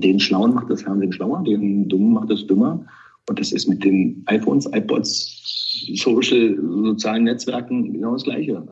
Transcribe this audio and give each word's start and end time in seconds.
Den 0.00 0.20
Schlauen 0.20 0.52
macht 0.52 0.68
das 0.68 0.82
Fernsehen 0.82 1.10
schlauer, 1.10 1.42
den 1.42 1.88
Dummen 1.88 2.12
macht 2.12 2.30
es 2.30 2.46
dümmer. 2.46 2.84
Und 3.30 3.40
das 3.40 3.50
ist 3.50 3.66
mit 3.66 3.82
den 3.82 4.22
iPhones, 4.26 4.66
iPods, 4.66 5.42
Social, 5.94 6.54
sozialen 6.84 7.24
Netzwerken 7.24 7.94
genau 7.94 8.12
das 8.12 8.24
Gleiche. 8.24 8.62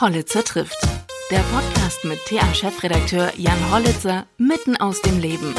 Hollitzer 0.00 0.44
trifft. 0.44 0.78
Der 1.32 1.40
Podcast 1.52 2.04
mit 2.04 2.18
TA-Chefredakteur 2.26 3.32
Jan 3.36 3.72
Hollitzer 3.72 4.26
mitten 4.38 4.76
aus 4.76 5.02
dem 5.02 5.18
Leben. 5.18 5.52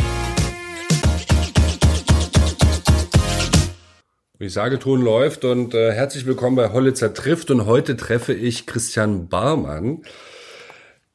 Ich 4.39 4.53
sage, 4.53 4.79
Ton 4.79 5.01
läuft 5.01 5.43
und 5.43 5.73
äh, 5.73 5.91
herzlich 5.91 6.25
willkommen 6.25 6.55
bei 6.55 6.71
Hollitzer 6.71 7.13
trifft 7.13 7.51
und 7.51 7.65
heute 7.65 7.97
treffe 7.97 8.33
ich 8.33 8.65
Christian 8.65 9.27
Barmann. 9.27 10.03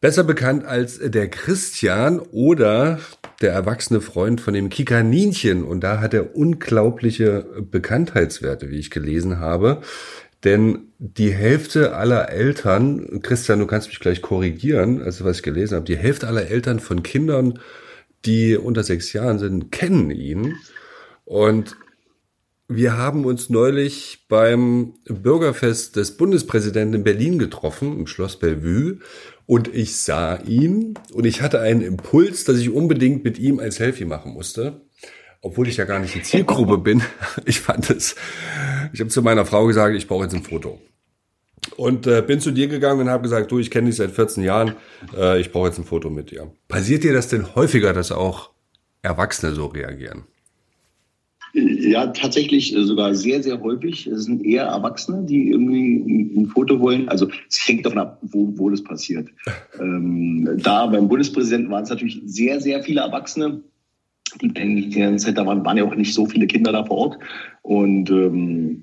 Besser 0.05 0.25
bekannt 0.25 0.67
als 0.67 0.99
der 1.03 1.31
Christian 1.31 2.19
oder 2.19 2.99
der 3.41 3.55
erwachsene 3.55 4.03
Freund 4.03 4.39
von 4.39 4.53
dem 4.53 4.69
Kikaninchen. 4.69 5.65
Und 5.65 5.81
da 5.81 5.99
hat 5.99 6.13
er 6.13 6.37
unglaubliche 6.37 7.47
Bekanntheitswerte, 7.71 8.69
wie 8.69 8.79
ich 8.79 8.91
gelesen 8.91 9.39
habe. 9.39 9.81
Denn 10.45 10.93
die 10.99 11.33
Hälfte 11.33 11.97
aller 11.97 12.29
Eltern, 12.29 13.23
Christian, 13.23 13.61
du 13.61 13.67
kannst 13.67 13.89
mich 13.89 13.99
gleich 13.99 14.21
korrigieren, 14.21 15.01
also 15.01 15.25
was 15.25 15.39
ich 15.39 15.43
gelesen 15.43 15.77
habe, 15.77 15.87
die 15.87 15.97
Hälfte 15.97 16.29
aller 16.29 16.49
Eltern 16.49 16.81
von 16.81 17.03
Kindern, 17.03 17.59
die 18.27 18.59
unter 18.59 18.83
sechs 18.83 19.11
Jahren 19.15 19.39
sind, 19.39 19.73
kennen 19.73 20.11
ihn. 20.11 20.57
Und 21.25 21.79
wir 22.69 22.97
haben 22.97 23.25
uns 23.25 23.51
neulich 23.51 24.25
beim 24.29 24.95
Bürgerfest 25.07 25.97
des 25.97 26.17
Bundespräsidenten 26.17 26.95
in 26.95 27.05
Berlin 27.05 27.39
getroffen, 27.39 27.99
im 27.99 28.07
Schloss 28.07 28.39
Bellevue. 28.39 28.99
Und 29.47 29.73
ich 29.75 29.97
sah 29.97 30.37
ihn 30.37 30.95
und 31.13 31.25
ich 31.27 31.43
hatte 31.43 31.61
einen 31.61 31.83
Impuls, 31.83 32.45
dass 32.45 32.59
ich 32.59 32.71
unbedingt 32.71 33.25
mit 33.25 33.39
ihm 33.39 33.59
ein 33.59 33.71
Selfie 33.71 34.07
machen 34.07 34.33
musste. 34.33 34.81
Obwohl 35.43 35.69
ich 35.69 35.77
ja 35.77 35.85
gar 35.85 35.99
nicht 35.99 36.15
die 36.15 36.23
Zielgruppe 36.23 36.79
bin. 36.79 37.03
Ich 37.45 37.61
fand 37.61 37.91
es, 37.91 38.15
ich 38.93 39.01
habe 39.01 39.11
zu 39.11 39.21
meiner 39.21 39.45
Frau 39.45 39.67
gesagt, 39.67 39.95
ich 39.95 40.09
brauche 40.09 40.25
jetzt 40.25 40.35
ein 40.35 40.43
Foto. 40.43 40.81
Und 41.77 42.07
äh, 42.07 42.23
bin 42.23 42.41
zu 42.41 42.51
dir 42.53 42.69
gegangen 42.69 43.03
und 43.03 43.11
habe 43.11 43.23
gesagt, 43.23 43.51
du, 43.51 43.59
ich 43.59 43.71
kenne 43.71 43.89
dich 43.89 43.97
seit 43.97 44.13
14 44.13 44.43
Jahren, 44.43 44.77
äh, 45.17 45.41
ich 45.41 45.53
brauche 45.53 45.67
jetzt 45.69 45.79
ein 45.79 45.85
Foto 45.85 46.09
mit 46.11 46.31
dir. 46.31 46.53
Passiert 46.69 47.05
dir 47.05 47.13
das 47.13 47.29
denn 47.29 47.55
häufiger, 47.55 47.93
dass 47.93 48.13
auch 48.13 48.51
Erwachsene 49.03 49.55
so 49.55 49.67
reagieren? 49.67 50.25
Ja, 51.55 52.09
tatsächlich 52.09 52.75
äh, 52.75 52.83
sogar 52.83 53.15
sehr, 53.15 53.41
sehr 53.41 53.61
häufig. 53.61 54.09
Es 54.09 54.25
sind 54.25 54.45
eher 54.45 54.65
Erwachsene, 54.65 55.25
die 55.25 55.51
irgendwie 55.51 56.37
ein 56.37 56.47
Foto 56.49 56.81
wollen. 56.81 57.09
Also 57.09 57.29
es 57.49 57.67
hängt 57.67 57.87
davon 57.87 58.01
ab, 58.01 58.19
wo, 58.23 58.53
wo 58.57 58.71
das 58.71 58.83
passiert. 58.83 59.29
ähm, 59.81 60.49
da 60.63 60.87
beim 60.87 61.09
Bundespräsidenten 61.09 61.71
waren 61.71 61.85
es 61.85 61.91
natürlich 61.91 62.21
sehr, 62.27 62.61
sehr 62.61 62.83
viele 62.83 63.03
Erwachsene. 63.03 63.61
Die, 64.43 64.49
die 64.49 64.99
ganze 64.99 65.27
Zeit, 65.27 65.39
da 65.39 65.47
waren, 65.47 65.65
waren 65.65 65.77
ja 65.77 65.85
auch 65.85 65.95
nicht 65.95 66.13
so 66.13 66.27
viele 66.27 66.49
Kinder 66.49 66.73
da 66.73 66.85
vor 66.85 66.97
Ort. 66.97 67.19
Und 67.63 68.11
ähm, 68.11 68.83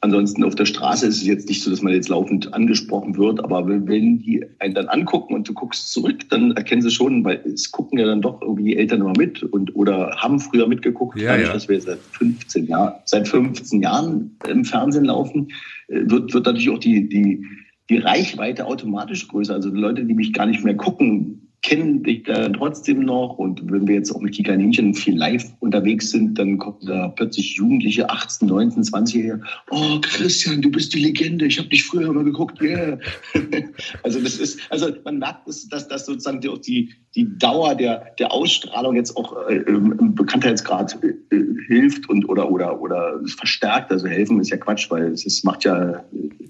Ansonsten 0.00 0.44
auf 0.44 0.54
der 0.54 0.66
Straße 0.66 1.06
ist 1.06 1.16
es 1.16 1.26
jetzt 1.26 1.48
nicht 1.48 1.62
so, 1.62 1.70
dass 1.70 1.82
man 1.82 1.92
jetzt 1.92 2.08
laufend 2.08 2.54
angesprochen 2.54 3.16
wird, 3.16 3.42
aber 3.42 3.66
wenn 3.66 4.20
die 4.20 4.44
einen 4.60 4.74
dann 4.74 4.88
angucken 4.88 5.34
und 5.34 5.48
du 5.48 5.52
guckst 5.52 5.92
zurück, 5.92 6.28
dann 6.30 6.52
erkennen 6.52 6.80
sie 6.80 6.92
schon, 6.92 7.24
weil 7.24 7.40
es 7.44 7.70
gucken 7.72 7.98
ja 7.98 8.06
dann 8.06 8.22
doch 8.22 8.40
irgendwie 8.40 8.64
die 8.64 8.76
Eltern 8.76 9.00
immer 9.00 9.12
mit 9.18 9.42
und 9.42 9.74
oder 9.74 10.16
haben 10.16 10.38
früher 10.38 10.68
mitgeguckt, 10.68 11.18
ja, 11.18 11.32
dadurch, 11.32 11.48
ja. 11.48 11.52
dass 11.52 11.68
wir 11.68 11.80
seit 11.80 11.98
15 12.12 12.66
Jahren, 12.66 12.92
seit 13.04 13.26
15 13.26 13.82
Jahren 13.82 14.36
im 14.48 14.64
Fernsehen 14.64 15.06
laufen, 15.06 15.48
äh, 15.88 16.02
wird, 16.04 16.32
wird 16.32 16.46
natürlich 16.46 16.70
auch 16.70 16.78
die, 16.78 17.08
die, 17.08 17.44
die 17.90 17.98
Reichweite 17.98 18.66
automatisch 18.66 19.26
größer. 19.26 19.54
Also 19.54 19.70
Leute, 19.70 20.04
die 20.04 20.14
mich 20.14 20.32
gar 20.32 20.46
nicht 20.46 20.64
mehr 20.64 20.76
gucken, 20.76 21.39
kennen 21.62 22.02
dich 22.02 22.22
dann 22.24 22.54
trotzdem 22.54 23.00
noch. 23.00 23.38
Und 23.38 23.70
wenn 23.70 23.86
wir 23.86 23.96
jetzt 23.96 24.10
auch 24.12 24.20
mit 24.20 24.34
Kika 24.34 24.56
Ninchen 24.56 24.94
viel 24.94 25.16
live 25.16 25.44
unterwegs 25.60 26.10
sind, 26.10 26.38
dann 26.38 26.58
kommen 26.58 26.78
da 26.86 27.08
plötzlich 27.08 27.56
Jugendliche, 27.56 28.08
18, 28.08 28.48
19, 28.48 28.84
20 28.84 29.22
her. 29.22 29.40
Oh, 29.70 29.98
Christian, 30.00 30.62
du 30.62 30.70
bist 30.70 30.94
die 30.94 31.00
Legende. 31.00 31.46
Ich 31.46 31.58
habe 31.58 31.68
dich 31.68 31.84
früher 31.84 32.08
immer 32.08 32.24
geguckt. 32.24 32.60
Yeah. 32.62 32.98
also 34.02 34.20
das 34.20 34.38
ist, 34.38 34.60
also 34.70 34.88
man 35.04 35.18
merkt, 35.18 35.46
dass, 35.46 35.68
dass, 35.68 35.88
dass 35.88 36.06
sozusagen 36.06 36.46
auch 36.48 36.58
die, 36.58 36.94
die 37.14 37.38
Dauer 37.38 37.74
der, 37.74 38.14
der 38.18 38.32
Ausstrahlung 38.32 38.96
jetzt 38.96 39.16
auch 39.16 39.48
äh, 39.48 39.56
im 39.56 40.14
Bekanntheitsgrad 40.14 40.98
äh, 41.02 41.36
hilft 41.66 42.08
und 42.08 42.28
oder 42.28 42.50
oder 42.50 42.80
oder 42.80 43.20
verstärkt. 43.38 43.90
Also 43.90 44.06
helfen 44.06 44.40
ist 44.40 44.50
ja 44.50 44.56
Quatsch, 44.56 44.90
weil 44.90 45.12
es 45.12 45.44
macht 45.44 45.64
ja 45.64 46.04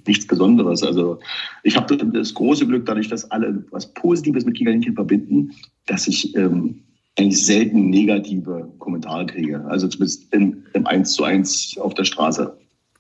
nichts 0.07 0.27
Besonderes. 0.27 0.83
Also 0.83 1.19
ich 1.63 1.77
habe 1.77 1.97
das 1.97 2.35
große 2.35 2.67
Glück, 2.67 2.87
dadurch, 2.87 3.09
dass 3.09 3.31
alle 3.31 3.65
was 3.71 3.93
Positives 3.95 4.45
mit 4.45 4.57
Gigalinchen 4.57 4.95
verbinden, 4.95 5.53
dass 5.87 6.07
ich 6.07 6.35
ähm, 6.37 6.83
eigentlich 7.19 7.45
selten 7.45 7.91
negative 7.91 8.73
Kommentare 8.79 9.27
kriege. 9.27 9.65
Also 9.69 9.89
zumindest 9.89 10.33
im, 10.33 10.65
im 10.73 10.87
1 10.87 11.13
zu 11.13 11.25
1 11.25 11.79
auf 11.79 11.95
der 11.95 12.05
Straße. 12.05 12.57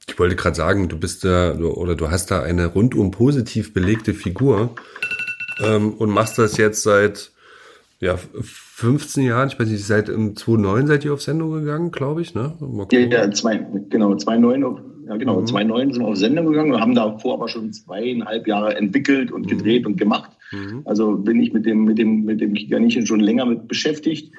Ich 0.08 0.18
wollte 0.18 0.36
gerade 0.36 0.56
sagen, 0.56 0.88
du 0.88 0.98
bist 0.98 1.24
da 1.24 1.54
oder 1.56 1.94
du 1.94 2.10
hast 2.10 2.30
da 2.30 2.42
eine 2.42 2.66
rundum 2.66 3.10
positiv 3.10 3.72
belegte 3.72 4.14
Figur 4.14 4.74
ähm, 5.64 5.94
und 5.94 6.10
machst 6.10 6.38
das 6.38 6.56
jetzt 6.56 6.82
seit 6.82 7.30
ja, 8.00 8.16
15 8.16 9.24
Jahren, 9.24 9.48
ich 9.48 9.60
weiß 9.60 9.68
nicht, 9.68 9.84
seit 9.84 10.06
2009 10.06 10.86
seid 10.86 11.04
ihr 11.04 11.12
auf 11.12 11.20
Sendung 11.20 11.52
gegangen, 11.52 11.90
glaube 11.90 12.22
ich, 12.22 12.34
ne? 12.34 12.54
Ja, 12.90 12.98
ja, 12.98 13.30
zwei, 13.30 13.58
genau, 13.90 14.16
2009 14.16 14.64
ja, 15.10 15.16
genau. 15.16 15.40
Mhm. 15.40 15.46
2009 15.46 15.92
sind 15.92 16.02
wir 16.02 16.08
auf 16.08 16.16
Sendung 16.16 16.46
gegangen 16.46 16.72
und 16.72 16.80
haben 16.80 16.94
davor 16.94 17.34
aber 17.34 17.48
schon 17.48 17.72
zweieinhalb 17.72 18.46
Jahre 18.46 18.76
entwickelt 18.76 19.32
und 19.32 19.46
mhm. 19.46 19.48
gedreht 19.48 19.82
mhm. 19.82 19.88
und 19.88 19.96
gemacht. 19.98 20.30
Mhm. 20.52 20.82
Also 20.84 21.16
bin 21.16 21.40
ich 21.42 21.52
mit 21.52 21.66
dem, 21.66 21.84
mit 21.84 21.98
dem, 21.98 22.24
mit 22.24 22.40
dem 22.40 22.54
Kiganischen 22.54 23.04
schon 23.06 23.18
länger 23.18 23.44
mit 23.44 23.66
beschäftigt. 23.66 24.32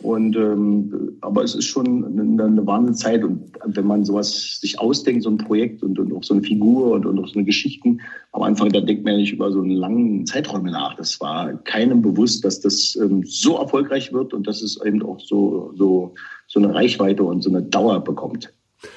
Und 0.00 0.36
ähm, 0.36 1.16
aber 1.22 1.42
es 1.42 1.56
ist 1.56 1.64
schon 1.64 2.04
eine, 2.04 2.44
eine 2.44 2.66
Wahnsinnszeit 2.66 3.24
und 3.24 3.50
wenn 3.64 3.86
man 3.86 4.04
sowas 4.04 4.60
sich 4.60 4.78
ausdenkt, 4.78 5.24
so 5.24 5.30
ein 5.30 5.38
Projekt 5.38 5.82
und, 5.82 5.98
und 5.98 6.12
auch 6.12 6.22
so 6.22 6.34
eine 6.34 6.42
Figur 6.44 6.92
und, 6.92 7.04
und 7.04 7.18
auch 7.18 7.26
so 7.26 7.34
eine 7.34 7.44
Geschichten, 7.44 8.00
am 8.30 8.42
Anfang 8.42 8.68
da 8.68 8.80
denkt 8.80 9.02
man 9.02 9.14
ja 9.14 9.18
nicht 9.20 9.32
über 9.32 9.50
so 9.50 9.60
einen 9.60 9.72
langen 9.72 10.24
Zeitraum 10.24 10.66
nach. 10.66 10.94
Das 10.94 11.20
war 11.20 11.52
keinem 11.64 12.00
bewusst, 12.00 12.44
dass 12.44 12.60
das 12.60 12.96
ähm, 13.02 13.24
so 13.26 13.56
erfolgreich 13.56 14.12
wird 14.12 14.34
und 14.34 14.46
dass 14.46 14.62
es 14.62 14.78
eben 14.84 15.02
auch 15.02 15.18
so 15.18 15.72
so 15.76 16.14
so 16.46 16.60
eine 16.60 16.72
Reichweite 16.72 17.24
und 17.24 17.42
so 17.42 17.50
eine 17.50 17.62
Dauer 17.62 18.04
bekommt. 18.04 18.52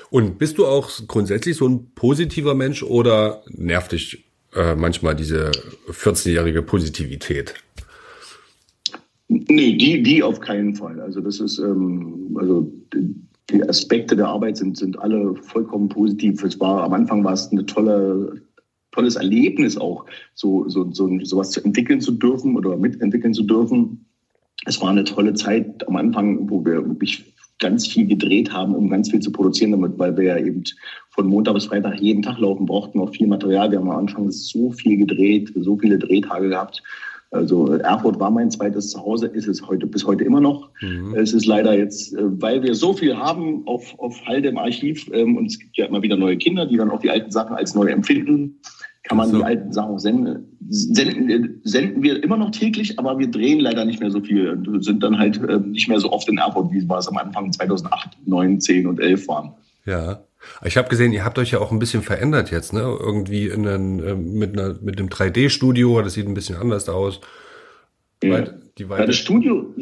Und 0.09 0.37
bist 0.37 0.57
du 0.57 0.65
auch 0.65 0.89
grundsätzlich 1.07 1.57
so 1.57 1.67
ein 1.67 1.91
positiver 1.95 2.53
Mensch 2.53 2.83
oder 2.83 3.43
nervt 3.49 3.93
dich 3.93 4.25
äh, 4.53 4.75
manchmal 4.75 5.15
diese 5.15 5.51
14-jährige 5.89 6.61
Positivität? 6.61 7.55
Nee, 9.27 9.77
die, 9.77 10.03
die 10.03 10.23
auf 10.23 10.41
keinen 10.41 10.75
Fall. 10.75 10.99
Also 10.99 11.21
das 11.21 11.39
ist, 11.39 11.57
ähm, 11.57 12.37
also 12.37 12.69
die 13.49 13.63
Aspekte 13.67 14.15
der 14.15 14.27
Arbeit 14.27 14.57
sind, 14.57 14.77
sind 14.77 14.99
alle 14.99 15.35
vollkommen 15.35 15.89
positiv. 15.89 16.43
Es 16.43 16.59
war, 16.59 16.83
am 16.83 16.93
Anfang 16.93 17.23
war 17.23 17.33
es 17.33 17.49
eine 17.51 17.65
tolle, 17.65 18.41
tolles 18.91 19.15
Erlebnis 19.15 19.77
auch, 19.77 20.05
so, 20.33 20.67
so, 20.67 20.91
so 20.91 21.09
sowas 21.23 21.51
zu 21.51 21.63
entwickeln 21.63 22.01
zu 22.01 22.11
dürfen 22.11 22.57
oder 22.57 22.75
mitentwickeln 22.77 23.33
zu 23.33 23.43
dürfen. 23.43 24.05
Es 24.65 24.81
war 24.81 24.89
eine 24.89 25.05
tolle 25.05 25.33
Zeit 25.33 25.87
am 25.87 25.95
Anfang, 25.95 26.49
wo 26.49 26.63
wir 26.65 26.85
wirklich 26.87 27.33
ganz 27.61 27.87
viel 27.87 28.05
gedreht 28.05 28.51
haben, 28.51 28.75
um 28.75 28.89
ganz 28.89 29.09
viel 29.09 29.21
zu 29.21 29.31
produzieren 29.31 29.71
damit, 29.71 29.97
weil 29.97 30.17
wir 30.17 30.25
ja 30.25 30.37
eben 30.37 30.63
von 31.11 31.27
Montag 31.27 31.53
bis 31.53 31.65
Freitag 31.65 32.01
jeden 32.01 32.21
Tag 32.21 32.37
laufen 32.39 32.65
brauchten, 32.65 32.99
auch 32.99 33.11
viel 33.11 33.27
Material. 33.27 33.71
Wir 33.71 33.79
haben 33.79 33.89
am 33.89 33.99
Anfang 33.99 34.29
so 34.31 34.71
viel 34.71 34.97
gedreht, 34.97 35.53
so 35.55 35.77
viele 35.77 35.97
Drehtage 35.97 36.49
gehabt. 36.49 36.83
Also 37.33 37.67
Erfurt 37.75 38.19
war 38.19 38.29
mein 38.29 38.51
zweites 38.51 38.89
Zuhause, 38.89 39.27
ist 39.27 39.47
es 39.47 39.65
heute 39.65 39.87
bis 39.87 40.05
heute 40.05 40.25
immer 40.25 40.41
noch. 40.41 40.69
Mhm. 40.81 41.15
Es 41.15 41.31
ist 41.31 41.45
leider 41.45 41.77
jetzt, 41.77 42.13
äh, 42.13 42.41
weil 42.41 42.61
wir 42.61 42.75
so 42.75 42.93
viel 42.93 43.15
haben 43.15 43.65
auf, 43.67 43.97
auf 43.99 44.25
Halde 44.25 44.49
im 44.49 44.57
Archiv 44.57 45.09
ähm, 45.13 45.37
und 45.37 45.45
es 45.45 45.57
gibt 45.57 45.77
ja 45.77 45.85
immer 45.85 46.01
wieder 46.01 46.17
neue 46.17 46.35
Kinder, 46.37 46.65
die 46.65 46.75
dann 46.75 46.91
auch 46.91 46.99
die 46.99 47.09
alten 47.09 47.31
Sachen 47.31 47.55
als 47.55 47.73
neu 47.73 47.85
empfinden, 47.85 48.59
kann 49.03 49.17
man 49.17 49.29
so. 49.29 49.37
die 49.37 49.43
alten 49.43 49.73
Sachen 49.73 49.91
auch 49.91 49.99
senden. 49.99 50.57
Senden, 50.69 51.61
senden 51.63 52.03
wir 52.03 52.23
immer 52.23 52.37
noch 52.37 52.51
täglich, 52.51 52.99
aber 52.99 53.17
wir 53.19 53.29
drehen 53.29 53.59
leider 53.59 53.83
nicht 53.83 53.99
mehr 53.99 54.11
so 54.11 54.21
viel 54.21 54.49
und 54.49 54.83
sind 54.83 55.03
dann 55.03 55.17
halt 55.17 55.37
äh, 55.37 55.57
nicht 55.59 55.87
mehr 55.87 55.99
so 55.99 56.11
oft 56.11 56.29
in 56.29 56.37
Erfurt, 56.37 56.71
wie 56.71 56.77
es 56.77 56.87
war 56.87 56.99
es 56.99 57.07
am 57.07 57.17
Anfang 57.17 57.51
2008, 57.51 58.17
9, 58.25 58.61
10 58.61 58.87
und 58.87 58.99
11 58.99 59.27
waren. 59.27 59.53
Ja. 59.85 60.23
Ich 60.63 60.77
habe 60.77 60.89
gesehen, 60.89 61.13
ihr 61.13 61.23
habt 61.23 61.37
euch 61.39 61.51
ja 61.51 61.59
auch 61.59 61.71
ein 61.71 61.79
bisschen 61.79 62.01
verändert 62.01 62.51
jetzt, 62.51 62.73
ne? 62.73 62.79
Irgendwie 62.79 63.47
in 63.47 63.67
einen, 63.67 63.99
äh, 63.99 64.15
mit, 64.15 64.57
einer, 64.57 64.75
mit 64.81 64.99
einem 64.99 65.09
3D-Studio, 65.09 66.01
das 66.01 66.13
sieht 66.13 66.27
ein 66.27 66.33
bisschen 66.33 66.55
anders 66.55 66.89
aus. 66.89 67.21
Ja. 68.23 68.45
Die 68.77 68.83
ja, 68.83 69.05
das 69.05 69.17
Studio, 69.17 69.73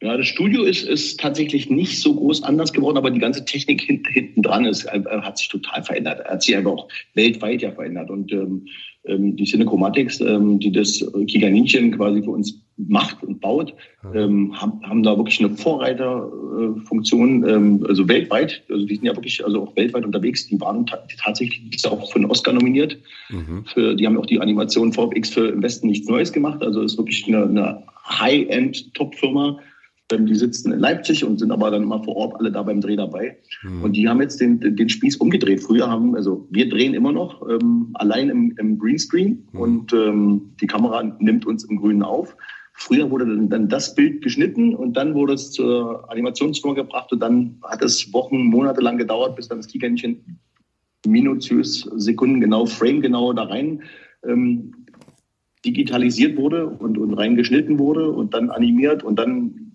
ja, 0.00 0.16
das 0.16 0.28
Studio 0.28 0.62
ist, 0.62 0.84
ist 0.84 1.18
tatsächlich 1.18 1.70
nicht 1.70 2.00
so 2.00 2.14
groß 2.14 2.44
anders 2.44 2.72
geworden, 2.72 2.96
aber 2.96 3.10
die 3.10 3.18
ganze 3.18 3.44
Technik 3.44 3.82
hint, 3.82 4.06
hinten 4.06 4.42
dran 4.42 4.64
ist, 4.64 4.84
äh, 4.84 5.02
hat 5.04 5.38
sich 5.38 5.48
total 5.48 5.82
verändert. 5.82 6.24
Hat 6.24 6.42
sich 6.42 6.56
einfach 6.56 6.70
auch 6.70 6.88
weltweit 7.14 7.62
ja 7.62 7.72
verändert. 7.72 8.08
Und 8.08 8.30
ähm, 8.30 8.66
ähm, 9.06 9.34
die 9.34 9.44
Cinechromatics, 9.44 10.20
ähm, 10.20 10.60
die 10.60 10.70
das 10.70 11.04
Giganinchen 11.26 11.96
quasi 11.96 12.22
für 12.22 12.30
uns 12.30 12.62
macht 12.76 13.24
und 13.24 13.40
baut, 13.40 13.74
ähm, 14.14 14.52
haben, 14.60 14.80
haben 14.84 15.02
da 15.02 15.16
wirklich 15.16 15.40
eine 15.40 15.56
Vorreiterfunktion, 15.56 17.48
ähm, 17.48 17.84
also 17.88 18.06
weltweit. 18.08 18.62
Also 18.70 18.86
die 18.86 18.94
sind 18.94 19.04
ja 19.04 19.16
wirklich 19.16 19.44
also 19.44 19.64
auch 19.64 19.76
weltweit 19.76 20.04
unterwegs. 20.04 20.46
Die 20.46 20.60
waren 20.60 20.86
tatsächlich 20.86 21.84
auch 21.86 22.12
für 22.12 22.20
den 22.20 22.30
Oscar 22.30 22.52
nominiert. 22.52 22.96
Mhm. 23.30 23.64
Für, 23.66 23.96
die 23.96 24.06
haben 24.06 24.16
auch 24.16 24.26
die 24.26 24.40
Animation 24.40 24.92
VFX 24.92 25.30
für 25.30 25.48
im 25.48 25.60
Westen 25.60 25.88
nichts 25.88 26.08
Neues 26.08 26.32
gemacht. 26.32 26.62
Also 26.62 26.82
ist 26.82 26.98
wirklich 26.98 27.26
eine, 27.26 27.42
eine 27.44 27.82
High-End-Top-Firma. 28.08 29.58
Die 30.10 30.34
sitzen 30.34 30.72
in 30.72 30.80
Leipzig 30.80 31.22
und 31.22 31.38
sind 31.38 31.50
aber 31.50 31.70
dann 31.70 31.82
immer 31.82 32.02
vor 32.02 32.16
Ort 32.16 32.36
alle 32.40 32.50
da 32.50 32.62
beim 32.62 32.80
Dreh 32.80 32.96
dabei. 32.96 33.36
Mhm. 33.62 33.82
Und 33.82 33.92
die 33.92 34.08
haben 34.08 34.22
jetzt 34.22 34.40
den, 34.40 34.58
den 34.58 34.88
Spieß 34.88 35.16
umgedreht. 35.16 35.62
Früher 35.62 35.90
haben, 35.90 36.16
also 36.16 36.48
wir 36.50 36.68
drehen 36.68 36.94
immer 36.94 37.12
noch 37.12 37.46
ähm, 37.46 37.90
allein 37.94 38.30
im, 38.30 38.54
im 38.58 38.78
Greenscreen 38.78 39.46
mhm. 39.52 39.60
und 39.60 39.92
ähm, 39.92 40.54
die 40.60 40.66
Kamera 40.66 41.02
nimmt 41.18 41.46
uns 41.46 41.64
im 41.64 41.76
Grünen 41.76 42.02
auf. 42.02 42.34
Früher 42.72 43.10
wurde 43.10 43.26
dann, 43.26 43.48
dann 43.50 43.68
das 43.68 43.94
Bild 43.94 44.22
geschnitten 44.22 44.74
und 44.74 44.96
dann 44.96 45.14
wurde 45.14 45.34
es 45.34 45.50
zur 45.50 46.10
Animationsfirma 46.10 46.74
gebracht 46.74 47.12
und 47.12 47.20
dann 47.20 47.58
hat 47.64 47.82
es 47.82 48.12
Wochen, 48.12 48.44
Monate 48.44 48.80
lang 48.80 48.96
gedauert, 48.96 49.36
bis 49.36 49.48
dann 49.48 49.58
das 49.58 49.66
Kikernchen 49.66 50.38
minutiös, 51.06 51.80
sekundengenau, 51.96 52.66
framegenau 52.66 53.32
da 53.32 53.44
rein 53.44 53.82
ähm, 54.24 54.72
digitalisiert 55.64 56.36
wurde 56.36 56.66
und, 56.66 56.98
und 56.98 57.14
reingeschnitten 57.14 57.78
wurde 57.78 58.10
und 58.10 58.32
dann 58.32 58.50
animiert 58.50 59.02
und 59.02 59.18
dann 59.18 59.67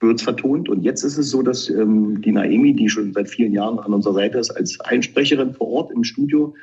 wird 0.00 0.20
vertont. 0.20 0.68
Und 0.68 0.82
jetzt 0.82 1.02
ist 1.04 1.18
es 1.18 1.30
so, 1.30 1.42
dass 1.42 1.68
ähm, 1.68 2.20
die 2.22 2.32
Naemi, 2.32 2.74
die 2.74 2.88
schon 2.88 3.12
seit 3.12 3.28
vielen 3.28 3.52
Jahren 3.52 3.78
an 3.78 3.92
unserer 3.92 4.14
Seite 4.14 4.38
ist, 4.38 4.50
als 4.50 4.80
Einsprecherin 4.80 5.54
vor 5.54 5.68
Ort 5.68 5.92
im 5.92 6.04
Studio, 6.04 6.54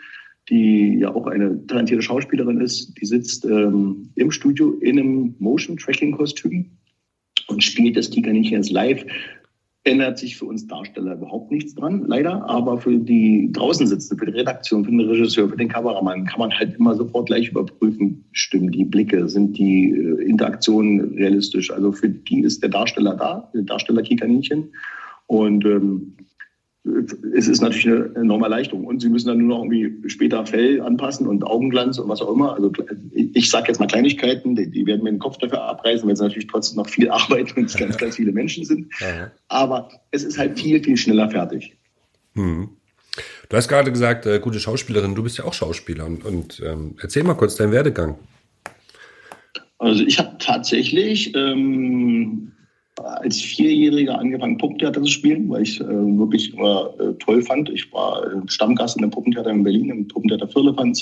die 0.49 0.99
ja 0.99 1.13
auch 1.13 1.27
eine 1.27 1.65
talentierte 1.67 2.01
Schauspielerin 2.01 2.61
ist, 2.61 2.99
die 2.99 3.05
sitzt 3.05 3.45
ähm, 3.45 4.09
im 4.15 4.31
Studio 4.31 4.77
in 4.81 4.99
einem 4.99 5.35
Motion-Tracking-Kostüm 5.39 6.65
und 7.47 7.63
spielt 7.63 7.97
das 7.97 8.09
Tigerninchen 8.09 8.63
live 8.63 9.05
ändert 9.87 10.17
sich 10.17 10.37
für 10.37 10.45
uns 10.45 10.67
Darsteller 10.67 11.13
überhaupt 11.15 11.51
nichts 11.51 11.73
dran, 11.73 12.03
leider. 12.07 12.47
Aber 12.49 12.77
für 12.77 12.97
die 12.97 13.49
draußen 13.51 13.87
sitzen, 13.87 14.17
für 14.17 14.25
die 14.25 14.33
Redaktion, 14.33 14.85
für 14.85 14.91
den 14.91 15.01
Regisseur, 15.01 15.49
für 15.49 15.57
den 15.57 15.69
Kameramann 15.69 16.25
kann 16.25 16.39
man 16.39 16.51
halt 16.51 16.75
immer 16.75 16.95
sofort 16.95 17.27
gleich 17.27 17.49
überprüfen, 17.49 18.23
stimmen 18.33 18.71
die 18.71 18.85
Blicke, 18.85 19.27
sind 19.27 19.57
die 19.57 19.91
äh, 19.91 20.23
Interaktionen 20.23 21.13
realistisch. 21.15 21.71
Also 21.71 21.91
für 21.91 22.09
die 22.09 22.41
ist 22.41 22.61
der 22.61 22.69
Darsteller 22.69 23.15
da, 23.15 23.49
der 23.53 23.63
Darsteller 23.63 24.01
Kikaninchen. 24.01 24.69
Und 25.27 25.65
ähm, 25.65 26.13
es 27.35 27.47
ist 27.47 27.61
natürlich 27.61 27.87
eine 27.87 28.15
enorme 28.15 28.45
Erleichterung. 28.45 28.85
Und 28.85 29.01
sie 29.01 29.09
müssen 29.09 29.27
dann 29.27 29.39
nur 29.39 29.57
noch 29.57 29.63
irgendwie 29.63 30.09
später 30.09 30.45
Fell 30.45 30.81
anpassen 30.81 31.27
und 31.27 31.43
Augenglanz 31.43 31.97
und 31.97 32.09
was 32.09 32.21
auch 32.21 32.33
immer. 32.33 32.53
Also 32.55 32.71
ich 33.13 33.49
sage 33.49 33.67
jetzt 33.67 33.79
mal 33.79 33.87
Kleinigkeiten, 33.87 34.55
die, 34.55 34.69
die, 34.69 34.85
werden 34.85 35.03
mir 35.03 35.11
den 35.11 35.19
Kopf 35.19 35.37
dafür 35.37 35.63
abreißen, 35.63 36.05
weil 36.07 36.13
es 36.13 36.19
natürlich 36.19 36.47
trotzdem 36.47 36.77
noch 36.77 36.89
viel 36.89 37.09
Arbeit 37.11 37.55
und 37.57 37.65
es 37.65 37.77
ganz, 37.77 37.97
ganz 37.97 38.15
viele 38.15 38.31
Menschen 38.31 38.63
sind. 38.63 38.87
Ja. 38.99 39.31
Aber 39.49 39.89
es 40.11 40.23
ist 40.23 40.37
halt 40.37 40.59
viel, 40.59 40.83
viel 40.83 40.97
schneller 40.97 41.29
fertig. 41.29 41.75
Hm. 42.33 42.69
Du 43.49 43.57
hast 43.57 43.67
gerade 43.67 43.91
gesagt, 43.91 44.25
äh, 44.25 44.39
gute 44.39 44.59
Schauspielerin, 44.59 45.15
du 45.15 45.23
bist 45.23 45.37
ja 45.37 45.45
auch 45.45 45.53
Schauspieler. 45.53 46.05
Und, 46.05 46.25
und 46.25 46.61
ähm, 46.65 46.95
erzähl 47.01 47.23
mal 47.23 47.35
kurz 47.35 47.55
deinen 47.55 47.71
Werdegang. 47.71 48.17
Also 49.79 50.03
ich 50.03 50.17
habe 50.19 50.37
tatsächlich 50.39 51.35
ähm, 51.35 52.51
als 53.03 53.39
Vierjähriger 53.39 54.17
angefangen, 54.17 54.57
Puppentheater 54.57 55.01
zu 55.01 55.09
spielen, 55.09 55.49
weil 55.49 55.63
ich 55.63 55.79
äh, 55.79 55.85
wirklich 55.85 56.53
immer 56.53 56.93
äh, 56.99 57.13
toll 57.19 57.41
fand. 57.41 57.69
Ich 57.69 57.91
war 57.93 58.25
äh, 58.25 58.41
Stammgast 58.47 58.97
in 58.97 59.03
dem 59.03 59.11
Puppentheater 59.11 59.49
in 59.49 59.63
Berlin, 59.63 59.89
im 59.89 60.07
Puppentheater 60.07 60.47
Firlefanz 60.47 61.01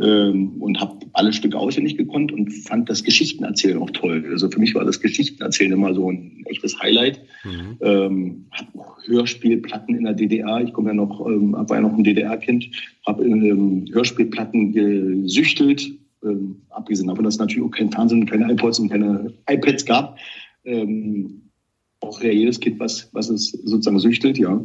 ähm, 0.00 0.60
und 0.60 0.80
habe 0.80 0.98
alle 1.14 1.32
Stücke 1.32 1.58
auswendig 1.58 1.96
gekonnt 1.96 2.32
und 2.32 2.50
fand 2.50 2.88
das 2.88 3.02
Geschichtenerzählen 3.02 3.78
auch 3.78 3.90
toll. 3.90 4.24
Also 4.30 4.48
für 4.48 4.60
mich 4.60 4.74
war 4.74 4.84
das 4.84 5.00
Geschichtenerzählen 5.00 5.72
immer 5.72 5.92
so 5.92 6.10
ein 6.10 6.44
echtes 6.46 6.78
Highlight. 6.80 7.20
Mhm. 7.44 7.76
Ähm, 7.80 8.46
habe 8.52 8.68
Hörspielplatten 9.06 9.96
in 9.96 10.04
der 10.04 10.14
DDR. 10.14 10.60
Ich 10.60 10.72
komme 10.72 10.90
ja 10.90 10.94
noch, 10.94 11.26
ähm, 11.26 11.52
war 11.52 11.76
ja 11.76 11.80
noch 11.80 11.96
ein 11.96 12.04
DDR-Kind, 12.04 12.70
habe 13.06 13.24
ähm, 13.24 13.86
Hörspielplatten 13.92 14.72
gesüchtelt. 14.72 15.90
Ähm, 16.24 16.62
abgesehen 16.70 17.08
davon, 17.08 17.24
dass 17.24 17.34
es 17.34 17.40
natürlich 17.40 17.64
auch 17.64 17.70
kein 17.70 17.90
Fernsehen, 17.90 18.26
keine 18.26 18.52
iPods 18.52 18.78
und 18.78 18.88
keine 18.90 19.32
iPads 19.48 19.84
gab, 19.84 20.18
ähm, 20.68 21.42
auch 22.00 22.20
ja 22.22 22.30
jedes 22.30 22.60
Kind, 22.60 22.78
was, 22.78 23.08
was 23.12 23.28
es 23.28 23.50
sozusagen 23.50 23.98
süchtelt, 23.98 24.38
ja. 24.38 24.64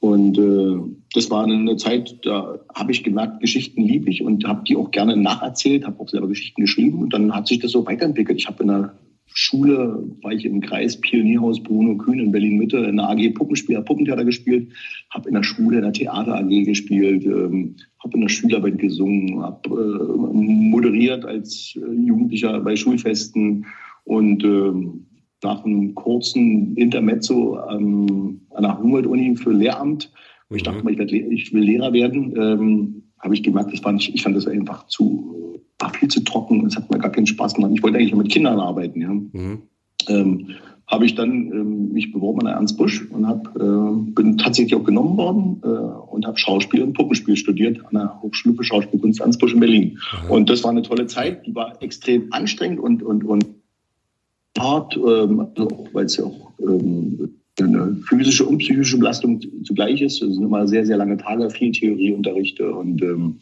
Und 0.00 0.38
äh, 0.38 0.78
das 1.12 1.30
war 1.30 1.44
eine 1.44 1.76
Zeit, 1.76 2.20
da 2.22 2.58
habe 2.74 2.90
ich 2.90 3.04
gemerkt, 3.04 3.40
Geschichten 3.40 3.82
liebe 3.82 4.08
ich 4.08 4.22
und 4.22 4.46
habe 4.46 4.64
die 4.66 4.76
auch 4.76 4.90
gerne 4.90 5.14
nacherzählt, 5.14 5.86
habe 5.86 6.00
auch 6.00 6.08
selber 6.08 6.28
Geschichten 6.28 6.62
geschrieben 6.62 7.00
und 7.02 7.12
dann 7.12 7.34
hat 7.34 7.46
sich 7.46 7.58
das 7.58 7.72
so 7.72 7.84
weiterentwickelt. 7.86 8.38
Ich 8.38 8.46
habe 8.46 8.62
in 8.62 8.68
der 8.68 8.94
Schule, 9.34 10.02
war 10.22 10.32
ich 10.32 10.46
im 10.46 10.62
Kreis 10.62 10.98
Pionierhaus 11.00 11.62
Bruno 11.62 11.96
Kühn 11.98 12.18
in 12.18 12.32
Berlin-Mitte, 12.32 12.78
in 12.78 12.96
der 12.96 13.10
AG 13.10 13.34
Puppenspieler, 13.34 13.82
Puppentheater 13.82 14.24
gespielt, 14.24 14.72
habe 15.10 15.28
in 15.28 15.34
der 15.34 15.42
Schule 15.42 15.76
in 15.76 15.82
der 15.82 15.92
Theater 15.92 16.36
AG 16.36 16.64
gespielt, 16.64 17.24
ähm, 17.26 17.76
habe 18.02 18.14
in 18.14 18.22
der 18.22 18.28
Schülerband 18.28 18.78
gesungen, 18.78 19.40
habe 19.42 19.68
äh, 19.68 20.34
moderiert 20.34 21.26
als 21.26 21.76
äh, 21.76 21.92
Jugendlicher 21.94 22.58
bei 22.60 22.74
Schulfesten 22.74 23.66
und 24.04 24.42
ähm, 24.42 25.06
nach 25.42 25.64
einem 25.64 25.94
kurzen 25.94 26.76
Intermezzo 26.76 27.58
ähm, 27.70 28.42
an 28.50 28.62
der 28.62 28.78
Humboldt-Uni 28.78 29.36
für 29.36 29.52
Lehramt, 29.52 30.12
wo 30.48 30.56
ich 30.56 30.62
mhm. 30.62 30.66
dachte, 30.66 30.90
ich, 30.90 30.98
werd, 30.98 31.12
ich 31.12 31.52
will 31.52 31.62
Lehrer 31.62 31.92
werden, 31.92 32.34
ähm, 32.36 33.02
habe 33.18 33.34
ich 33.34 33.42
gemerkt, 33.42 33.72
das 33.72 33.80
fand 33.80 34.00
ich, 34.00 34.14
ich 34.14 34.22
fand 34.22 34.36
das 34.36 34.46
einfach 34.46 34.86
zu, 34.86 35.60
war 35.78 35.92
viel 35.92 36.08
zu 36.08 36.20
trocken, 36.20 36.64
es 36.66 36.76
hat 36.76 36.90
mir 36.90 36.98
gar 36.98 37.12
keinen 37.12 37.26
Spaß 37.26 37.54
gemacht. 37.54 37.72
Ich 37.74 37.82
wollte 37.82 37.98
eigentlich 37.98 38.14
mit 38.14 38.30
Kindern 38.30 38.58
arbeiten. 38.58 39.00
Ja. 39.00 39.08
Mhm. 39.08 39.62
Ähm, 40.08 40.46
habe 40.90 41.06
ich 41.06 41.14
dann 41.14 41.30
ähm, 41.30 41.92
mich 41.92 42.10
beworben 42.10 42.40
an 42.40 42.54
Ernst 42.54 42.76
Busch 42.76 43.06
und 43.10 43.26
hab, 43.26 43.54
äh, 43.56 44.12
bin 44.12 44.36
tatsächlich 44.38 44.74
auch 44.74 44.82
genommen 44.82 45.16
worden 45.16 45.60
äh, 45.62 45.68
und 45.68 46.26
habe 46.26 46.36
Schauspiel 46.36 46.82
und 46.82 46.94
Puppenspiel 46.94 47.36
studiert 47.36 47.78
an 47.86 47.92
der 47.92 48.20
Hochschule 48.20 48.56
für 48.56 48.64
Schauspielkunst 48.64 49.20
Ernst 49.20 49.38
Busch 49.38 49.54
in 49.54 49.60
Berlin. 49.60 49.98
Mhm. 50.24 50.30
Und 50.30 50.50
das 50.50 50.64
war 50.64 50.72
eine 50.72 50.82
tolle 50.82 51.06
Zeit, 51.06 51.46
die 51.46 51.54
war 51.54 51.80
extrem 51.80 52.32
anstrengend 52.32 52.80
und, 52.80 53.04
und, 53.04 53.22
und 53.24 53.46
hart, 54.60 54.96
ähm, 54.96 55.40
also 55.40 55.88
weil 55.92 56.06
es 56.06 56.16
ja 56.16 56.24
auch 56.24 56.52
ähm, 56.60 57.34
eine 57.58 57.96
physische 58.06 58.44
und 58.46 58.58
psychische 58.58 58.98
Belastung 58.98 59.40
zugleich 59.64 60.00
ist. 60.00 60.22
Es 60.22 60.34
sind 60.34 60.44
immer 60.44 60.66
sehr, 60.66 60.86
sehr 60.86 60.96
lange 60.96 61.16
Tage, 61.16 61.50
viel 61.50 61.72
Theorieunterrichte 61.72 62.72
und 62.72 63.02
ähm, 63.02 63.38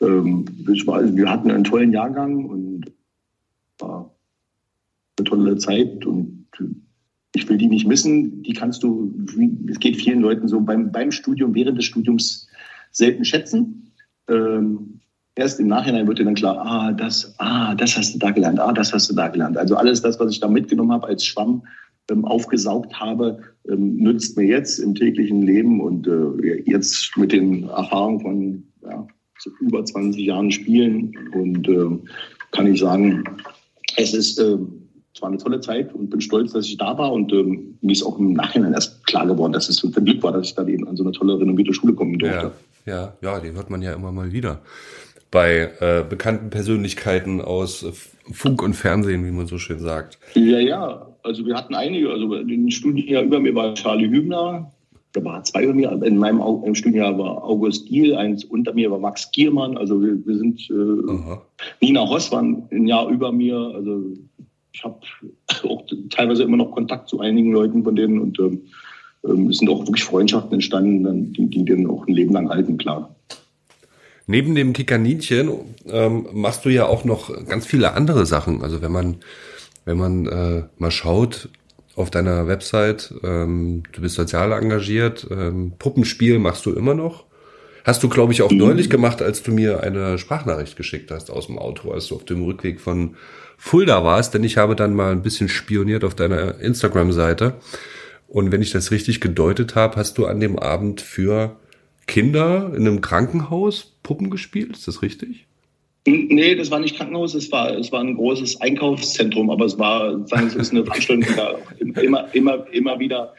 ähm, 0.00 0.44
war, 0.86 0.96
also 0.96 1.16
wir 1.16 1.30
hatten 1.30 1.50
einen 1.50 1.64
tollen 1.64 1.92
Jahrgang 1.92 2.44
und 2.44 2.92
war 3.78 4.14
eine 5.18 5.24
tolle 5.24 5.56
Zeit 5.56 6.06
und 6.06 6.46
ich 7.34 7.48
will 7.48 7.58
die 7.58 7.68
nicht 7.68 7.86
missen. 7.86 8.42
Die 8.42 8.52
kannst 8.52 8.82
du, 8.82 9.12
es 9.68 9.78
geht 9.78 9.96
vielen 9.96 10.20
Leuten 10.20 10.48
so 10.48 10.60
beim, 10.60 10.92
beim 10.92 11.10
Studium, 11.10 11.54
während 11.54 11.78
des 11.78 11.84
Studiums 11.84 12.48
selten 12.90 13.24
schätzen. 13.24 13.92
Ähm, 14.28 15.00
erst 15.38 15.60
im 15.60 15.68
Nachhinein 15.68 16.06
wird 16.06 16.18
dir 16.18 16.24
dann 16.24 16.34
klar, 16.34 16.58
ah, 16.58 16.92
das, 16.92 17.34
ah, 17.38 17.74
das 17.74 17.96
hast 17.96 18.14
du 18.14 18.18
da 18.18 18.30
gelernt, 18.30 18.58
ah, 18.58 18.72
das 18.72 18.92
hast 18.92 19.08
du 19.08 19.14
da 19.14 19.28
gelernt. 19.28 19.56
Also 19.56 19.76
alles 19.76 20.02
das, 20.02 20.18
was 20.18 20.32
ich 20.32 20.40
da 20.40 20.48
mitgenommen 20.48 20.92
habe 20.92 21.06
als 21.06 21.24
Schwamm, 21.24 21.62
ähm, 22.10 22.24
aufgesaugt 22.24 22.98
habe, 22.98 23.38
ähm, 23.68 23.96
nützt 23.96 24.36
mir 24.36 24.44
jetzt 24.44 24.78
im 24.78 24.94
täglichen 24.94 25.42
Leben 25.42 25.80
und 25.80 26.06
äh, 26.06 26.62
jetzt 26.64 27.16
mit 27.16 27.32
den 27.32 27.68
Erfahrungen 27.68 28.20
von 28.20 28.62
ja, 28.82 29.06
so 29.38 29.50
über 29.60 29.84
20 29.84 30.24
Jahren 30.24 30.50
Spielen 30.50 31.14
und 31.32 31.68
äh, 31.68 31.98
kann 32.50 32.66
ich 32.66 32.80
sagen, 32.80 33.22
es 33.96 34.14
ist 34.14 34.40
äh, 34.40 34.56
zwar 35.14 35.28
eine 35.28 35.38
tolle 35.38 35.60
Zeit 35.60 35.94
und 35.94 36.10
bin 36.10 36.20
stolz, 36.20 36.52
dass 36.52 36.66
ich 36.66 36.78
da 36.78 36.98
war 36.98 37.12
und 37.12 37.32
ähm, 37.32 37.78
mir 37.80 37.92
ist 37.92 38.02
auch 38.02 38.18
im 38.18 38.32
Nachhinein 38.32 38.72
erst 38.72 39.06
klar 39.06 39.26
geworden, 39.26 39.52
dass 39.52 39.68
es 39.68 39.84
ein 39.84 39.92
Glück 39.92 40.22
war, 40.22 40.32
dass 40.32 40.48
ich 40.48 40.54
da 40.54 40.66
eben 40.66 40.88
an 40.88 40.96
so 40.96 41.04
eine 41.04 41.12
tolle 41.12 41.38
renommierte 41.38 41.74
Schule 41.74 41.92
kommen 41.92 42.18
durfte. 42.18 42.52
Ja, 42.86 43.12
ja, 43.22 43.32
ja, 43.34 43.40
die 43.40 43.52
hört 43.52 43.70
man 43.70 43.82
ja 43.82 43.92
immer 43.92 44.10
mal 44.10 44.32
wieder 44.32 44.62
bei 45.30 45.70
äh, 45.80 46.04
bekannten 46.08 46.50
Persönlichkeiten 46.50 47.40
aus 47.40 47.84
Funk 48.32 48.62
und 48.62 48.74
Fernsehen, 48.74 49.26
wie 49.26 49.30
man 49.30 49.46
so 49.46 49.58
schön 49.58 49.78
sagt. 49.78 50.18
Ja, 50.34 50.58
ja. 50.58 51.06
Also 51.22 51.44
wir 51.44 51.56
hatten 51.56 51.74
einige. 51.74 52.10
Also 52.10 52.34
im 52.34 52.70
Studienjahr 52.70 53.22
über 53.22 53.40
mir 53.40 53.54
war 53.54 53.74
Charlie 53.74 54.08
Hübner. 54.08 54.70
Da 55.12 55.24
war 55.24 55.42
zwei 55.44 55.64
über 55.64 55.74
mir. 55.74 55.90
In 56.02 56.18
meinem 56.18 56.40
im 56.64 56.74
Studienjahr 56.74 57.18
war 57.18 57.44
August 57.44 57.86
Giel. 57.88 58.14
Eins 58.14 58.44
unter 58.44 58.72
mir 58.74 58.90
war 58.90 58.98
Max 58.98 59.30
Giermann. 59.32 59.76
Also 59.76 60.00
wir, 60.00 60.24
wir 60.26 60.36
sind. 60.36 60.68
Äh, 60.70 61.36
Nina 61.80 62.08
Hoss 62.08 62.30
war 62.30 62.42
ein 62.42 62.86
Jahr 62.86 63.08
über 63.08 63.32
mir. 63.32 63.56
Also 63.56 64.04
ich 64.72 64.84
habe 64.84 64.98
auch 65.64 65.82
teilweise 66.10 66.44
immer 66.44 66.56
noch 66.56 66.70
Kontakt 66.70 67.08
zu 67.08 67.20
einigen 67.20 67.52
Leuten 67.52 67.82
von 67.82 67.96
denen 67.96 68.20
und 68.20 68.38
ähm, 68.38 68.62
ähm 69.26 69.48
es 69.48 69.58
sind 69.58 69.68
auch 69.68 69.80
wirklich 69.80 70.04
Freundschaften 70.04 70.54
entstanden, 70.54 71.32
die, 71.32 71.46
die 71.46 71.64
dann 71.64 71.86
auch 71.88 72.06
ein 72.06 72.14
Leben 72.14 72.32
lang 72.32 72.48
halten, 72.48 72.78
klar. 72.78 73.14
Neben 74.30 74.54
dem 74.54 74.74
Kickerninchen 74.74 75.50
ähm, 75.88 76.28
machst 76.34 76.66
du 76.66 76.68
ja 76.68 76.84
auch 76.84 77.04
noch 77.04 77.32
ganz 77.46 77.64
viele 77.64 77.94
andere 77.94 78.26
Sachen. 78.26 78.62
Also 78.62 78.82
wenn 78.82 78.92
man, 78.92 79.16
wenn 79.86 79.96
man 79.96 80.26
äh, 80.26 80.62
mal 80.76 80.90
schaut 80.90 81.48
auf 81.96 82.10
deiner 82.10 82.46
Website, 82.46 83.14
ähm, 83.24 83.84
du 83.90 84.02
bist 84.02 84.16
sozial 84.16 84.52
engagiert, 84.52 85.26
ähm, 85.30 85.72
Puppenspiel 85.78 86.38
machst 86.38 86.66
du 86.66 86.74
immer 86.74 86.92
noch. 86.92 87.24
Hast 87.84 88.02
du, 88.02 88.10
glaube 88.10 88.34
ich, 88.34 88.42
auch 88.42 88.50
mhm. 88.50 88.58
neulich 88.58 88.90
gemacht, 88.90 89.22
als 89.22 89.42
du 89.42 89.50
mir 89.50 89.82
eine 89.82 90.18
Sprachnachricht 90.18 90.76
geschickt 90.76 91.10
hast 91.10 91.30
aus 91.30 91.46
dem 91.46 91.58
Auto, 91.58 91.90
als 91.90 92.08
du 92.08 92.16
auf 92.16 92.26
dem 92.26 92.44
Rückweg 92.44 92.80
von 92.80 93.16
Fulda 93.56 94.04
warst, 94.04 94.34
denn 94.34 94.44
ich 94.44 94.58
habe 94.58 94.76
dann 94.76 94.92
mal 94.92 95.10
ein 95.10 95.22
bisschen 95.22 95.48
spioniert 95.48 96.04
auf 96.04 96.14
deiner 96.14 96.60
Instagram-Seite. 96.60 97.54
Und 98.26 98.52
wenn 98.52 98.60
ich 98.60 98.72
das 98.72 98.90
richtig 98.90 99.22
gedeutet 99.22 99.74
habe, 99.74 99.96
hast 99.96 100.18
du 100.18 100.26
an 100.26 100.38
dem 100.38 100.58
Abend 100.58 101.00
für 101.00 101.56
Kinder 102.08 102.72
in 102.74 102.86
einem 102.86 103.00
Krankenhaus 103.00 103.94
Puppen 104.02 104.30
gespielt, 104.30 104.72
ist 104.72 104.88
das 104.88 105.02
richtig? 105.02 105.46
Nee, 106.06 106.54
das 106.56 106.70
war 106.70 106.80
nicht 106.80 106.96
Krankenhaus, 106.96 107.34
es 107.34 107.52
war, 107.52 107.76
es 107.76 107.92
war 107.92 108.00
ein 108.00 108.14
großes 108.14 108.60
Einkaufszentrum, 108.60 109.50
aber 109.50 109.66
es 109.66 109.78
war, 109.78 110.24
es 110.24 110.54
ist 110.54 110.72
eine 110.72 110.84
Veranstaltung, 110.84 111.28
die 111.28 111.36
da 111.36 112.00
immer, 112.00 112.34
immer, 112.34 112.66
immer 112.72 112.98
wieder 112.98 113.34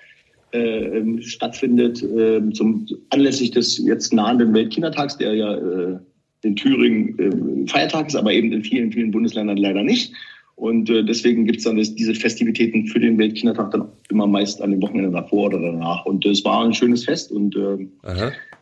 äh, 0.51 1.21
stattfindet, 1.21 2.03
äh, 2.03 2.41
zum, 2.53 2.87
anlässlich 3.09 3.51
des 3.51 3.79
jetzt 3.79 4.13
nahenden 4.13 4.53
Weltkindertags, 4.53 5.17
der 5.17 5.33
ja 5.33 5.55
äh, 5.55 5.99
in 6.43 6.55
Thüringen 6.55 7.65
äh, 7.65 7.67
Feiertag 7.67 8.07
ist, 8.07 8.15
aber 8.15 8.31
eben 8.31 8.51
in 8.51 8.63
vielen, 8.63 8.91
vielen 8.91 9.11
Bundesländern 9.11 9.57
leider 9.57 9.83
nicht. 9.83 10.13
Und 10.55 10.89
äh, 10.89 11.03
deswegen 11.03 11.45
gibt 11.45 11.59
es 11.59 11.63
dann 11.63 11.77
das, 11.77 11.95
diese 11.95 12.13
Festivitäten 12.13 12.85
für 12.85 12.99
den 12.99 13.17
Weltkindertag 13.17 13.71
dann 13.71 13.87
immer 14.09 14.27
meist 14.27 14.61
an 14.61 14.71
den 14.71 14.81
Wochenenden 14.81 15.13
davor 15.13 15.47
oder 15.47 15.59
danach. 15.59 16.05
Und 16.05 16.25
es 16.25 16.43
war 16.43 16.65
ein 16.65 16.73
schönes 16.73 17.05
Fest 17.05 17.31
und 17.31 17.55
äh, 17.55 17.87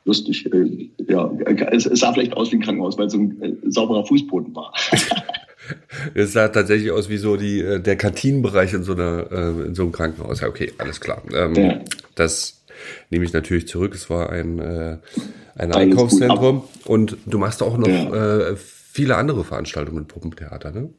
lustig. 0.07 0.51
Äh, 0.51 0.89
ja, 1.07 1.31
es, 1.71 1.85
es, 1.85 1.99
sah 1.99 2.13
vielleicht 2.13 2.33
aus 2.35 2.51
wie 2.51 2.55
ein 2.55 2.61
Krankenhaus, 2.61 2.97
weil 2.97 3.07
es 3.07 3.13
so 3.13 3.19
ein 3.19 3.41
äh, 3.41 3.53
sauberer 3.69 4.05
Fußboden 4.05 4.55
war. 4.55 4.73
es 6.15 6.33
sah 6.33 6.47
tatsächlich 6.47 6.91
aus 6.91 7.09
wie 7.09 7.17
so 7.17 7.37
die, 7.37 7.59
äh, 7.59 7.79
der 7.79 7.95
Kantinenbereich 7.95 8.73
in 8.73 8.83
so, 8.83 8.93
einer, 8.93 9.27
äh, 9.31 9.67
in 9.67 9.75
so 9.75 9.83
einem 9.83 9.91
Krankenhaus. 9.91 10.41
Ja, 10.41 10.47
okay, 10.47 10.71
alles 10.77 10.99
klar. 10.99 11.21
Ähm, 11.33 11.55
ja. 11.55 11.79
Das 12.15 12.63
nehme 13.09 13.25
ich 13.25 13.33
natürlich 13.33 13.67
zurück. 13.67 13.93
Es 13.93 14.09
war 14.09 14.29
ein, 14.29 14.59
ein 14.59 15.71
Einkaufszentrum. 15.71 16.63
Und 16.85 17.17
du 17.25 17.37
machst 17.37 17.61
auch 17.61 17.77
noch 17.77 17.87
ja. 17.87 18.49
äh, 18.49 18.55
viele 18.55 19.15
andere 19.17 19.43
Veranstaltungen 19.43 19.99
mit 19.99 20.07
Puppentheater, 20.07 20.71
ne? 20.71 20.89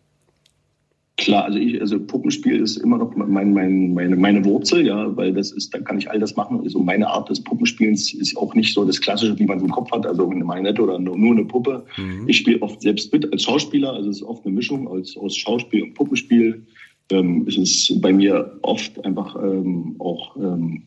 Klar, 1.18 1.46
also 1.46 1.58
ich, 1.58 1.80
also 1.80 1.98
Puppenspiel 1.98 2.60
ist 2.60 2.76
immer 2.76 2.96
noch 2.96 3.14
mein, 3.16 3.52
mein, 3.52 3.92
meine, 3.92 4.14
meine 4.14 4.44
Wurzel, 4.44 4.86
ja, 4.86 5.16
weil 5.16 5.32
das 5.32 5.50
ist, 5.50 5.74
dann 5.74 5.82
kann 5.82 5.98
ich 5.98 6.08
all 6.08 6.20
das 6.20 6.36
machen. 6.36 6.60
Also 6.60 6.78
meine 6.78 7.08
Art 7.08 7.28
des 7.28 7.42
Puppenspielens 7.42 8.14
ist 8.14 8.36
auch 8.36 8.54
nicht 8.54 8.72
so 8.72 8.84
das 8.84 9.00
Klassische, 9.00 9.36
wie 9.36 9.44
man 9.44 9.58
es 9.58 9.64
im 9.64 9.70
Kopf 9.70 9.90
hat, 9.90 10.06
also 10.06 10.30
eine 10.30 10.44
Marionette 10.44 10.80
oder 10.80 10.96
nur, 10.96 11.18
nur 11.18 11.32
eine 11.32 11.44
Puppe. 11.44 11.84
Mhm. 11.96 12.28
Ich 12.28 12.36
spiele 12.36 12.62
oft 12.62 12.80
selbst 12.80 13.12
mit 13.12 13.32
als 13.32 13.42
Schauspieler, 13.42 13.94
also 13.94 14.10
es 14.10 14.18
ist 14.18 14.22
oft 14.22 14.46
eine 14.46 14.54
Mischung 14.54 14.86
aus, 14.86 15.16
aus 15.16 15.36
Schauspiel 15.36 15.82
und 15.82 15.94
Puppenspiel. 15.94 16.64
Ähm, 17.10 17.46
es 17.48 17.56
ist 17.56 18.00
bei 18.00 18.12
mir 18.12 18.56
oft 18.62 19.04
einfach 19.04 19.34
ähm, 19.42 19.96
auch 19.98 20.36
ähm, 20.36 20.84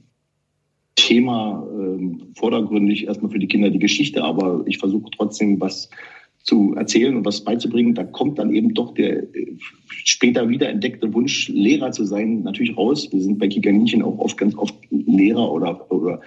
Thema 0.96 1.68
ähm, 1.78 2.28
vordergründig 2.36 3.06
erstmal 3.06 3.32
für 3.32 3.40
die 3.40 3.48
Kinder 3.48 3.70
die 3.70 3.80
Geschichte, 3.80 4.24
aber 4.24 4.64
ich 4.66 4.78
versuche 4.78 5.12
trotzdem 5.12 5.60
was 5.60 5.90
zu 6.44 6.74
erzählen 6.76 7.16
und 7.16 7.26
was 7.26 7.44
beizubringen, 7.44 7.94
da 7.94 8.04
kommt 8.04 8.40
dann 8.40 8.54
eben 8.54 8.74
doch 8.74 8.94
der 8.94 9.24
äh, 9.36 9.56
später 9.88 10.50
wiederentdeckte 10.50 11.14
Wunsch, 11.14 11.50
Lehrer 11.50 11.92
zu 11.92 12.06
sein, 12.06 12.44
natürlich 12.44 12.78
raus. 12.78 13.10
Wir 13.12 13.22
sind 13.22 13.40
bei 13.40 13.48
Kikaninchen 13.48 14.02
auch 14.02 14.18
oft 14.18 14.38
ganz 14.38 14.56
oft 14.56 14.76
Lehrer 14.90 15.52
oder, 15.52 15.92
oder 15.92 16.22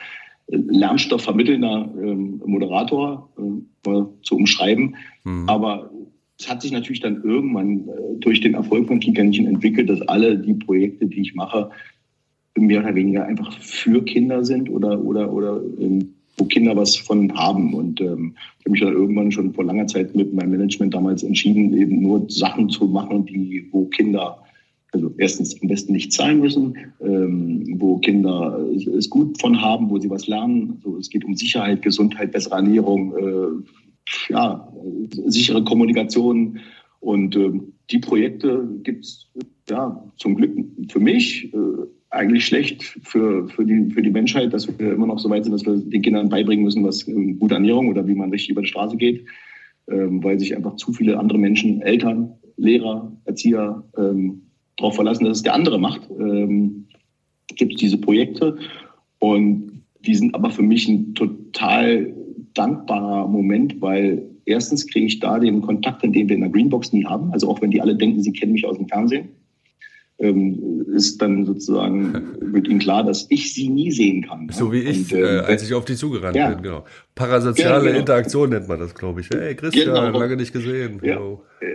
äh, 0.49 0.56
Lernstoffvermittelnder 0.56 1.94
ähm, 2.02 2.42
Moderator 2.44 3.30
äh, 3.38 4.02
zu 4.23 4.37
umschreiben. 4.37 4.97
Mhm. 5.25 5.49
Aber 5.49 5.90
es 6.38 6.49
hat 6.49 6.62
sich 6.62 6.73
natürlich 6.73 7.00
dann 7.00 7.23
irgendwann 7.23 7.88
äh, 7.88 8.18
durch 8.18 8.40
den 8.40 8.54
Erfolg 8.54 8.87
von 8.87 9.00
Kikaninchen 9.00 9.47
entwickelt, 9.47 9.88
dass 9.88 10.02
alle 10.02 10.38
die 10.38 10.54
Projekte, 10.54 11.06
die 11.06 11.21
ich 11.21 11.35
mache, 11.35 11.71
mehr 12.56 12.80
oder 12.80 12.94
weniger 12.94 13.25
einfach 13.25 13.52
für 13.59 14.04
Kinder 14.04 14.44
sind 14.44 14.71
oder, 14.71 15.02
oder, 15.02 15.33
oder 15.33 15.61
ähm, 15.80 16.13
wo 16.37 16.45
Kinder 16.45 16.76
was 16.76 16.97
von 16.97 17.33
haben. 17.35 17.75
Und 17.75 18.00
ähm, 18.00 18.35
ich 18.59 18.64
habe 18.64 18.71
mich 18.71 18.81
dann 18.81 18.93
irgendwann 18.93 19.33
schon 19.33 19.53
vor 19.55 19.64
langer 19.64 19.87
Zeit 19.87 20.14
mit 20.14 20.33
meinem 20.33 20.50
Management 20.50 20.95
damals 20.95 21.23
entschieden, 21.23 21.76
eben 21.76 22.03
nur 22.03 22.26
Sachen 22.29 22.69
zu 22.69 22.87
machen, 22.87 23.26
die, 23.26 23.69
wo 23.71 23.87
Kinder 23.87 24.38
also 24.95 25.12
erstens 25.19 25.61
am 25.61 25.69
besten 25.69 25.93
nicht 25.93 26.12
zahlen 26.12 26.38
müssen, 26.38 26.76
ähm, 27.00 27.64
wo 27.81 27.99
Kinder 27.99 28.64
es 28.97 29.11
gut 29.11 29.41
von 29.41 29.61
haben, 29.61 29.91
wo 29.91 29.99
sie 29.99 30.09
was 30.09 30.29
lernen. 30.29 30.75
Also 30.76 30.97
es 30.99 31.11
geht 31.11 31.25
um 31.25 31.35
Sicherheit, 31.35 31.83
Gesundheit, 31.83 32.31
bessere 32.31 32.57
Ernährung, 32.57 33.14
äh, 33.17 34.33
ja, 34.33 34.73
sichere 35.26 35.64
Kommunikation. 35.64 36.61
Und 37.00 37.37
äh, 37.37 37.50
die 37.91 37.99
Projekte 37.99 38.69
gibt 38.83 39.05
es 39.05 39.26
ja, 39.69 40.03
zum 40.17 40.37
Glück 40.37 40.53
für 40.88 41.00
mich 41.00 41.53
äh, 41.53 41.59
eigentlich 42.14 42.47
schlecht 42.47 42.83
für, 43.02 43.49
für, 43.49 43.64
die, 43.64 43.90
für 43.90 44.02
die 44.02 44.11
Menschheit, 44.11 44.52
dass 44.52 44.66
wir 44.78 44.92
immer 44.92 45.06
noch 45.06 45.18
so 45.18 45.28
weit 45.30 45.44
sind, 45.44 45.52
dass 45.52 45.66
wir 45.66 45.76
den 45.76 46.02
Kindern 46.02 46.28
beibringen 46.28 46.64
müssen, 46.64 46.85
was 46.85 47.06
ähm, 47.09 47.38
gute 47.38 47.54
Ernährung 47.54 47.88
oder 47.88 48.06
wie 48.06 48.14
man 48.14 48.30
richtig 48.30 48.50
über 48.50 48.62
die 48.62 48.68
Straße 48.68 48.97
geht, 48.97 49.25
ähm, 49.88 50.23
weil 50.23 50.38
sich 50.38 50.56
einfach 50.56 50.76
zu 50.76 50.92
viele 50.92 51.18
andere 51.18 51.38
Menschen, 51.38 51.83
Eltern, 51.83 52.33
Lehrer, 52.56 53.12
Erzieher 53.25 53.83
ähm, 53.99 54.42
darauf 54.76 54.94
verlassen, 54.94 55.25
dass 55.25 55.38
es 55.38 55.42
der 55.42 55.54
andere 55.54 55.78
macht. 55.78 56.09
Ähm, 56.11 56.87
gibt 57.56 57.75
es 57.75 57.80
diese 57.80 57.99
Projekte 57.99 58.56
und 59.18 59.83
die 60.06 60.14
sind 60.14 60.35
aber 60.35 60.50
für 60.50 60.62
mich 60.62 60.88
ein 60.88 61.14
total 61.14 62.14
dankbarer 62.54 63.26
Moment, 63.28 63.80
weil 63.80 64.28
erstens 64.44 64.87
kriege 64.87 65.06
ich 65.06 65.21
da 65.21 65.38
den 65.38 65.62
Kontakt, 65.62 66.02
den 66.02 66.14
wir 66.14 66.35
in 66.35 66.40
der 66.40 66.50
Greenbox 66.50 66.92
nie 66.92 67.04
haben. 67.04 67.33
Also 67.33 67.49
auch 67.49 67.61
wenn 67.61 67.71
die 67.71 67.80
alle 67.80 67.97
denken, 67.97 68.23
sie 68.23 68.33
kennen 68.33 68.52
mich 68.52 68.66
aus 68.66 68.76
dem 68.76 68.88
Fernsehen 68.88 69.28
ähm, 70.18 70.87
ist 70.94 71.21
dann 71.21 71.44
sozusagen, 71.44 72.37
wird 72.40 72.68
ihnen 72.68 72.78
klar, 72.78 73.04
dass 73.04 73.26
ich 73.30 73.52
sie 73.52 73.68
nie 73.68 73.90
sehen 73.90 74.26
kann. 74.26 74.49
So 74.52 74.73
wie 74.73 74.80
ich, 74.80 75.12
und, 75.12 75.18
äh, 75.18 75.40
als 75.40 75.62
ich 75.62 75.75
auf 75.75 75.85
die 75.85 75.97
zugerannt 75.97 76.37
ja. 76.37 76.50
bin, 76.50 76.62
genau. 76.62 76.85
Parasoziale 77.14 77.87
genau. 77.87 77.99
Interaktion 78.00 78.50
nennt 78.50 78.68
man 78.68 78.78
das, 78.78 78.94
glaube 78.94 79.21
ich. 79.21 79.30
Hey 79.30 79.54
Christian, 79.54 79.87
genau. 79.87 80.18
lange 80.18 80.37
nicht 80.37 80.52
gesehen. 80.52 81.00
Ja. 81.02 81.21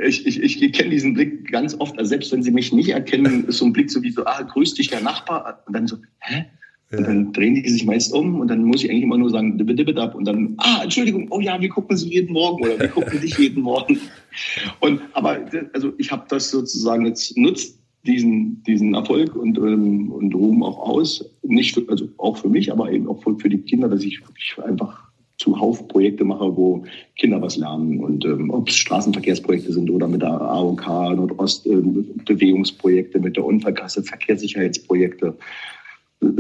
Ich, 0.06 0.26
ich, 0.26 0.42
ich, 0.42 0.62
ich 0.62 0.74
kenne 0.74 0.90
diesen 0.90 1.14
Blick 1.14 1.52
ganz 1.52 1.76
oft, 1.80 1.98
also 1.98 2.10
selbst 2.10 2.32
wenn 2.32 2.44
sie 2.44 2.52
mich 2.52 2.72
nicht 2.72 2.90
erkennen, 2.90 3.46
ist 3.48 3.58
so 3.58 3.66
ein 3.66 3.74
Blick 3.74 3.92
so 3.92 4.02
wie 4.02 4.12
so, 4.12 4.26
ah, 4.26 4.42
grüß 4.42 4.74
dich 4.76 4.90
der 4.90 5.02
Nachbar. 5.02 5.62
Und 5.66 5.76
dann 5.76 5.88
so, 5.88 5.98
hä? 6.20 6.46
Und 6.92 7.04
dann 7.04 7.34
drehen 7.34 7.54
die 7.54 7.70
sich 7.70 7.86
meist 7.86 8.12
um 8.14 8.40
und 8.40 8.48
dann 8.48 8.64
muss 8.64 8.84
ich 8.84 8.90
eigentlich 8.90 9.04
immer 9.04 9.20
nur 9.20 9.30
sagen, 9.30 9.60
dibbe, 9.60 9.76
dibbe, 9.76 9.96
ab. 10.02 10.16
Und 10.16 10.26
dann, 10.26 10.56
ah, 10.58 10.80
Entschuldigung, 10.82 11.28
oh 11.30 11.40
ja, 11.40 11.62
wir 11.62 11.70
gucken 11.70 11.96
sie 11.96 12.10
jeden 12.10 12.34
Morgen 12.34 12.64
oder 12.64 12.80
wir 12.80 12.88
gucken 12.88 13.22
dich 13.22 13.38
jeden 13.38 13.62
Morgen. 13.62 14.00
Und, 14.80 15.00
aber, 15.14 15.46
also 15.74 15.94
ich 16.00 16.12
habe 16.12 16.26
das 16.30 16.50
sozusagen 16.50 17.06
jetzt 17.06 17.38
nutzt 17.38 17.79
diesen, 18.10 18.64
diesen 18.64 18.94
Erfolg 18.94 19.36
und, 19.36 19.58
ähm, 19.58 20.12
und 20.12 20.34
Ruhm 20.34 20.64
auch 20.64 20.78
aus. 20.80 21.24
Nicht 21.44 21.76
für, 21.76 21.88
also 21.88 22.08
auch 22.18 22.38
für 22.38 22.50
mich, 22.50 22.72
aber 22.72 22.92
eben 22.92 23.08
auch 23.08 23.22
für, 23.24 23.50
die 23.50 23.60
Kinder, 23.60 23.88
dass 23.88 24.04
ich 24.04 24.20
wirklich 24.22 24.56
einfach 24.64 25.10
zuhauf 25.38 25.88
Projekte 25.88 26.26
mache, 26.26 26.56
wo 26.56 26.84
Kinder 27.16 27.42
was 27.42 27.56
lernen. 27.56 28.00
Und 28.04 28.26
ähm, 28.26 28.50
ob 28.50 28.68
es 28.68 28.76
Straßenverkehrsprojekte 28.76 29.72
sind 29.72 29.90
oder 29.90 30.08
mit 30.08 30.22
der 30.22 30.42
AOK, 30.42 30.86
Nordost, 30.88 31.66
äh, 31.68 31.82
Bewegungsprojekte, 32.26 33.20
mit 33.20 33.38
der 33.38 33.46
Unfallkasse, 33.46 34.04
Verkehrssicherheitsprojekte. 34.04 35.38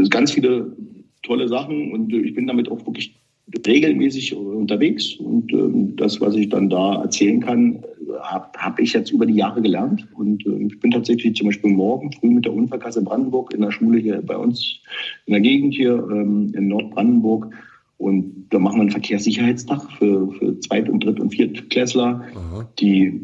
Ganz 0.09 0.31
viele 0.31 0.75
tolle 1.23 1.47
Sachen 1.47 1.91
und 1.93 2.11
ich 2.13 2.33
bin 2.33 2.47
damit 2.47 2.69
auch 2.69 2.85
wirklich 2.85 3.18
regelmäßig 3.65 4.35
unterwegs. 4.35 5.15
Und 5.15 5.51
ähm, 5.53 5.95
das, 5.95 6.21
was 6.21 6.35
ich 6.35 6.49
dann 6.49 6.69
da 6.69 7.01
erzählen 7.01 7.39
kann, 7.39 7.83
habe 8.21 8.47
hab 8.57 8.79
ich 8.79 8.93
jetzt 8.93 9.11
über 9.11 9.25
die 9.25 9.35
Jahre 9.35 9.61
gelernt. 9.61 10.07
Und 10.13 10.45
äh, 10.45 10.67
ich 10.67 10.79
bin 10.79 10.91
tatsächlich 10.91 11.35
zum 11.35 11.47
Beispiel 11.47 11.71
morgen 11.71 12.11
früh 12.13 12.29
mit 12.29 12.45
der 12.45 12.53
Unfallkasse 12.53 13.03
Brandenburg 13.03 13.53
in 13.53 13.61
der 13.61 13.71
Schule 13.71 13.99
hier 13.99 14.21
bei 14.21 14.37
uns 14.37 14.79
in 15.25 15.33
der 15.33 15.41
Gegend 15.41 15.73
hier 15.73 15.93
ähm, 16.11 16.53
in 16.55 16.67
Nordbrandenburg. 16.67 17.53
Und 17.97 18.45
da 18.49 18.59
machen 18.59 18.77
wir 18.77 18.83
einen 18.83 18.91
Verkehrssicherheitstag 18.91 19.81
für, 19.97 20.31
für 20.31 20.59
Zweit- 20.61 20.89
und 20.89 21.03
Dritt- 21.03 21.19
und 21.19 21.31
Viertklässler, 21.31 22.23
Aha. 22.33 22.69
die 22.79 23.19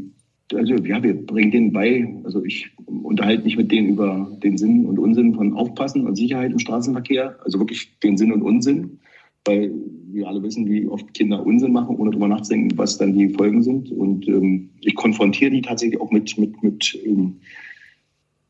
also 0.53 0.75
ja, 0.75 1.01
wir 1.01 1.25
bringen 1.25 1.51
denen 1.51 1.73
bei, 1.73 2.07
also 2.23 2.43
ich 2.43 2.69
unterhalte 2.85 3.43
mich 3.43 3.57
mit 3.57 3.71
denen 3.71 3.89
über 3.89 4.31
den 4.43 4.57
Sinn 4.57 4.85
und 4.85 4.99
Unsinn 4.99 5.33
von 5.33 5.53
Aufpassen 5.53 6.05
und 6.05 6.15
Sicherheit 6.15 6.51
im 6.51 6.59
Straßenverkehr, 6.59 7.35
also 7.43 7.57
wirklich 7.57 7.97
den 7.99 8.15
Sinn 8.15 8.31
und 8.31 8.43
Unsinn 8.43 8.99
weil 9.45 9.71
wir 10.11 10.27
alle 10.27 10.41
wissen, 10.43 10.67
wie 10.67 10.87
oft 10.87 11.13
Kinder 11.13 11.45
Unsinn 11.45 11.73
machen, 11.73 11.95
ohne 11.97 12.11
darüber 12.11 12.27
nachzudenken, 12.27 12.77
was 12.77 12.97
dann 12.97 13.13
die 13.13 13.29
Folgen 13.29 13.63
sind. 13.63 13.91
Und 13.91 14.27
ähm, 14.27 14.69
ich 14.81 14.95
konfrontiere 14.95 15.51
die 15.51 15.61
tatsächlich 15.61 15.99
auch 15.99 16.11
mit, 16.11 16.37
mit, 16.37 16.61
mit 16.63 16.97
ähm, 17.05 17.37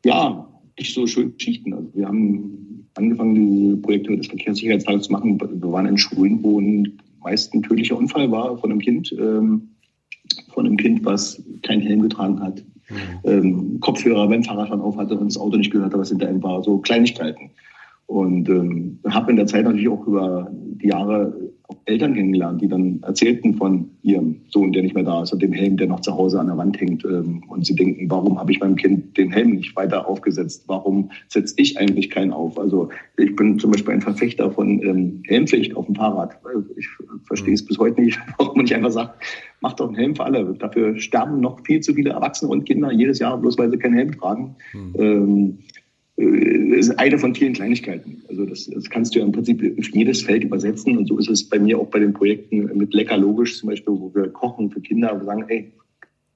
ja, 0.05 0.47
nicht 0.77 0.93
so 0.93 1.07
schönen 1.07 1.33
Geschichten. 1.37 1.73
Also 1.73 1.89
wir 1.95 2.07
haben 2.07 2.87
angefangen, 2.95 3.35
diese 3.35 3.77
Projekte 3.77 4.15
des 4.15 4.27
Verkehrssicherheitstages 4.27 5.07
zu 5.07 5.11
machen. 5.11 5.39
Wir 5.39 5.71
waren 5.71 5.87
in 5.87 5.97
Schulen, 5.97 6.41
wo 6.43 6.59
ein 6.59 6.99
meist 7.25 7.53
ein 7.53 7.63
tödlicher 7.63 7.97
Unfall 7.97 8.31
war 8.31 8.57
von 8.57 8.71
einem 8.71 8.79
Kind, 8.79 9.13
ähm, 9.19 9.69
von 10.53 10.65
einem 10.65 10.77
Kind, 10.77 11.03
was 11.03 11.43
keinen 11.63 11.81
Helm 11.81 12.01
getragen 12.03 12.39
hat. 12.39 12.63
Mhm. 12.89 12.95
Ähm, 13.23 13.79
Kopfhörer 13.79 14.27
beim 14.27 14.43
Fahrradfahren 14.43 14.81
auf 14.81 14.95
hatte 14.95 15.17
und 15.17 15.25
das 15.25 15.37
Auto 15.37 15.57
nicht 15.57 15.71
gehört 15.71 15.91
hat, 15.91 15.99
was 15.99 16.09
hinter 16.09 16.29
ihm 16.29 16.41
war. 16.43 16.63
So 16.63 16.77
Kleinigkeiten. 16.77 17.49
Und 18.07 18.49
ähm, 18.49 18.99
habe 19.09 19.31
in 19.31 19.37
der 19.37 19.47
Zeit 19.47 19.65
natürlich 19.65 19.89
auch 19.89 20.05
über 20.05 20.49
die 20.51 20.87
Jahre 20.87 21.33
auch 21.67 21.77
Eltern 21.85 22.13
kennengelernt, 22.13 22.61
die 22.61 22.67
dann 22.67 23.01
erzählten 23.01 23.55
von 23.55 23.89
ihrem 24.03 24.41
Sohn, 24.49 24.71
der 24.71 24.83
nicht 24.83 24.93
mehr 24.93 25.03
da 25.03 25.23
ist, 25.23 25.33
und 25.33 25.41
dem 25.41 25.51
Helm, 25.51 25.77
der 25.77 25.87
noch 25.87 26.01
zu 26.01 26.15
Hause 26.15 26.39
an 26.39 26.47
der 26.47 26.57
Wand 26.57 26.79
hängt. 26.79 27.03
Ähm, 27.05 27.43
und 27.47 27.65
sie 27.65 27.75
denken, 27.75 28.09
warum 28.09 28.39
habe 28.39 28.51
ich 28.51 28.59
meinem 28.59 28.75
Kind 28.75 29.17
den 29.17 29.31
Helm 29.31 29.51
nicht 29.51 29.75
weiter 29.75 30.07
aufgesetzt? 30.07 30.65
Warum 30.67 31.09
setze 31.27 31.55
ich 31.57 31.79
eigentlich 31.79 32.11
keinen 32.11 32.31
auf? 32.31 32.59
Also 32.59 32.89
ich 33.17 33.35
bin 33.35 33.57
zum 33.57 33.71
Beispiel 33.71 33.95
ein 33.95 34.01
Verfechter 34.01 34.51
von 34.51 34.81
ähm, 34.83 35.23
Helmpflicht 35.25 35.75
auf 35.75 35.87
dem 35.87 35.95
Fahrrad. 35.95 36.37
Ich 36.77 36.87
verstehe 37.23 37.55
es 37.55 37.65
bis 37.65 37.79
heute 37.79 38.01
nicht, 38.01 38.19
warum 38.37 38.57
man 38.57 38.65
nicht 38.65 38.75
einfach 38.75 38.91
sagt, 38.91 39.23
macht 39.61 39.79
doch 39.79 39.87
einen 39.87 39.95
Helm 39.95 40.15
für 40.15 40.25
alle. 40.25 40.53
Dafür 40.53 40.99
sterben 40.99 41.39
noch 41.39 41.65
viel 41.65 41.79
zu 41.79 41.95
viele 41.95 42.11
Erwachsene 42.11 42.51
und 42.51 42.65
Kinder 42.65 42.91
jedes 42.91 43.17
Jahr, 43.17 43.37
bloß 43.37 43.57
weil 43.57 43.71
sie 43.71 43.77
keinen 43.77 43.95
Helm 43.95 44.11
tragen. 44.11 44.55
Mhm. 44.73 44.93
Ähm, 44.99 45.57
äh, 46.17 46.77
ist 46.77 46.97
eine 46.99 47.17
von 47.17 47.35
vielen 47.35 47.53
Kleinigkeiten. 47.53 48.23
Also 48.29 48.45
das, 48.45 48.67
das 48.67 48.89
kannst 48.89 49.15
du 49.15 49.19
ja 49.19 49.25
im 49.25 49.31
Prinzip 49.31 49.61
auf 49.79 49.89
jedes 49.89 50.21
Feld 50.21 50.43
übersetzen. 50.43 50.97
Und 50.97 51.07
so 51.07 51.17
ist 51.17 51.29
es 51.29 51.47
bei 51.47 51.59
mir 51.59 51.79
auch 51.79 51.87
bei 51.87 51.99
den 51.99 52.13
Projekten 52.13 52.77
mit 52.77 52.93
Lecker 52.93 53.17
Logisch 53.17 53.59
zum 53.59 53.69
Beispiel, 53.69 53.93
wo 53.93 54.13
wir 54.13 54.29
kochen 54.29 54.69
für 54.71 54.81
Kinder 54.81 55.13
und 55.13 55.25
sagen, 55.25 55.45
ey, 55.47 55.71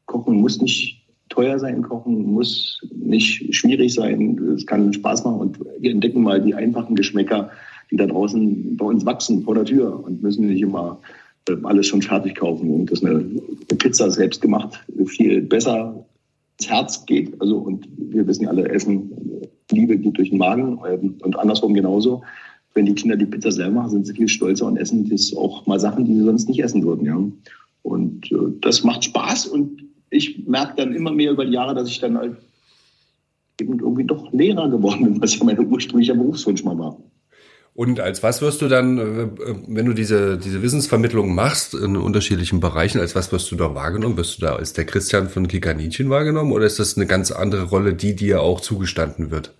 Kochen 0.06 0.36
muss 0.36 0.60
nicht 0.62 1.06
teuer 1.30 1.60
sein, 1.60 1.84
Kochen 1.84 2.34
muss 2.34 2.82
nicht 2.92 3.56
schwierig 3.56 3.94
sein. 3.94 4.38
Es 4.56 4.66
kann 4.66 4.92
Spaß 4.92 5.24
machen 5.24 5.40
und 5.40 5.60
wir 5.80 5.92
entdecken 5.92 6.24
mal 6.24 6.42
die 6.42 6.56
einfachen 6.56 6.96
Geschmäcker, 6.96 7.52
die 7.92 7.96
da 7.96 8.08
draußen 8.08 8.76
bei 8.76 8.86
uns 8.86 9.06
wachsen 9.06 9.44
vor 9.44 9.56
der 9.56 9.66
Tür 9.66 10.04
und 10.04 10.22
müssen 10.24 10.48
nicht 10.48 10.62
immer 10.62 11.00
äh, 11.48 11.56
alles 11.64 11.88
schon 11.88 12.02
fertig 12.02 12.36
kaufen. 12.36 12.70
Und 12.72 12.92
das 12.92 13.04
eine, 13.04 13.20
eine 13.20 13.78
Pizza 13.78 14.10
selbst 14.10 14.42
gemacht 14.42 14.80
viel 15.06 15.42
besser 15.42 16.06
ins 16.60 16.70
Herz 16.70 17.06
geht. 17.06 17.40
Also 17.40 17.58
und 17.58 17.88
wir 17.98 18.26
wissen 18.28 18.44
ja 18.44 18.50
alle, 18.50 18.68
Essen, 18.70 19.12
Liebe 19.72 19.98
geht 19.98 20.18
durch 20.18 20.30
den 20.30 20.40
Magen 20.40 20.80
ähm, 20.88 21.16
und 21.22 21.38
andersrum 21.38 21.74
genauso. 21.74 22.24
Wenn 22.74 22.86
die 22.86 22.94
Kinder 22.94 23.16
die 23.16 23.26
Pizza 23.26 23.52
selber 23.52 23.76
machen, 23.76 23.90
sind 23.90 24.06
sie 24.06 24.14
viel 24.14 24.28
stolzer 24.28 24.66
und 24.66 24.78
essen 24.78 25.10
das 25.10 25.34
auch 25.36 25.66
mal 25.66 25.80
Sachen, 25.80 26.06
die 26.06 26.16
sie 26.16 26.24
sonst 26.24 26.48
nicht 26.48 26.64
essen 26.64 26.84
würden. 26.84 27.06
Ja. 27.06 27.20
Und 27.82 28.32
äh, 28.32 28.36
das 28.62 28.84
macht 28.84 29.04
Spaß 29.06 29.48
und 29.48 29.84
ich 30.10 30.48
merke 30.48 30.74
dann 30.78 30.94
immer 30.94 31.12
mehr 31.12 31.32
über 31.32 31.46
die 31.46 31.54
Jahre, 31.54 31.76
dass 31.76 31.90
ich 31.90 32.00
dann 32.00 32.18
halt 32.18 32.38
eben 33.60 33.80
irgendwie 33.80 34.06
doch 34.06 34.32
Lehrer 34.32 34.70
geworden 34.70 35.04
bin, 35.04 35.22
was 35.22 35.38
ja 35.38 35.44
mein 35.44 35.60
ursprünglicher 35.60 36.16
Berufswunsch 36.16 36.64
mal 36.64 36.78
war. 36.78 36.98
Und 37.74 38.00
als 38.00 38.24
was 38.24 38.42
wirst 38.42 38.62
du 38.62 38.68
dann, 38.68 38.98
äh, 38.98 39.28
wenn 39.68 39.86
du 39.86 39.94
diese, 39.94 40.38
diese 40.38 40.62
Wissensvermittlung 40.62 41.34
machst 41.34 41.74
in 41.74 41.96
unterschiedlichen 41.96 42.60
Bereichen, 42.60 43.00
als 43.00 43.16
was 43.16 43.32
wirst 43.32 43.52
du 43.52 43.56
da 43.56 43.74
wahrgenommen? 43.74 44.18
Wirst 44.18 44.38
du 44.38 44.46
da 44.46 44.56
als 44.56 44.74
der 44.74 44.86
Christian 44.86 45.30
von 45.30 45.48
Kikaninchen 45.48 46.10
wahrgenommen 46.10 46.52
oder 46.52 46.66
ist 46.66 46.80
das 46.80 46.98
eine 46.98 47.06
ganz 47.06 47.32
andere 47.32 47.64
Rolle, 47.64 47.94
die 47.94 48.16
dir 48.16 48.42
auch 48.42 48.60
zugestanden 48.60 49.32
wird? 49.32 49.54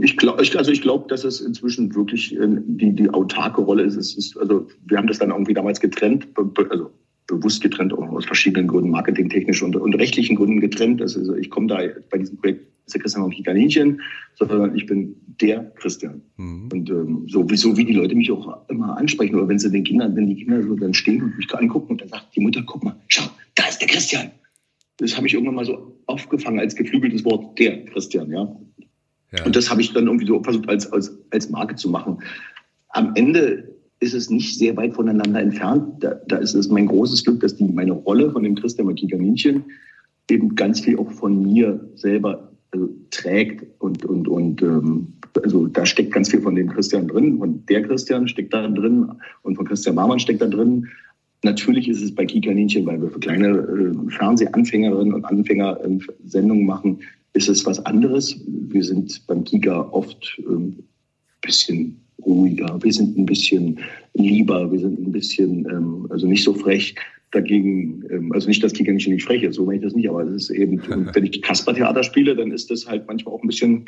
Ich 0.00 0.16
glaube, 0.16 0.38
also 0.38 0.70
ich 0.70 0.82
glaube, 0.82 1.06
dass 1.08 1.24
es 1.24 1.40
inzwischen 1.40 1.94
wirklich 1.94 2.34
äh, 2.36 2.46
die, 2.46 2.92
die 2.92 3.08
autarke 3.10 3.62
Rolle 3.62 3.84
ist. 3.84 3.96
Es 3.96 4.16
ist. 4.16 4.36
Also 4.36 4.68
wir 4.86 4.98
haben 4.98 5.06
das 5.06 5.18
dann 5.18 5.30
irgendwie 5.30 5.54
damals 5.54 5.80
getrennt, 5.80 6.28
also 6.70 6.90
bewusst 7.26 7.62
getrennt, 7.62 7.92
auch 7.92 8.08
aus 8.10 8.26
verschiedenen 8.26 8.68
Gründen, 8.68 8.90
marketingtechnisch 8.90 9.62
und, 9.62 9.76
und 9.76 9.94
rechtlichen 9.94 10.36
Gründen 10.36 10.60
getrennt. 10.60 11.00
Also 11.00 11.34
ich 11.36 11.50
komme 11.50 11.68
da 11.68 11.80
bei 12.10 12.18
diesem 12.18 12.38
Projekt 12.38 12.66
ist 12.88 12.94
der 12.94 13.02
Christian 13.02 13.24
auch 13.24 13.28
nicht 13.28 13.44
Kaninchen, 13.44 14.00
sondern 14.34 14.74
ich 14.74 14.86
bin 14.86 15.14
der 15.40 15.70
Christian. 15.76 16.22
Mhm. 16.36 16.68
Und 16.72 16.90
ähm, 16.90 17.24
so, 17.28 17.46
so 17.54 17.76
wie 17.76 17.84
die 17.84 17.92
Leute 17.92 18.14
mich 18.14 18.30
auch 18.30 18.68
immer 18.68 18.96
ansprechen, 18.96 19.36
oder 19.36 19.48
wenn 19.48 19.58
sie 19.58 19.70
den 19.70 19.84
Kindern, 19.84 20.16
wenn 20.16 20.26
die 20.26 20.36
Kinder 20.36 20.62
so 20.62 20.74
dann 20.74 20.94
stehen 20.94 21.22
und 21.22 21.36
mich 21.36 21.54
angucken 21.54 21.92
und 21.92 22.00
dann 22.00 22.08
sagt 22.08 22.34
die 22.34 22.40
Mutter, 22.40 22.62
guck 22.66 22.82
mal, 22.82 22.96
schau, 23.08 23.24
da 23.54 23.68
ist 23.68 23.78
der 23.80 23.88
Christian. 23.88 24.30
Das 24.96 25.16
habe 25.16 25.26
ich 25.26 25.34
irgendwann 25.34 25.54
mal 25.54 25.64
so 25.64 26.00
aufgefangen 26.06 26.58
als 26.58 26.74
geflügeltes 26.74 27.24
Wort, 27.24 27.58
der 27.58 27.84
Christian, 27.84 28.32
ja. 28.32 28.58
Und 29.44 29.56
das 29.56 29.70
habe 29.70 29.80
ich 29.80 29.92
dann 29.92 30.06
irgendwie 30.06 30.26
so 30.26 30.42
versucht 30.42 30.68
als, 30.68 30.90
als, 30.92 31.16
als 31.30 31.50
Marke 31.50 31.74
zu 31.74 31.90
machen. 31.90 32.18
Am 32.90 33.12
Ende 33.14 33.68
ist 34.00 34.14
es 34.14 34.30
nicht 34.30 34.56
sehr 34.56 34.76
weit 34.76 34.94
voneinander 34.94 35.40
entfernt. 35.40 36.02
Da, 36.02 36.14
da 36.26 36.36
ist 36.36 36.54
es 36.54 36.68
mein 36.68 36.86
großes 36.86 37.24
Glück, 37.24 37.40
dass 37.40 37.56
die 37.56 37.64
meine 37.64 37.92
Rolle 37.92 38.30
von 38.30 38.42
dem 38.42 38.54
Christian 38.54 38.86
Makikaninchen 38.86 39.64
eben 40.30 40.54
ganz 40.54 40.80
viel 40.80 40.98
auch 40.98 41.10
von 41.10 41.42
mir 41.42 41.80
selber 41.94 42.52
also, 42.70 42.90
trägt 43.10 43.64
und 43.80 44.04
und 44.04 44.28
und 44.28 44.62
ähm, 44.62 45.14
also 45.42 45.66
da 45.66 45.86
steckt 45.86 46.12
ganz 46.12 46.30
viel 46.30 46.42
von 46.42 46.54
dem 46.54 46.68
Christian 46.68 47.08
drin 47.08 47.38
und 47.38 47.68
der 47.68 47.82
Christian 47.82 48.28
steckt 48.28 48.52
da 48.52 48.66
drin 48.68 49.10
und 49.42 49.56
von 49.56 49.66
Christian 49.66 49.94
Marmann 49.94 50.18
steckt 50.18 50.42
da 50.42 50.46
drin. 50.46 50.86
Natürlich 51.44 51.88
ist 51.88 52.02
es 52.02 52.14
bei 52.14 52.26
Kikaninchen, 52.26 52.84
weil 52.84 53.00
wir 53.00 53.10
für 53.10 53.20
kleine 53.20 53.48
äh, 53.48 54.10
Fernsehanfängerinnen 54.10 55.14
und 55.14 55.24
Anfänger 55.24 55.78
äh, 55.82 55.98
Sendungen 56.26 56.66
machen, 56.66 56.98
ist 57.38 57.48
es 57.48 57.64
was 57.64 57.84
anderes. 57.86 58.40
Wir 58.46 58.82
sind 58.82 59.24
beim 59.28 59.44
Kika 59.44 59.88
oft 59.92 60.40
ähm, 60.40 60.76
bisschen 61.40 62.04
ruhiger, 62.26 62.82
wir 62.82 62.92
sind 62.92 63.16
ein 63.16 63.26
bisschen 63.26 63.78
lieber, 64.14 64.70
wir 64.72 64.80
sind 64.80 64.98
ein 64.98 65.12
bisschen, 65.12 65.64
ähm, 65.70 66.06
also 66.10 66.26
nicht 66.26 66.42
so 66.42 66.52
frech 66.52 66.96
dagegen, 67.30 68.02
ähm, 68.10 68.32
also 68.32 68.48
nicht, 68.48 68.62
dass 68.64 68.72
Kika 68.72 68.90
nicht, 68.90 69.06
nicht 69.06 69.24
frech 69.24 69.44
ist, 69.44 69.54
so 69.54 69.64
meine 69.64 69.76
ich 69.78 69.84
das 69.84 69.94
nicht, 69.94 70.08
aber 70.08 70.24
es 70.24 70.34
ist 70.34 70.50
eben, 70.50 70.82
wenn 71.14 71.24
ich 71.24 71.40
Kasper-Theater 71.40 72.02
spiele, 72.02 72.34
dann 72.34 72.50
ist 72.50 72.72
das 72.72 72.88
halt 72.88 73.06
manchmal 73.06 73.34
auch 73.34 73.42
ein 73.42 73.46
bisschen, 73.46 73.84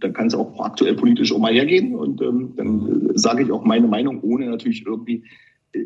dann 0.00 0.14
kann 0.14 0.28
es 0.28 0.34
auch 0.34 0.58
aktuell 0.60 0.94
politisch 0.94 1.32
auch 1.32 1.38
mal 1.38 1.52
hergehen 1.52 1.94
und 1.94 2.22
ähm, 2.22 2.54
dann 2.56 3.10
äh, 3.10 3.18
sage 3.18 3.42
ich 3.42 3.50
auch 3.50 3.64
meine 3.66 3.88
Meinung, 3.88 4.22
ohne 4.22 4.46
natürlich 4.48 4.86
irgendwie, 4.86 5.22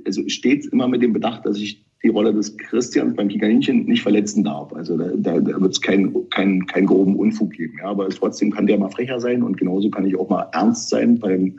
also 0.06 0.22
stets 0.28 0.66
immer 0.68 0.86
mit 0.86 1.02
dem 1.02 1.12
Bedacht, 1.12 1.44
dass 1.44 1.58
ich 1.58 1.84
die 2.04 2.10
Rolle 2.10 2.34
des 2.34 2.56
Christians 2.58 3.16
beim 3.16 3.28
Kikaninchen 3.28 3.86
nicht 3.86 4.02
verletzen 4.02 4.44
darf. 4.44 4.72
Also 4.74 4.96
da, 4.98 5.10
da, 5.16 5.40
da 5.40 5.60
wird 5.60 5.72
es 5.72 5.80
keinen 5.80 6.28
kein, 6.28 6.66
kein 6.66 6.84
groben 6.84 7.16
Unfug 7.16 7.52
geben. 7.52 7.78
Ja, 7.78 7.86
aber 7.86 8.10
trotzdem 8.10 8.50
kann 8.50 8.66
der 8.66 8.78
mal 8.78 8.90
frecher 8.90 9.18
sein 9.18 9.42
und 9.42 9.56
genauso 9.56 9.90
kann 9.90 10.04
ich 10.04 10.14
auch 10.16 10.28
mal 10.28 10.46
ernst 10.52 10.90
sein 10.90 11.18
beim 11.18 11.58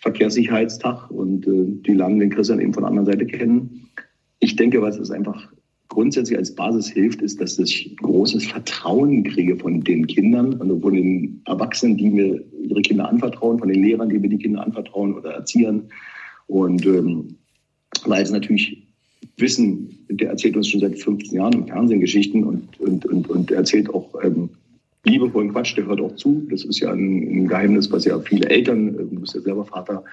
Verkehrssicherheitstag 0.00 1.10
und 1.10 1.46
äh, 1.46 1.64
die 1.86 1.94
lernen 1.94 2.20
den 2.20 2.30
Christian 2.30 2.60
eben 2.60 2.74
von 2.74 2.82
der 2.82 2.90
anderen 2.90 3.06
Seite 3.06 3.24
kennen. 3.24 3.88
Ich 4.38 4.54
denke, 4.54 4.82
was 4.82 4.98
es 4.98 5.10
einfach 5.10 5.50
grundsätzlich 5.88 6.36
als 6.36 6.54
Basis 6.54 6.88
hilft, 6.88 7.22
ist, 7.22 7.40
dass 7.40 7.58
ich 7.58 7.96
großes 7.96 8.46
Vertrauen 8.48 9.24
kriege 9.24 9.56
von 9.56 9.80
den 9.80 10.06
Kindern, 10.06 10.60
also 10.60 10.78
von 10.78 10.92
den 10.92 11.40
Erwachsenen, 11.46 11.96
die 11.96 12.10
mir 12.10 12.44
ihre 12.68 12.82
Kinder 12.82 13.08
anvertrauen, 13.08 13.58
von 13.58 13.68
den 13.68 13.82
Lehrern, 13.82 14.10
die 14.10 14.18
mir 14.18 14.28
die 14.28 14.36
Kinder 14.36 14.62
anvertrauen 14.62 15.14
oder 15.14 15.30
Erziehern. 15.30 15.84
Und 16.48 16.84
ähm, 16.84 17.36
weil 18.04 18.22
es 18.22 18.30
natürlich 18.30 18.85
wissen, 19.38 19.98
der 20.08 20.30
erzählt 20.30 20.56
uns 20.56 20.68
schon 20.68 20.80
seit 20.80 20.98
15 20.98 21.36
Jahren 21.36 21.52
im 21.52 21.66
Fernsehen 21.66 22.00
Geschichten 22.00 22.44
und, 22.44 22.80
und, 22.80 23.04
und, 23.06 23.28
und 23.28 23.50
erzählt 23.50 23.90
auch 23.90 24.14
ähm, 24.22 24.50
liebevollen 25.04 25.52
Quatsch, 25.52 25.76
der 25.76 25.86
hört 25.86 26.00
auch 26.00 26.14
zu. 26.16 26.46
Das 26.50 26.64
ist 26.64 26.80
ja 26.80 26.92
ein, 26.92 27.22
ein 27.22 27.48
Geheimnis, 27.48 27.90
was 27.90 28.04
ja 28.04 28.18
viele 28.20 28.48
Eltern, 28.48 28.88
äh, 28.88 28.98
du 28.98 29.20
bist 29.20 29.34
ja 29.34 29.40
selber 29.40 29.64
Vater, 29.64 30.04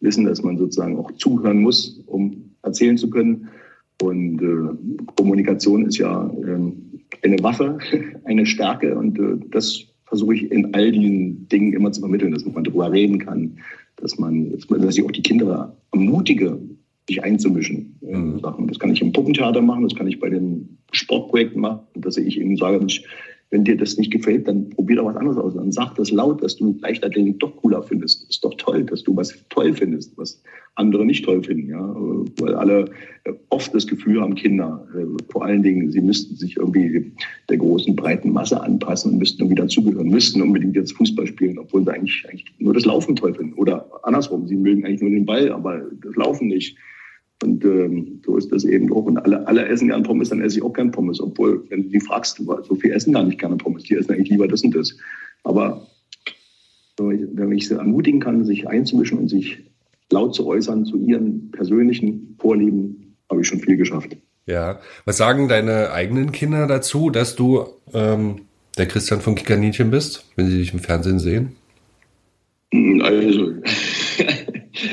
wissen, 0.00 0.24
dass 0.24 0.42
man 0.42 0.58
sozusagen 0.58 0.98
auch 0.98 1.10
zuhören 1.12 1.62
muss, 1.62 2.00
um 2.06 2.50
erzählen 2.62 2.96
zu 2.96 3.10
können. 3.10 3.48
Und 4.02 4.42
äh, 4.42 5.04
Kommunikation 5.16 5.86
ist 5.86 5.98
ja 5.98 6.26
äh, 6.26 6.72
eine 7.22 7.42
Waffe, 7.42 7.78
eine 8.24 8.44
Stärke 8.44 8.96
und 8.96 9.18
äh, 9.18 9.36
das 9.50 9.84
versuche 10.06 10.34
ich 10.34 10.50
in 10.52 10.74
all 10.74 10.92
diesen 10.92 11.48
Dingen 11.48 11.72
immer 11.72 11.92
zu 11.92 12.00
vermitteln, 12.00 12.32
dass 12.32 12.44
man 12.44 12.64
darüber 12.64 12.92
reden 12.92 13.18
kann, 13.18 13.56
dass 13.96 14.18
man, 14.18 14.52
dass 14.68 14.98
ich 14.98 15.04
auch 15.04 15.10
die 15.10 15.22
Kinder 15.22 15.76
ermutige, 15.92 16.58
sich 17.08 17.22
einzumischen 17.22 17.96
in 18.00 18.34
mhm. 18.34 18.40
Sachen. 18.40 18.66
Das 18.66 18.78
kann 18.78 18.90
ich 18.90 19.02
im 19.02 19.12
Puppentheater 19.12 19.60
machen, 19.60 19.82
das 19.82 19.94
kann 19.94 20.06
ich 20.06 20.20
bei 20.20 20.30
den 20.30 20.78
Sportprojekten 20.92 21.60
machen, 21.60 21.80
dass 21.94 22.16
ich 22.16 22.38
ihnen 22.38 22.56
sage, 22.56 22.78
Mensch, 22.78 23.04
wenn 23.50 23.62
dir 23.62 23.76
das 23.76 23.96
nicht 23.96 24.10
gefällt, 24.10 24.48
dann 24.48 24.70
probier 24.70 24.96
doch 24.96 25.04
was 25.04 25.16
anderes 25.16 25.38
aus. 25.38 25.54
Dann 25.54 25.70
sag 25.70 25.94
das 25.94 26.10
laut, 26.10 26.42
dass 26.42 26.56
du 26.56 26.76
Leichtathletik 26.80 27.38
doch 27.38 27.54
cooler 27.56 27.84
findest. 27.84 28.28
Ist 28.28 28.44
doch 28.44 28.54
toll, 28.54 28.82
dass 28.82 29.04
du 29.04 29.14
was 29.14 29.32
toll 29.48 29.72
findest, 29.72 30.18
was 30.18 30.42
andere 30.74 31.06
nicht 31.06 31.24
toll 31.24 31.40
finden. 31.40 31.68
Ja? 31.68 31.94
Weil 32.40 32.54
alle 32.56 32.90
oft 33.50 33.72
das 33.72 33.86
Gefühl 33.86 34.20
haben, 34.20 34.34
Kinder, 34.34 34.84
äh, 34.96 35.04
vor 35.30 35.44
allen 35.44 35.62
Dingen, 35.62 35.92
sie 35.92 36.00
müssten 36.00 36.34
sich 36.34 36.56
irgendwie 36.56 37.12
der 37.48 37.58
großen, 37.58 37.94
breiten 37.94 38.32
Masse 38.32 38.60
anpassen 38.60 39.12
und 39.12 39.18
müssten 39.18 39.42
irgendwie 39.42 39.62
dazugehören, 39.62 40.08
müssten 40.08 40.42
unbedingt 40.42 40.74
jetzt 40.74 40.96
Fußball 40.96 41.28
spielen, 41.28 41.58
obwohl 41.58 41.84
sie 41.84 41.92
eigentlich, 41.92 42.24
eigentlich 42.28 42.52
nur 42.58 42.74
das 42.74 42.86
Laufen 42.86 43.14
toll 43.14 43.34
finden. 43.34 43.54
Oder 43.54 43.88
andersrum, 44.02 44.48
sie 44.48 44.56
mögen 44.56 44.84
eigentlich 44.84 45.02
nur 45.02 45.10
den 45.10 45.26
Ball, 45.26 45.52
aber 45.52 45.82
das 46.02 46.16
Laufen 46.16 46.48
nicht. 46.48 46.76
Und 47.42 47.64
ähm, 47.64 48.22
so 48.24 48.36
ist 48.36 48.50
das 48.52 48.64
eben 48.64 48.92
auch. 48.92 49.04
Und 49.04 49.18
alle, 49.18 49.46
alle 49.46 49.66
essen 49.66 49.88
gern 49.88 50.02
Pommes, 50.02 50.30
dann 50.30 50.40
esse 50.40 50.58
ich 50.58 50.64
auch 50.64 50.72
gern 50.72 50.90
Pommes. 50.90 51.20
Obwohl, 51.20 51.64
wenn 51.68 51.84
du 51.84 51.88
die 51.90 52.00
fragst, 52.00 52.36
so 52.36 52.74
viel 52.76 52.92
essen 52.92 53.12
gar 53.12 53.24
nicht 53.24 53.38
gerne 53.38 53.56
Pommes. 53.56 53.82
Die 53.84 53.94
essen 53.94 54.12
eigentlich 54.12 54.30
lieber 54.30 54.48
das 54.48 54.62
und 54.62 54.74
das. 54.74 54.96
Aber 55.42 55.86
wenn 56.96 57.52
ich 57.52 57.68
sie 57.68 57.76
ermutigen 57.76 58.20
kann, 58.20 58.44
sich 58.44 58.68
einzumischen 58.68 59.18
und 59.18 59.28
sich 59.28 59.58
laut 60.10 60.34
zu 60.34 60.46
äußern 60.46 60.84
zu 60.84 60.96
ihren 60.98 61.50
persönlichen 61.50 62.36
Vorlieben, 62.38 63.16
habe 63.30 63.40
ich 63.40 63.48
schon 63.48 63.60
viel 63.60 63.76
geschafft. 63.76 64.16
Ja. 64.46 64.80
Was 65.04 65.16
sagen 65.16 65.48
deine 65.48 65.90
eigenen 65.92 66.32
Kinder 66.32 66.66
dazu, 66.66 67.10
dass 67.10 67.34
du 67.34 67.64
ähm, 67.92 68.42
der 68.76 68.86
Christian 68.86 69.20
von 69.20 69.34
Kikaninchen 69.34 69.90
bist, 69.90 70.30
wenn 70.36 70.48
sie 70.48 70.58
dich 70.58 70.72
im 70.72 70.80
Fernsehen 70.80 71.18
sehen? 71.18 71.52
Also, 73.02 73.52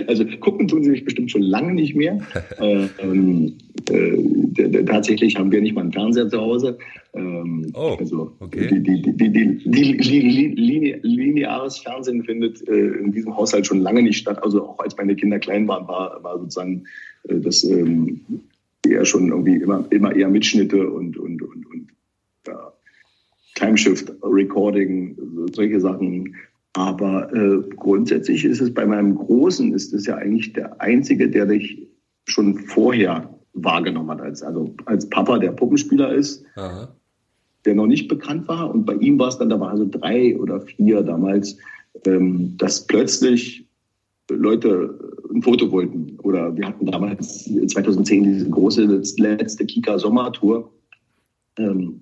also 0.07 0.25
gucken 0.39 0.67
tun 0.67 0.83
sie 0.83 0.91
mich 0.91 1.05
bestimmt 1.05 1.31
schon 1.31 1.41
lange 1.41 1.73
nicht 1.73 1.95
mehr. 1.95 2.19
ähm, 2.59 3.53
äh, 3.89 4.83
tatsächlich 4.85 5.37
haben 5.37 5.51
wir 5.51 5.61
nicht 5.61 5.75
mal 5.75 5.81
einen 5.81 5.93
Fernseher 5.93 6.29
zu 6.29 6.39
Hause. 6.39 6.77
Ähm, 7.13 7.71
oh, 7.73 7.95
also 7.99 8.31
okay. 8.39 8.67
die, 8.71 8.81
die, 8.81 9.01
die, 9.01 9.97
die, 9.97 10.99
lineares 11.03 11.79
Fernsehen 11.79 12.23
findet 12.23 12.67
äh, 12.67 12.73
in 12.73 13.11
diesem 13.11 13.35
Haushalt 13.35 13.67
schon 13.67 13.81
lange 13.81 14.01
nicht 14.01 14.17
statt. 14.17 14.41
Also 14.43 14.63
auch 14.67 14.79
als 14.79 14.95
meine 14.97 15.15
Kinder 15.15 15.39
klein 15.39 15.67
waren, 15.67 15.87
war, 15.87 16.23
war 16.23 16.39
sozusagen 16.39 16.85
äh, 17.27 17.39
das 17.39 17.63
ähm, 17.63 18.21
eher 18.87 19.05
schon 19.05 19.29
irgendwie 19.29 19.55
immer, 19.55 19.85
immer 19.89 20.15
eher 20.15 20.29
Mitschnitte 20.29 20.89
und, 20.89 21.17
und, 21.17 21.41
und, 21.41 21.65
und 21.65 21.87
ja, 22.47 22.73
Timeshift, 23.55 24.11
Recording, 24.23 25.17
solche 25.53 25.79
Sachen 25.79 26.35
aber 26.73 27.33
äh, 27.33 27.61
grundsätzlich 27.75 28.45
ist 28.45 28.61
es 28.61 28.73
bei 28.73 28.85
meinem 28.85 29.15
Großen, 29.15 29.73
ist 29.73 29.93
es 29.93 30.05
ja 30.05 30.15
eigentlich 30.15 30.53
der 30.53 30.79
Einzige, 30.81 31.29
der 31.29 31.45
dich 31.45 31.87
schon 32.25 32.59
vorher 32.59 33.29
wahrgenommen 33.53 34.11
hat, 34.11 34.21
als, 34.21 34.41
also 34.41 34.73
als 34.85 35.09
Papa, 35.09 35.37
der 35.37 35.51
Puppenspieler 35.51 36.13
ist, 36.13 36.45
Aha. 36.55 36.95
der 37.65 37.75
noch 37.75 37.87
nicht 37.87 38.07
bekannt 38.07 38.47
war. 38.47 38.73
Und 38.73 38.85
bei 38.85 38.95
ihm 38.95 39.19
war 39.19 39.27
es 39.27 39.37
dann, 39.37 39.49
da 39.49 39.59
war 39.59 39.71
also 39.71 39.85
drei 39.89 40.37
oder 40.37 40.61
vier 40.61 41.01
damals, 41.01 41.57
ähm, 42.05 42.55
dass 42.57 42.87
plötzlich 42.87 43.67
Leute 44.29 44.97
ein 45.33 45.41
Foto 45.41 45.69
wollten. 45.71 46.17
Oder 46.19 46.55
wir 46.55 46.67
hatten 46.67 46.85
damals 46.85 47.45
2010 47.67 48.23
diese 48.23 48.49
große 48.49 48.85
letzte 49.17 49.65
Kika 49.65 49.99
Sommertour 49.99 50.71
ähm, 51.57 52.01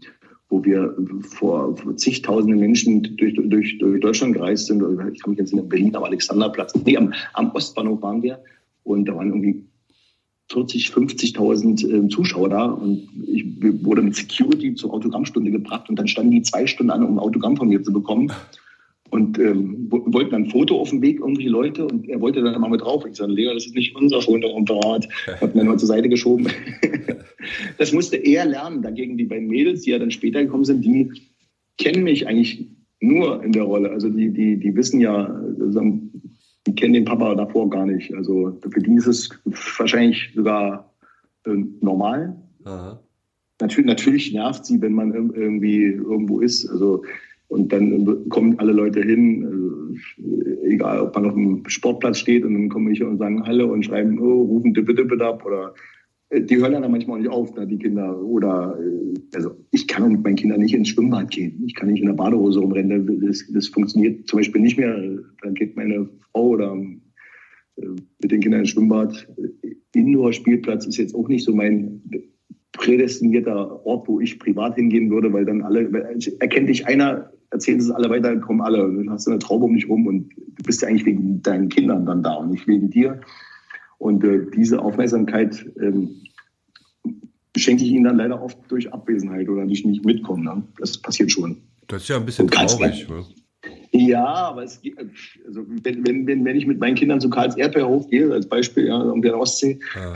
wo 0.49 0.63
wir 0.63 0.95
vor, 1.21 1.75
zigtausenden 1.95 2.59
Menschen 2.59 3.15
durch, 3.17 3.35
durch, 3.35 3.77
durch 3.77 3.99
Deutschland 4.01 4.33
gereist 4.33 4.65
sind. 4.65 4.83
Ich 5.13 5.21
kann 5.21 5.31
mich 5.31 5.39
jetzt 5.39 5.53
in 5.53 5.69
Berlin 5.69 5.95
am 5.95 6.03
Alexanderplatz, 6.03 6.73
nee, 6.83 6.97
am, 6.97 7.13
am 7.33 7.51
Ostbahnhof 7.51 8.01
waren 8.01 8.23
wir. 8.23 8.39
Und 8.83 9.05
da 9.05 9.15
waren 9.15 9.29
irgendwie 9.29 9.63
40, 10.51 10.87
50.000 10.87 12.05
äh, 12.05 12.09
Zuschauer 12.09 12.49
da 12.49 12.65
und 12.65 13.07
ich 13.27 13.45
wurde 13.83 14.01
mit 14.01 14.15
Security 14.15 14.73
zur 14.73 14.91
Autogrammstunde 14.93 15.51
gebracht 15.51 15.89
und 15.89 15.97
dann 15.97 16.07
standen 16.07 16.31
die 16.31 16.41
zwei 16.41 16.65
Stunden 16.65 16.89
an, 16.89 17.03
um 17.03 17.15
ein 17.15 17.19
Autogramm 17.19 17.55
von 17.55 17.67
mir 17.67 17.83
zu 17.83 17.93
bekommen 17.93 18.31
und 19.11 19.39
ähm, 19.39 19.87
wollten 19.89 20.35
ein 20.35 20.49
Foto 20.49 20.79
auf 20.79 20.89
dem 20.89 21.01
Weg, 21.01 21.19
irgendwelche 21.19 21.49
Leute, 21.49 21.87
und 21.87 22.07
er 22.07 22.21
wollte 22.21 22.41
dann 22.41 22.59
mal 22.59 22.69
mit 22.69 22.81
drauf. 22.81 23.05
Ich 23.05 23.15
sage, 23.15 23.31
Leo, 23.31 23.53
das 23.53 23.65
ist 23.65 23.75
nicht 23.75 23.95
unser 23.95 24.21
Fotoapparat. 24.21 25.07
Hat 25.41 25.55
mir 25.55 25.63
nur 25.63 25.77
zur 25.77 25.87
Seite 25.87 26.09
geschoben. 26.09 26.47
das 27.77 27.91
musste 27.91 28.17
er 28.17 28.45
lernen. 28.45 28.81
Dagegen 28.81 29.17
die 29.17 29.25
beiden 29.25 29.47
Mädels, 29.47 29.81
die 29.81 29.91
ja 29.91 29.99
dann 29.99 30.11
später 30.11 30.43
gekommen 30.43 30.65
sind, 30.65 30.83
die 30.85 31.11
kennen 31.77 32.03
mich 32.03 32.27
eigentlich 32.27 32.67
nur 32.99 33.43
in 33.43 33.51
der 33.51 33.63
Rolle. 33.63 33.89
Also 33.91 34.09
die, 34.09 34.31
die, 34.31 34.57
die 34.57 34.75
wissen 34.75 34.99
ja, 35.01 35.41
die 36.67 36.75
kennen 36.75 36.93
den 36.93 37.05
Papa 37.05 37.35
davor 37.35 37.69
gar 37.69 37.85
nicht. 37.85 38.13
Also 38.13 38.57
für 38.61 38.81
die 38.81 38.95
ist 38.95 39.07
es 39.07 39.29
wahrscheinlich 39.77 40.31
sogar 40.35 40.93
äh, 41.45 41.63
normal. 41.81 42.35
Aha. 42.65 42.99
Natürlich, 43.61 43.87
natürlich 43.87 44.33
nervt 44.33 44.65
sie, 44.65 44.81
wenn 44.81 44.93
man 44.93 45.13
irgendwie 45.13 45.83
irgendwo 45.83 46.39
ist. 46.39 46.69
Also 46.69 47.03
und 47.49 47.73
dann 47.73 48.29
kommen 48.29 48.57
alle 48.59 48.71
Leute 48.71 49.01
hin, 49.01 49.43
also, 49.45 50.65
egal 50.65 51.01
ob 51.01 51.15
man 51.15 51.25
auf 51.25 51.33
dem 51.33 51.63
Sportplatz 51.67 52.19
steht 52.19 52.45
und 52.45 52.53
dann 52.53 52.69
kommen 52.69 52.91
ich 52.91 53.03
und 53.03 53.17
sagen 53.17 53.43
Hallo 53.45 53.71
und 53.73 53.83
schreiben, 53.83 54.19
oh, 54.19 54.43
rufen 54.43 54.73
Dippe 54.73 54.93
Dippe 54.93 55.23
ab 55.25 55.43
oder 55.45 55.73
äh, 56.29 56.41
die 56.41 56.57
hören 56.57 56.73
dann 56.73 56.91
manchmal 56.91 57.17
auch 57.17 57.21
nicht 57.21 57.31
auf, 57.31 57.55
ne, 57.55 57.67
die 57.67 57.79
Kinder. 57.79 58.21
Oder 58.21 58.77
äh, 58.79 59.19
also 59.35 59.55
ich 59.71 59.87
kann 59.87 60.11
mit 60.11 60.23
meinen 60.23 60.35
Kindern 60.35 60.59
nicht 60.59 60.75
ins 60.75 60.89
Schwimmbad 60.89 61.31
gehen. 61.31 61.63
Ich 61.65 61.75
kann 61.75 61.89
nicht 61.89 62.01
in 62.01 62.07
der 62.07 62.13
Badehose 62.13 62.59
rumrennen. 62.59 63.21
Das, 63.25 63.43
das 63.51 63.67
funktioniert 63.67 64.27
zum 64.27 64.37
Beispiel 64.37 64.61
nicht 64.61 64.77
mehr. 64.77 64.95
Dann 65.41 65.53
geht 65.55 65.75
meine 65.75 66.07
Frau 66.31 66.49
oder 66.49 66.77
äh, 67.77 67.87
mit 68.21 68.31
den 68.31 68.41
Kindern 68.41 68.61
ins 68.61 68.69
Schwimmbad. 68.69 69.27
Indoor-Spielplatz 69.93 70.85
ist 70.85 70.97
jetzt 70.97 71.15
auch 71.15 71.27
nicht 71.27 71.43
so 71.43 71.55
mein 71.55 72.01
prädestinierter 72.71 73.85
Ort, 73.85 74.07
wo 74.07 74.19
ich 74.19 74.39
privat 74.39 74.75
hingehen 74.75 75.09
würde, 75.09 75.33
weil 75.33 75.45
dann 75.45 75.61
alle, 75.61 75.89
erkennt 76.39 76.69
dich 76.69 76.87
einer, 76.87 77.31
erzählen 77.51 77.79
es 77.79 77.89
alle 77.89 78.09
weiter, 78.09 78.37
kommen 78.37 78.61
alle. 78.61 78.79
Dann 78.79 79.09
hast 79.09 79.27
du 79.27 79.31
eine 79.31 79.39
Traube 79.39 79.65
um 79.65 79.73
dich 79.73 79.89
rum 79.89 80.07
und 80.07 80.29
du 80.37 80.63
bist 80.63 80.81
ja 80.81 80.87
eigentlich 80.87 81.05
wegen 81.05 81.41
deinen 81.41 81.69
Kindern 81.69 82.05
dann 82.05 82.23
da 82.23 82.35
und 82.35 82.51
nicht 82.51 82.67
wegen 82.67 82.89
dir. 82.89 83.21
Und 83.97 84.23
äh, 84.23 84.45
diese 84.55 84.81
Aufmerksamkeit 84.81 85.65
ähm, 85.81 86.21
schenke 87.57 87.83
ich 87.83 87.91
ihnen 87.91 88.05
dann 88.05 88.17
leider 88.17 88.41
oft 88.41 88.57
durch 88.69 88.93
Abwesenheit 88.93 89.49
oder 89.49 89.65
durch 89.65 89.83
nicht 89.83 90.05
mitkommen. 90.05 90.43
Ne? 90.43 90.63
Das 90.79 90.97
passiert 90.97 91.31
schon. 91.31 91.57
Das 91.87 92.03
ist 92.03 92.09
ja 92.09 92.17
ein 92.17 92.25
bisschen 92.25 92.47
traurig. 92.47 93.07
Ja, 93.91 94.23
aber 94.23 94.63
es, 94.63 94.79
also 95.47 95.65
wenn, 95.83 96.05
wenn, 96.05 96.27
wenn, 96.27 96.45
wenn 96.45 96.55
ich 96.55 96.67
mit 96.67 96.79
meinen 96.79 96.95
Kindern 96.95 97.19
zu 97.19 97.29
Karls 97.29 97.57
Erdbeerhof 97.57 98.07
gehe, 98.09 98.31
als 98.31 98.47
Beispiel, 98.47 98.85
ja, 98.85 98.97
um 98.97 99.21
der 99.23 99.37
Ostsee, 99.37 99.79
ja. 99.95 100.13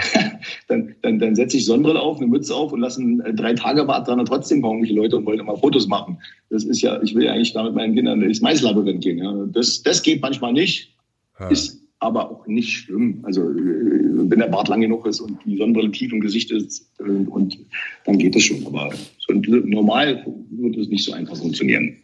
dann, 0.67 0.93
dann, 1.01 1.17
dann 1.17 1.35
setze 1.35 1.57
ich 1.57 1.65
Sonnenbrille 1.65 1.99
auf, 1.99 2.17
eine 2.17 2.27
Mütze 2.27 2.53
auf 2.53 2.71
und 2.71 2.81
lasse 2.81 3.01
einen 3.01 3.21
äh, 3.21 3.33
drei 3.33 3.53
Tage 3.53 3.83
Bad 3.85 4.07
dran 4.07 4.19
und 4.19 4.27
trotzdem 4.27 4.61
kommen 4.61 4.83
irgendwelche 4.83 4.95
Leute 4.95 5.17
und 5.17 5.25
wollen 5.25 5.43
mal 5.45 5.57
Fotos 5.57 5.87
machen. 5.87 6.19
Das 6.51 6.63
ist 6.65 6.81
ja, 6.81 7.01
ich 7.01 7.15
will 7.15 7.23
ja 7.23 7.33
eigentlich 7.33 7.53
da 7.53 7.63
mit 7.63 7.73
meinen 7.73 7.95
Kindern 7.95 8.21
ins 8.21 8.41
Maislabyrinth 8.41 9.03
gehen. 9.03 9.17
Ja. 9.17 9.33
Das, 9.51 9.81
das 9.81 10.03
geht 10.03 10.21
manchmal 10.21 10.53
nicht, 10.53 10.95
ja. 11.39 11.47
ist 11.47 11.81
aber 11.97 12.29
auch 12.29 12.45
nicht 12.45 12.69
schlimm. 12.69 13.19
Also 13.23 13.41
äh, 13.41 13.53
wenn 13.53 14.39
der 14.39 14.49
Bart 14.49 14.67
lang 14.67 14.81
genug 14.81 15.07
ist 15.07 15.19
und 15.19 15.39
die 15.45 15.57
Sonnenbrille 15.57 15.91
tief 15.91 16.13
im 16.13 16.19
Gesicht 16.19 16.51
ist, 16.51 16.91
äh, 16.99 17.03
und 17.03 17.57
dann 18.05 18.19
geht 18.19 18.35
es 18.35 18.43
schon. 18.43 18.63
Aber 18.67 18.91
so 19.17 19.33
normal 19.33 20.23
wird 20.51 20.77
es 20.77 20.89
nicht 20.89 21.05
so 21.05 21.13
einfach 21.13 21.37
funktionieren. 21.37 22.02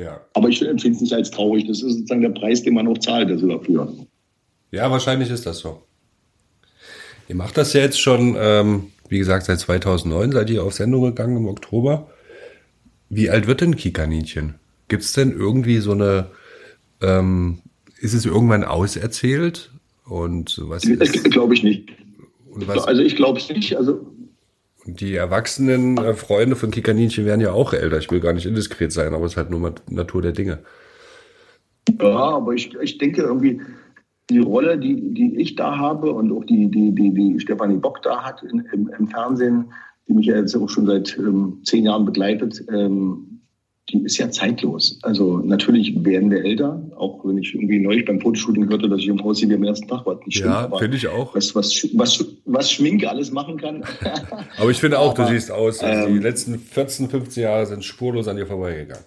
Ja. 0.00 0.20
Aber 0.34 0.48
ich 0.48 0.62
empfinde 0.66 0.96
es 0.96 1.02
nicht 1.02 1.12
als 1.12 1.30
traurig. 1.30 1.66
Das 1.66 1.82
ist 1.82 1.92
sozusagen 1.92 2.22
der 2.22 2.30
Preis, 2.30 2.62
den 2.62 2.74
man 2.74 2.88
auch 2.88 2.98
zahlt 2.98 3.30
also 3.30 3.46
dafür. 3.46 3.92
Ja, 4.70 4.90
wahrscheinlich 4.90 5.30
ist 5.30 5.46
das 5.46 5.58
so. 5.58 5.82
Ihr 7.28 7.36
macht 7.36 7.56
das 7.56 7.72
ja 7.74 7.82
jetzt 7.82 8.00
schon, 8.00 8.36
ähm, 8.38 8.86
wie 9.08 9.18
gesagt, 9.18 9.46
seit 9.46 9.60
2009 9.60 10.32
seid 10.32 10.50
ihr 10.50 10.64
auf 10.64 10.72
Sendung 10.72 11.02
gegangen 11.02 11.36
im 11.36 11.48
Oktober. 11.48 12.08
Wie 13.08 13.28
alt 13.28 13.46
wird 13.46 13.60
denn 13.60 13.76
Kikaninchen? 13.76 14.54
Gibt 14.88 15.02
es 15.02 15.12
denn 15.12 15.32
irgendwie 15.32 15.78
so 15.78 15.92
eine, 15.92 16.30
ähm, 17.02 17.58
ist 18.00 18.14
es 18.14 18.24
irgendwann 18.24 18.64
auserzählt? 18.64 19.70
Und 20.04 20.60
was 20.64 20.84
ist, 20.84 21.30
glaube 21.30 21.54
ich 21.54 21.62
nicht. 21.62 21.90
also 22.68 23.02
ich 23.02 23.16
glaube 23.16 23.38
es 23.38 23.48
nicht. 23.48 23.76
Also 23.76 24.06
die 24.94 25.14
erwachsenen 25.14 25.98
äh, 25.98 26.14
Freunde 26.14 26.56
von 26.56 26.70
Kikaninchen 26.70 27.24
werden 27.24 27.40
ja 27.40 27.52
auch 27.52 27.72
älter. 27.72 27.98
Ich 27.98 28.10
will 28.10 28.20
gar 28.20 28.32
nicht 28.32 28.46
indiskret 28.46 28.92
sein, 28.92 29.14
aber 29.14 29.24
es 29.24 29.32
ist 29.32 29.36
halt 29.36 29.50
nur 29.50 29.60
mal 29.60 29.74
Natur 29.88 30.22
der 30.22 30.32
Dinge. 30.32 30.60
Ja, 32.00 32.36
aber 32.36 32.52
ich, 32.54 32.74
ich 32.80 32.98
denke 32.98 33.22
irgendwie, 33.22 33.60
die 34.28 34.38
Rolle, 34.38 34.78
die, 34.78 35.12
die 35.12 35.36
ich 35.40 35.56
da 35.56 35.76
habe 35.76 36.12
und 36.12 36.32
auch 36.32 36.44
die, 36.44 36.70
die, 36.70 36.94
die, 36.94 37.12
die 37.12 37.40
Stefanie 37.40 37.76
Bock 37.76 38.02
da 38.02 38.22
hat 38.22 38.42
in, 38.42 38.60
im, 38.72 38.90
im 38.96 39.08
Fernsehen, 39.08 39.72
die 40.06 40.14
mich 40.14 40.26
ja 40.26 40.36
jetzt 40.36 40.54
auch 40.56 40.68
schon 40.68 40.86
seit 40.86 41.18
ähm, 41.18 41.60
zehn 41.64 41.84
Jahren 41.84 42.04
begleitet, 42.04 42.64
ähm, 42.72 43.39
die 43.90 44.04
ist 44.04 44.18
ja 44.18 44.30
zeitlos. 44.30 44.98
Also 45.02 45.38
natürlich 45.38 45.92
werden 46.04 46.30
wir 46.30 46.44
älter, 46.44 46.82
auch 46.96 47.24
wenn 47.24 47.38
ich 47.38 47.54
irgendwie 47.54 47.78
neulich 47.78 48.04
beim 48.04 48.20
Fotoshooting 48.20 48.68
hörte, 48.68 48.88
dass 48.88 49.00
ich 49.00 49.08
im 49.08 49.22
Haus 49.22 49.42
wie 49.42 49.54
am 49.54 49.64
ersten 49.64 49.88
Tag 49.88 50.06
war. 50.06 50.18
Nicht 50.24 50.40
ja, 50.40 50.70
finde 50.78 50.96
ich 50.96 51.08
auch. 51.08 51.34
Was, 51.34 51.54
was, 51.54 51.88
was, 51.94 52.24
was 52.44 52.70
Schminke 52.70 53.10
alles 53.10 53.30
machen 53.30 53.56
kann. 53.56 53.84
Aber 54.58 54.70
ich 54.70 54.78
finde 54.78 54.98
auch, 54.98 55.14
Aber, 55.14 55.24
du 55.24 55.30
siehst 55.30 55.50
aus. 55.50 55.80
Also 55.80 56.08
ähm, 56.08 56.14
die 56.14 56.20
letzten 56.20 56.58
14, 56.58 57.08
15 57.08 57.42
Jahre 57.42 57.66
sind 57.66 57.84
spurlos 57.84 58.28
an 58.28 58.36
dir 58.36 58.46
vorbeigegangen. 58.46 59.04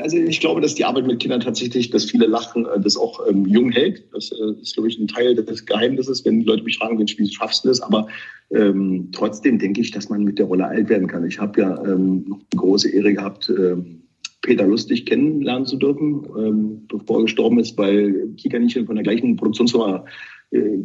Also 0.00 0.16
ich 0.16 0.40
glaube, 0.40 0.60
dass 0.60 0.74
die 0.74 0.84
Arbeit 0.84 1.06
mit 1.06 1.20
Kindern 1.20 1.40
tatsächlich, 1.40 1.90
dass 1.90 2.04
viele 2.04 2.26
lachen, 2.26 2.66
äh, 2.66 2.80
das 2.80 2.96
auch 2.96 3.20
ähm, 3.28 3.46
jung 3.46 3.70
hält. 3.70 4.04
Das 4.12 4.30
äh, 4.32 4.60
ist, 4.60 4.74
glaube 4.74 4.88
ich, 4.88 4.98
ein 4.98 5.08
Teil 5.08 5.34
des 5.34 5.66
Geheimnisses, 5.66 6.24
wenn 6.24 6.40
die 6.40 6.46
Leute 6.46 6.64
mich 6.64 6.78
fragen, 6.78 6.98
wie 6.98 7.32
schaffst 7.32 7.64
du 7.64 7.68
das? 7.68 7.80
Aber 7.80 8.08
ähm, 8.50 9.10
trotzdem 9.12 9.58
denke 9.58 9.80
ich, 9.80 9.90
dass 9.90 10.08
man 10.08 10.24
mit 10.24 10.38
der 10.38 10.46
Rolle 10.46 10.66
alt 10.66 10.88
werden 10.88 11.06
kann. 11.06 11.26
Ich 11.26 11.38
habe 11.38 11.60
ja 11.60 11.84
ähm, 11.84 12.24
noch 12.26 12.40
die 12.52 12.56
große 12.56 12.90
Ehre 12.90 13.14
gehabt, 13.14 13.48
ähm, 13.50 14.02
Peter 14.42 14.66
Lustig 14.66 15.06
kennenlernen 15.06 15.66
zu 15.66 15.76
dürfen, 15.76 16.24
ähm, 16.38 16.86
bevor 16.88 17.18
er 17.18 17.22
gestorben 17.24 17.58
ist, 17.58 17.76
weil 17.76 18.30
Kika 18.36 18.58
nicht 18.58 18.78
von 18.78 18.94
der 18.94 19.04
gleichen 19.04 19.36
Produktionsfirma 19.36 20.04
äh, 20.50 20.78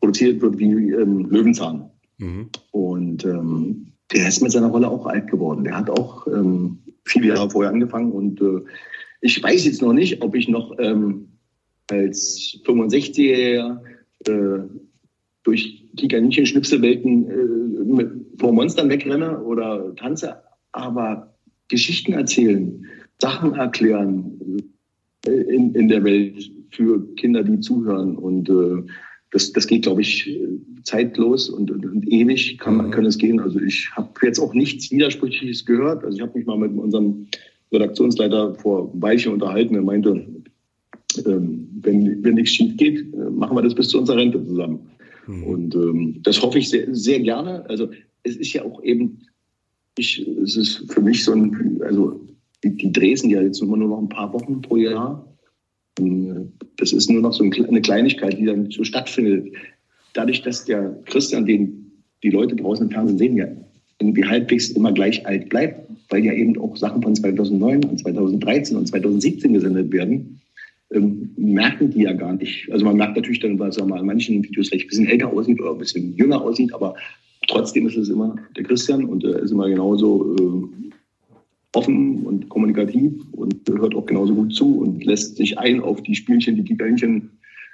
produziert 0.00 0.40
wird 0.40 0.58
wie 0.58 0.72
ähm, 0.92 1.26
Löwenzahn. 1.30 1.90
Mhm. 2.18 2.48
Und 2.70 3.24
der 3.24 4.28
ist 4.28 4.42
mit 4.42 4.52
seiner 4.52 4.68
Rolle 4.68 4.88
auch 4.88 5.06
alt 5.06 5.30
geworden. 5.30 5.64
Der 5.64 5.76
hat 5.76 5.90
auch 5.90 6.26
ähm, 6.26 6.78
viele 7.04 7.28
Jahre 7.28 7.50
vorher 7.50 7.72
angefangen 7.72 8.12
und 8.12 8.40
äh, 8.40 8.60
ich 9.20 9.42
weiß 9.42 9.64
jetzt 9.64 9.82
noch 9.82 9.92
nicht, 9.92 10.22
ob 10.22 10.34
ich 10.34 10.48
noch 10.48 10.76
ähm, 10.78 11.28
als 11.90 12.60
65-Jähriger 12.64 13.80
äh, 14.26 14.64
durch 15.44 15.84
die 15.92 16.08
Kaninchen-Schnipselwelten 16.08 17.98
äh, 17.98 18.06
vor 18.38 18.52
Monstern 18.52 18.88
wegrenne 18.88 19.40
oder 19.42 19.94
tanze, 19.96 20.42
aber 20.72 21.34
Geschichten 21.68 22.12
erzählen, 22.12 22.86
Sachen 23.20 23.54
erklären 23.54 24.62
äh, 25.26 25.30
in, 25.30 25.74
in 25.74 25.88
der 25.88 26.04
Welt 26.04 26.50
für 26.70 27.14
Kinder, 27.14 27.44
die 27.44 27.60
zuhören 27.60 28.16
und 28.16 28.48
äh, 28.48 28.82
das, 29.32 29.52
das 29.52 29.66
geht, 29.66 29.82
glaube 29.82 30.02
ich, 30.02 30.38
zeitlos 30.84 31.48
und, 31.48 31.70
und, 31.70 31.84
und 31.86 32.06
ewig 32.08 32.58
kann, 32.58 32.76
mhm. 32.76 32.90
kann 32.90 33.06
es 33.06 33.18
gehen. 33.18 33.40
Also 33.40 33.58
ich 33.60 33.90
habe 33.92 34.10
jetzt 34.22 34.38
auch 34.38 34.54
nichts 34.54 34.90
Widersprüchliches 34.90 35.64
gehört. 35.64 36.04
Also 36.04 36.16
ich 36.16 36.22
habe 36.22 36.38
mich 36.38 36.46
mal 36.46 36.58
mit 36.58 36.72
unserem 36.78 37.26
Redaktionsleiter 37.72 38.54
vor 38.56 38.90
Weiche 38.94 39.30
unterhalten. 39.30 39.74
Er 39.74 39.82
meinte, 39.82 40.26
ähm, 41.26 41.68
wenn, 41.80 42.22
wenn 42.22 42.34
nichts 42.34 42.52
schief 42.52 42.76
geht, 42.76 43.00
äh, 43.14 43.30
machen 43.30 43.56
wir 43.56 43.62
das 43.62 43.74
bis 43.74 43.88
zu 43.88 43.98
unserer 43.98 44.18
Rente 44.18 44.44
zusammen. 44.44 44.80
Mhm. 45.26 45.44
Und 45.44 45.74
ähm, 45.74 46.20
das 46.22 46.42
hoffe 46.42 46.58
ich 46.58 46.68
sehr, 46.68 46.94
sehr 46.94 47.20
gerne. 47.20 47.68
Also 47.68 47.88
es 48.24 48.36
ist 48.36 48.52
ja 48.52 48.64
auch 48.64 48.82
eben, 48.82 49.18
ich, 49.96 50.26
es 50.42 50.56
ist 50.56 50.92
für 50.92 51.00
mich 51.00 51.24
so 51.24 51.32
ein, 51.32 51.80
also 51.82 52.20
die, 52.62 52.76
die 52.76 52.92
Dresden 52.92 53.30
ja 53.30 53.40
jetzt 53.40 53.62
immer 53.62 53.76
nur 53.78 53.88
noch 53.88 53.98
ein 53.98 54.08
paar 54.08 54.32
Wochen 54.32 54.60
pro 54.60 54.76
Jahr. 54.76 55.26
Das 56.76 56.92
ist 56.92 57.10
nur 57.10 57.20
noch 57.20 57.32
so 57.32 57.44
eine 57.44 57.82
Kleinigkeit, 57.82 58.38
die 58.38 58.46
dann 58.46 58.70
so 58.70 58.82
stattfindet. 58.84 59.52
Dadurch, 60.14 60.42
dass 60.42 60.64
der 60.64 60.98
Christian, 61.04 61.46
den 61.46 61.92
die 62.22 62.30
Leute 62.30 62.56
draußen 62.56 62.86
im 62.86 62.92
Fernsehen 62.92 63.18
sehen, 63.18 63.36
ja 63.36 63.46
irgendwie 64.00 64.24
halbwegs 64.24 64.70
immer 64.70 64.92
gleich 64.92 65.24
alt 65.26 65.48
bleibt, 65.48 65.88
weil 66.10 66.24
ja 66.24 66.32
eben 66.32 66.58
auch 66.58 66.76
Sachen 66.76 67.02
von 67.02 67.14
2009 67.14 67.84
und 67.84 67.98
2013 68.00 68.76
und 68.76 68.86
2017 68.86 69.54
gesendet 69.54 69.92
werden, 69.92 70.40
ähm, 70.92 71.30
merken 71.36 71.90
die 71.90 72.02
ja 72.02 72.12
gar 72.12 72.34
nicht. 72.34 72.70
Also 72.72 72.84
man 72.84 72.96
merkt 72.96 73.16
natürlich 73.16 73.40
dann, 73.40 73.58
was 73.58 73.78
man 73.78 74.00
in 74.00 74.06
manchen 74.06 74.42
Videos 74.42 74.68
vielleicht 74.68 74.86
ein 74.86 74.88
bisschen 74.88 75.06
älter 75.06 75.32
aussieht 75.32 75.60
oder 75.60 75.72
ein 75.72 75.78
bisschen 75.78 76.16
jünger 76.16 76.42
aussieht, 76.42 76.74
aber 76.74 76.94
trotzdem 77.48 77.86
ist 77.86 77.96
es 77.96 78.08
immer 78.08 78.36
der 78.56 78.64
Christian 78.64 79.04
und 79.04 79.24
er 79.24 79.38
ist 79.38 79.52
immer 79.52 79.68
genauso 79.68 80.34
äh, 80.36 80.81
offen 81.74 82.22
und 82.24 82.48
kommunikativ 82.48 83.12
und 83.32 83.68
hört 83.68 83.94
auch 83.94 84.06
genauso 84.06 84.34
gut 84.34 84.54
zu 84.54 84.80
und 84.80 85.04
lässt 85.04 85.36
sich 85.36 85.58
ein 85.58 85.80
auf 85.80 86.02
die 86.02 86.14
Spielchen, 86.14 86.56
die 86.56 86.64
Giganchen 86.64 87.30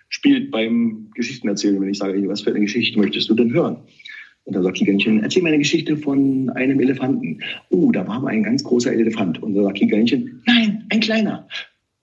spielt 0.08 0.50
beim 0.50 1.10
Geschichtenerzählen, 1.14 1.80
wenn 1.80 1.90
ich 1.90 1.98
sage, 1.98 2.26
was 2.28 2.42
für 2.42 2.50
eine 2.50 2.60
Geschichte 2.60 2.98
möchtest 2.98 3.28
du 3.28 3.34
denn 3.34 3.52
hören? 3.52 3.76
Und 4.44 4.54
da 4.54 4.62
sagt 4.62 4.78
Kikerchen, 4.78 5.22
erzähl 5.22 5.42
mir 5.42 5.50
eine 5.50 5.58
Geschichte 5.58 5.94
von 5.94 6.48
einem 6.50 6.80
Elefanten. 6.80 7.40
Oh, 7.68 7.92
da 7.92 8.08
war 8.08 8.20
mal 8.20 8.30
ein 8.30 8.44
ganz 8.44 8.64
großer 8.64 8.90
Elefant. 8.90 9.42
Und 9.42 9.54
da 9.54 9.62
sagt 9.62 9.76
Kikerchen, 9.76 10.42
nein, 10.46 10.86
ein 10.88 11.00
kleiner. 11.00 11.46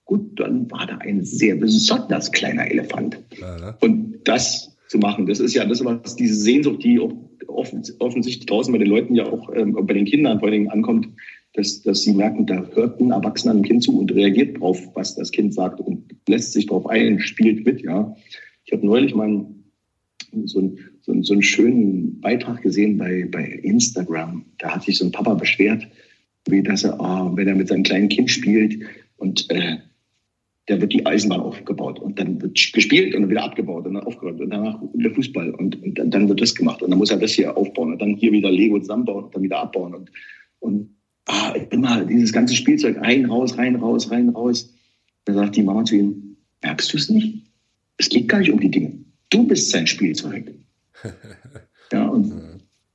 Gut, 0.04 0.38
dann 0.38 0.70
war 0.70 0.86
da 0.86 0.98
ein 0.98 1.24
sehr 1.24 1.56
besonders 1.56 2.30
kleiner 2.30 2.70
Elefant. 2.70 3.18
Aha. 3.42 3.76
Und 3.80 4.20
das 4.22 4.76
zu 4.86 4.98
machen, 4.98 5.26
das 5.26 5.40
ist 5.40 5.54
ja 5.54 5.64
das, 5.64 5.84
was 5.84 6.14
diese 6.14 6.36
Sehnsucht, 6.36 6.84
die 6.84 7.00
offensichtlich 7.48 8.46
draußen 8.46 8.72
bei 8.72 8.78
den 8.78 8.88
Leuten 8.88 9.16
ja 9.16 9.26
auch 9.26 9.52
ähm, 9.52 9.72
bei 9.72 9.94
den 9.94 10.04
Kindern 10.04 10.38
vor 10.38 10.46
allen 10.46 10.58
Dingen 10.60 10.70
ankommt, 10.70 11.08
dass, 11.56 11.82
dass 11.82 12.02
sie 12.02 12.12
merken, 12.12 12.46
da 12.46 12.64
hört 12.74 13.00
ein 13.00 13.10
Erwachsener 13.10 13.54
einem 13.54 13.62
Kind 13.62 13.82
zu 13.82 13.98
und 13.98 14.14
reagiert 14.14 14.60
drauf, 14.60 14.78
was 14.94 15.14
das 15.14 15.30
Kind 15.30 15.54
sagt 15.54 15.80
und 15.80 16.04
lässt 16.28 16.52
sich 16.52 16.66
darauf 16.66 16.86
ein, 16.86 17.18
spielt 17.18 17.64
mit. 17.64 17.82
Ja, 17.82 18.14
ich 18.64 18.72
habe 18.72 18.86
neulich 18.86 19.14
mal 19.14 19.46
so, 20.44 20.60
ein, 20.60 20.78
so, 21.00 21.12
ein, 21.12 21.22
so 21.22 21.32
einen 21.32 21.42
schönen 21.42 22.20
Beitrag 22.20 22.62
gesehen 22.62 22.98
bei, 22.98 23.26
bei 23.30 23.44
Instagram. 23.62 24.44
Da 24.58 24.74
hat 24.74 24.84
sich 24.84 24.98
so 24.98 25.06
ein 25.06 25.12
Papa 25.12 25.34
beschwert, 25.34 25.86
wie 26.46 26.62
dass 26.62 26.84
er, 26.84 27.00
oh, 27.00 27.34
wenn 27.34 27.48
er 27.48 27.54
mit 27.54 27.68
seinem 27.68 27.84
kleinen 27.84 28.08
Kind 28.08 28.30
spielt 28.30 28.78
und 29.16 29.50
äh, 29.50 29.78
da 30.66 30.80
wird 30.80 30.92
die 30.92 31.06
Eisenbahn 31.06 31.40
aufgebaut 31.40 32.00
und 32.00 32.18
dann 32.18 32.42
wird 32.42 32.72
gespielt 32.72 33.14
und 33.14 33.22
dann 33.22 33.30
wieder 33.30 33.44
abgebaut 33.44 33.86
und 33.86 33.94
dann 33.94 34.04
aufgeräumt 34.04 34.40
und 34.40 34.50
danach 34.50 34.80
wieder 34.94 35.10
Fußball 35.12 35.50
und, 35.50 35.80
und 35.82 35.96
dann, 35.96 36.10
dann, 36.10 36.28
wird 36.28 36.40
das 36.40 36.54
gemacht 36.54 36.82
und 36.82 36.90
dann 36.90 36.98
muss 36.98 37.10
er 37.10 37.18
das 37.18 37.32
hier 37.32 37.56
aufbauen 37.56 37.92
und 37.92 38.02
dann 38.02 38.16
hier 38.16 38.32
wieder 38.32 38.50
Lego 38.50 38.78
zusammenbauen 38.80 39.24
und 39.24 39.34
dann 39.34 39.42
wieder 39.44 39.60
abbauen 39.60 39.94
und, 39.94 40.10
und 40.58 40.95
ah, 41.26 41.54
immer 41.70 42.04
dieses 42.04 42.32
ganze 42.32 42.54
Spielzeug 42.54 42.96
rein, 42.98 43.26
raus, 43.26 43.58
rein, 43.58 43.76
raus, 43.76 44.10
rein, 44.10 44.30
raus. 44.30 44.72
Da 45.24 45.34
sagt 45.34 45.56
die 45.56 45.62
Mama 45.62 45.84
zu 45.84 45.96
ihm, 45.96 46.36
merkst 46.62 46.92
du 46.92 46.96
es 46.96 47.10
nicht? 47.10 47.42
Es 47.98 48.08
geht 48.08 48.28
gar 48.28 48.38
nicht 48.38 48.52
um 48.52 48.60
die 48.60 48.70
Dinge. 48.70 48.92
Du 49.30 49.46
bist 49.46 49.70
sein 49.70 49.86
Spielzeug. 49.86 50.52
ja, 51.92 52.06
und, 52.08 52.32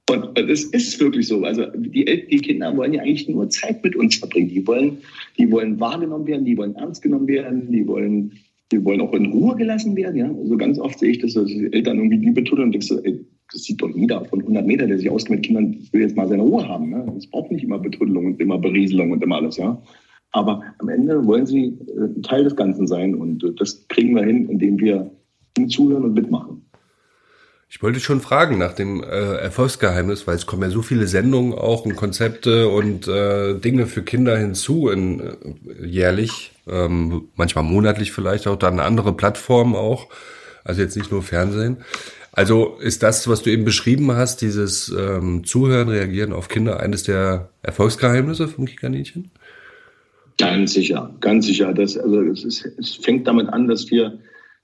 und, 0.09 0.37
es 0.37 0.65
ist 0.65 0.99
wirklich 0.99 1.27
so. 1.27 1.43
Also 1.43 1.65
die, 1.75 2.05
die 2.05 2.37
Kinder 2.37 2.75
wollen 2.75 2.93
ja 2.93 3.01
eigentlich 3.01 3.27
nur 3.27 3.49
Zeit 3.49 3.83
mit 3.83 3.95
uns 3.95 4.15
verbringen. 4.15 4.49
Die 4.49 4.65
wollen, 4.65 4.99
die 5.37 5.51
wollen 5.51 5.79
wahrgenommen 5.79 6.27
werden, 6.27 6.45
die 6.45 6.57
wollen 6.57 6.75
ernst 6.75 7.01
genommen 7.01 7.27
werden, 7.27 7.71
die 7.71 7.85
wollen, 7.85 8.33
die 8.71 8.83
wollen 8.83 9.01
auch 9.01 9.13
in 9.13 9.27
Ruhe 9.27 9.55
gelassen 9.55 9.95
werden. 9.95 10.15
Ja? 10.15 10.33
Also 10.33 10.55
ganz 10.57 10.79
oft 10.79 10.99
sehe 10.99 11.11
ich, 11.11 11.19
dass 11.19 11.33
die 11.33 11.71
Eltern 11.71 11.97
irgendwie 11.97 12.25
Liebe 12.25 12.43
tun 12.43 12.59
und 12.59 12.71
denkst 12.71 12.87
so, 12.87 13.03
ey, 13.03 13.25
das 13.51 13.63
sieht 13.63 13.81
doch 13.81 13.89
jeder 13.89 14.23
von 14.25 14.39
100 14.39 14.65
Meter, 14.65 14.87
der 14.87 14.97
sich 14.97 15.09
auskennt 15.09 15.39
mit 15.39 15.45
Kindern, 15.45 15.87
will 15.91 16.01
jetzt 16.01 16.15
mal 16.15 16.27
seine 16.27 16.43
Ruhe 16.43 16.67
haben. 16.67 16.89
Ne? 16.89 17.13
Es 17.17 17.27
braucht 17.27 17.51
nicht 17.51 17.63
immer 17.63 17.79
Betüddelung 17.79 18.27
und 18.27 18.39
immer 18.39 18.57
Berieselung 18.57 19.11
und 19.11 19.23
immer 19.23 19.37
alles. 19.37 19.57
Ja? 19.57 19.81
Aber 20.31 20.63
am 20.79 20.89
Ende 20.89 21.25
wollen 21.25 21.45
sie 21.45 21.65
äh, 21.65 22.21
Teil 22.21 22.43
des 22.43 22.55
Ganzen 22.55 22.87
sein 22.87 23.15
und 23.15 23.43
äh, 23.43 23.53
das 23.57 23.87
kriegen 23.89 24.15
wir 24.15 24.23
hin, 24.23 24.49
indem 24.49 24.79
wir 24.79 25.11
zuhören 25.67 26.03
und 26.05 26.13
mitmachen. 26.13 26.65
Ich 27.73 27.81
wollte 27.81 28.01
schon 28.01 28.19
fragen 28.19 28.57
nach 28.57 28.73
dem 28.73 29.01
äh, 29.01 29.05
Erfolgsgeheimnis, 29.05 30.27
weil 30.27 30.35
es 30.35 30.45
kommen 30.45 30.63
ja 30.63 30.69
so 30.69 30.81
viele 30.81 31.07
Sendungen 31.07 31.53
auch 31.53 31.85
und 31.85 31.95
Konzepte 31.95 32.67
und 32.67 33.07
äh, 33.07 33.57
Dinge 33.59 33.87
für 33.87 34.03
Kinder 34.03 34.37
hinzu 34.37 34.89
in, 34.89 35.21
äh, 35.21 35.85
jährlich, 35.85 36.51
ähm, 36.67 37.29
manchmal 37.35 37.63
monatlich 37.63 38.11
vielleicht 38.11 38.45
auch 38.47 38.57
dann 38.57 38.81
andere 38.81 39.13
Plattformen 39.13 39.75
auch, 39.75 40.09
also 40.65 40.81
jetzt 40.81 40.97
nicht 40.97 41.11
nur 41.11 41.23
Fernsehen. 41.23 41.77
Also 42.31 42.77
ist 42.79 43.03
das, 43.03 43.27
was 43.27 43.43
du 43.43 43.49
eben 43.49 43.65
beschrieben 43.65 44.11
hast, 44.13 44.41
dieses 44.41 44.89
ähm, 44.97 45.43
Zuhören, 45.43 45.89
Reagieren 45.89 46.31
auf 46.31 46.47
Kinder, 46.47 46.79
eines 46.79 47.03
der 47.03 47.49
Erfolgsgeheimnisse 47.61 48.47
vom 48.47 48.65
Kikaninchen? 48.65 49.31
Ganz 50.37 50.73
sicher, 50.73 51.13
ganz 51.19 51.45
sicher. 51.45 51.73
Das, 51.73 51.97
also 51.97 52.21
es, 52.21 52.45
ist, 52.45 52.65
es 52.79 52.95
fängt 52.95 53.27
damit 53.27 53.49
an, 53.49 53.67
dass 53.67 53.91
wir 53.91 54.19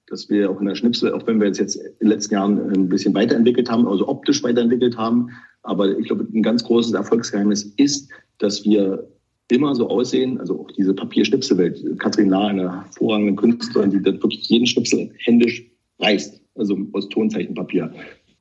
dass 0.10 0.30
wir 0.30 0.49
auch 0.49 0.60
in 0.62 0.67
der 0.67 0.75
Schnipsel, 0.75 1.12
auch 1.12 1.27
wenn 1.27 1.39
wir 1.39 1.47
jetzt, 1.47 1.60
jetzt 1.60 1.75
in 1.75 1.91
den 1.99 2.08
letzten 2.08 2.34
Jahren 2.34 2.71
ein 2.71 2.89
bisschen 2.89 3.13
weiterentwickelt 3.13 3.69
haben, 3.69 3.88
also 3.88 4.08
optisch 4.08 4.41
weiterentwickelt 4.41 4.97
haben, 4.97 5.30
aber 5.63 5.97
ich 5.99 6.08
glaube, 6.08 6.25
ein 6.34 6.43
ganz 6.43 6.63
großes 6.63 6.93
Erfolgsgeheimnis 6.93 7.73
ist, 7.75 8.10
dass 8.38 8.63
wir 8.63 9.06
immer 9.49 9.75
so 9.75 9.89
aussehen, 9.89 10.39
also 10.39 10.62
auch 10.62 10.71
diese 10.71 10.93
Papierschnipselwelt. 10.93 11.99
Katrin 11.99 12.30
Lahr, 12.30 12.49
eine 12.49 12.84
hervorragende 12.84 13.36
Künstlerin, 13.36 13.91
die 13.91 14.01
dann 14.01 14.21
wirklich 14.23 14.47
jeden 14.47 14.65
Schnipsel 14.65 15.12
händisch 15.19 15.69
reißt, 15.99 16.41
also 16.58 16.78
aus 16.93 17.10
Tonzeichenpapier. 17.10 17.93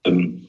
Ähm, 0.05 0.46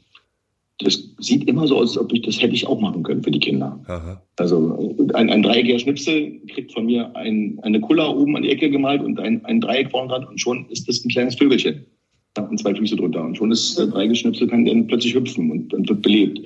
das 0.80 1.16
sieht 1.18 1.48
immer 1.48 1.68
so 1.68 1.78
aus, 1.78 1.98
als 1.98 2.06
ob 2.06 2.14
ich 2.14 2.22
das 2.22 2.40
hätte 2.40 2.54
ich 2.54 2.68
auch 2.68 2.80
machen 2.80 3.02
können 3.02 3.24
für 3.24 3.32
die 3.32 3.40
Kinder. 3.40 3.80
Aha. 3.88 4.22
Also 4.38 4.96
ein, 5.16 5.30
ein 5.30 5.42
dreieckiger 5.42 5.80
Schnipsel 5.80 6.40
kriegt 6.54 6.72
von 6.72 6.86
mir 6.86 7.16
ein, 7.16 7.60
eine 7.64 7.82
Kulla 7.82 8.10
oben 8.10 8.36
an 8.36 8.44
die 8.44 8.52
Ecke 8.52 8.70
gemalt 8.70 9.02
und 9.02 9.20
ein, 9.20 9.44
ein 9.46 9.60
Dreieck 9.60 9.90
vorn 9.90 10.10
dran 10.10 10.26
und 10.26 10.40
schon 10.40 10.68
ist 10.70 10.88
das 10.88 11.04
ein 11.04 11.10
kleines 11.10 11.36
Vögelchen 11.36 11.86
und 12.38 12.60
zwei 12.60 12.76
Füße 12.76 12.96
drunter 12.96 13.24
und 13.24 13.36
schon 13.36 13.52
ist 13.52 13.80
der 13.80 13.88
Dreigeschnipsel 13.88 14.48
kann 14.48 14.66
dann 14.66 14.86
plötzlich 14.86 15.16
hüpfen 15.16 15.50
und 15.50 15.74
dann 15.74 15.90
wird 15.90 16.04
belebt. 16.04 16.42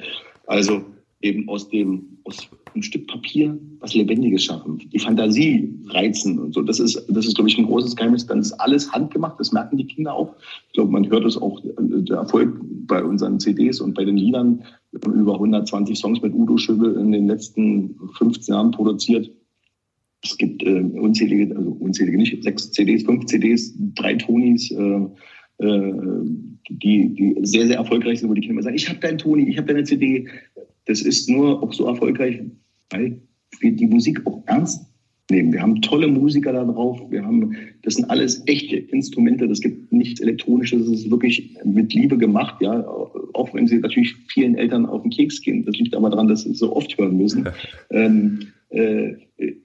Also 0.47 0.81
eben 1.21 1.47
aus 1.49 1.69
dem 1.69 2.17
aus 2.23 2.49
einem 2.73 2.83
Stück 2.83 3.07
Papier 3.07 3.57
was 3.79 3.93
Lebendiges 3.93 4.45
schaffen, 4.45 4.77
die 4.77 4.99
Fantasie 4.99 5.73
reizen 5.87 6.39
und 6.39 6.53
so. 6.53 6.61
Das 6.61 6.79
ist, 6.79 7.03
das 7.09 7.25
ist, 7.25 7.35
glaube 7.35 7.49
ich, 7.49 7.57
ein 7.57 7.65
großes 7.65 7.95
Geheimnis. 7.95 8.25
Dann 8.25 8.39
ist 8.39 8.53
alles 8.53 8.91
handgemacht. 8.91 9.39
Das 9.39 9.51
merken 9.51 9.77
die 9.77 9.87
Kinder 9.87 10.13
auch. 10.13 10.35
Ich 10.67 10.73
glaube, 10.73 10.91
man 10.91 11.09
hört 11.09 11.25
es 11.25 11.37
auch, 11.37 11.59
der 11.79 12.17
Erfolg 12.17 12.57
bei 12.87 13.03
unseren 13.03 13.39
CDs 13.39 13.81
und 13.81 13.93
bei 13.93 14.05
den 14.05 14.17
Liedern. 14.17 14.63
Wir 14.91 15.01
haben 15.03 15.19
über 15.19 15.33
120 15.33 15.97
Songs 15.97 16.21
mit 16.21 16.33
Udo 16.33 16.57
Schübel 16.57 16.95
in 16.97 17.11
den 17.11 17.27
letzten 17.27 17.95
15 18.17 18.53
Jahren 18.53 18.71
produziert. 18.71 19.31
Es 20.23 20.37
gibt 20.37 20.61
äh, 20.63 20.81
unzählige, 20.81 21.55
also 21.55 21.71
unzählige 21.79 22.17
nicht, 22.17 22.43
sechs 22.43 22.71
CDs, 22.71 23.03
fünf 23.03 23.25
CDs, 23.25 23.73
drei 23.95 24.15
Tonis, 24.15 24.69
äh, 24.69 25.07
äh, 25.57 25.93
die, 26.69 27.09
die 27.09 27.35
sehr, 27.41 27.65
sehr 27.67 27.77
erfolgreich 27.77 28.19
sind, 28.19 28.29
wo 28.29 28.33
die 28.33 28.41
Kinder 28.41 28.61
sagen, 28.61 28.75
ich 28.75 28.87
habe 28.87 28.99
deinen 28.99 29.17
Toni, 29.17 29.49
ich 29.49 29.57
habe 29.57 29.67
deine 29.67 29.83
CD. 29.83 30.27
Das 30.85 31.01
ist 31.01 31.29
nur 31.29 31.61
auch 31.61 31.73
so 31.73 31.85
erfolgreich, 31.87 32.41
weil 32.89 33.21
wir 33.59 33.71
die 33.71 33.87
Musik 33.87 34.25
auch 34.25 34.43
ernst 34.47 34.85
nehmen. 35.29 35.53
Wir 35.53 35.61
haben 35.61 35.81
tolle 35.81 36.07
Musiker 36.07 36.53
da 36.53 36.63
drauf. 36.63 36.99
Wir 37.09 37.23
haben, 37.23 37.55
das 37.83 37.95
sind 37.95 38.09
alles 38.09 38.43
echte 38.47 38.75
Instrumente. 38.75 39.47
Das 39.47 39.61
gibt 39.61 39.91
nichts 39.91 40.19
Elektronisches. 40.19 40.85
Das 40.85 40.99
ist 40.99 41.11
wirklich 41.11 41.57
mit 41.63 41.93
Liebe 41.93 42.17
gemacht. 42.17 42.61
Ja, 42.61 42.85
auch 43.33 43.53
wenn 43.53 43.67
sie 43.67 43.79
natürlich 43.79 44.15
vielen 44.27 44.55
Eltern 44.55 44.85
auf 44.85 45.01
den 45.01 45.11
Keks 45.11 45.41
gehen. 45.41 45.65
Das 45.65 45.77
liegt 45.77 45.95
aber 45.95 46.09
daran, 46.09 46.27
dass 46.27 46.43
sie 46.43 46.53
so 46.53 46.75
oft 46.75 46.97
hören 46.97 47.17
müssen. 47.17 47.49
ähm, 47.89 48.47
äh, 48.69 49.13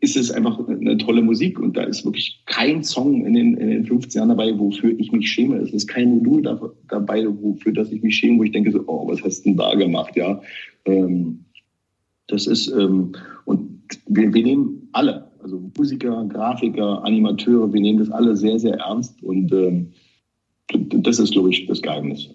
ist 0.01 0.17
es 0.17 0.31
einfach 0.31 0.59
eine 0.69 0.97
tolle 0.97 1.23
Musik 1.23 1.59
und 1.59 1.77
da 1.77 1.83
ist 1.83 2.05
wirklich 2.05 2.43
kein 2.47 2.83
Song 2.83 3.27
in 3.27 3.35
den, 3.35 3.57
in 3.57 3.69
den 3.69 3.85
15 3.85 4.19
Jahren 4.19 4.31
dabei, 4.31 4.59
wofür 4.59 4.99
ich 4.99 5.13
mich 5.13 5.31
schäme. 5.31 5.59
Es 5.59 5.73
ist 5.73 5.87
kein 5.87 6.17
Modul 6.17 6.43
da, 6.43 6.59
dabei, 6.89 7.27
wofür 7.27 7.73
dass 7.73 7.93
ich 7.93 8.03
mich 8.03 8.17
schäme, 8.17 8.39
wo 8.39 8.45
ich 8.45 8.53
denke 8.53 8.73
so, 8.73 8.83
oh, 8.87 9.07
was 9.07 9.23
hast 9.23 9.41
du 9.41 9.51
denn 9.51 9.59
da 9.59 9.75
gemacht, 9.75 10.17
ja. 10.17 10.41
Ähm, 10.87 11.45
das 12.29 12.47
ist, 12.47 12.69
ähm, 12.69 13.13
und 13.45 13.83
wir, 14.09 14.33
wir 14.33 14.43
nehmen 14.43 14.89
alle, 14.93 15.31
also 15.43 15.71
Musiker, 15.77 16.25
Grafiker, 16.25 17.05
Animateure, 17.05 17.73
wir 17.73 17.81
nehmen 17.81 17.99
das 17.99 18.11
alle 18.11 18.35
sehr, 18.35 18.59
sehr 18.59 18.77
ernst 18.77 19.23
und 19.23 19.53
ähm, 19.53 19.93
das 20.73 21.19
ist, 21.19 21.33
glaube 21.33 21.51
ich, 21.51 21.67
das 21.67 21.83
Geheimnis. 21.83 22.31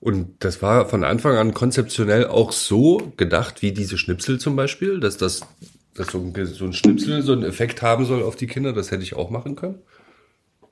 Und 0.00 0.28
das 0.40 0.62
war 0.62 0.86
von 0.86 1.02
Anfang 1.02 1.36
an 1.36 1.54
konzeptionell 1.54 2.26
auch 2.26 2.52
so 2.52 3.12
gedacht 3.16 3.62
wie 3.62 3.72
diese 3.72 3.96
Schnipsel 3.98 4.38
zum 4.38 4.54
Beispiel, 4.54 5.00
dass 5.00 5.16
das 5.16 5.46
dass 5.94 6.08
so 6.08 6.18
ein, 6.18 6.32
so 6.46 6.64
ein 6.64 6.72
Schnipsel 6.72 7.22
so 7.22 7.32
einen 7.32 7.44
Effekt 7.44 7.82
haben 7.82 8.04
soll 8.04 8.22
auf 8.22 8.36
die 8.36 8.46
Kinder, 8.46 8.72
das 8.72 8.90
hätte 8.90 9.02
ich 9.02 9.14
auch 9.14 9.30
machen 9.30 9.56
können? 9.56 9.76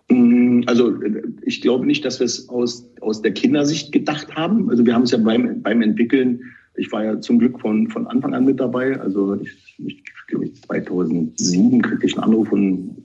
Mm, 0.09 0.63
also 0.67 0.95
ich 1.43 1.61
glaube 1.61 1.87
nicht, 1.87 2.05
dass 2.05 2.21
wir 2.21 2.27
es 2.27 2.49
aus, 2.49 2.91
aus 3.01 3.23
der 3.23 3.33
Kindersicht 3.33 3.93
gedacht 3.93 4.35
haben. 4.35 4.71
Also 4.71 4.85
wir 4.85 4.95
haben 4.95 5.03
es 5.03 5.11
ja 5.11 5.19
beim, 5.19 5.63
beim 5.63 5.83
Entwickeln 5.83 6.41
ich 6.75 6.91
war 6.93 7.05
ja 7.05 7.21
zum 7.21 7.39
Glück 7.39 7.61
von, 7.61 7.89
von 7.89 8.07
Anfang 8.07 8.35
an 8.35 8.45
mit 8.45 8.59
dabei. 8.59 8.99
Also 8.99 9.35
ich, 9.35 9.75
ich 9.79 10.03
glaube, 10.27 10.53
2007 10.53 11.83
kriegte 11.83 12.07
ich 12.07 12.15
einen 12.15 12.25
Anruf 12.25 12.49
von 12.49 12.97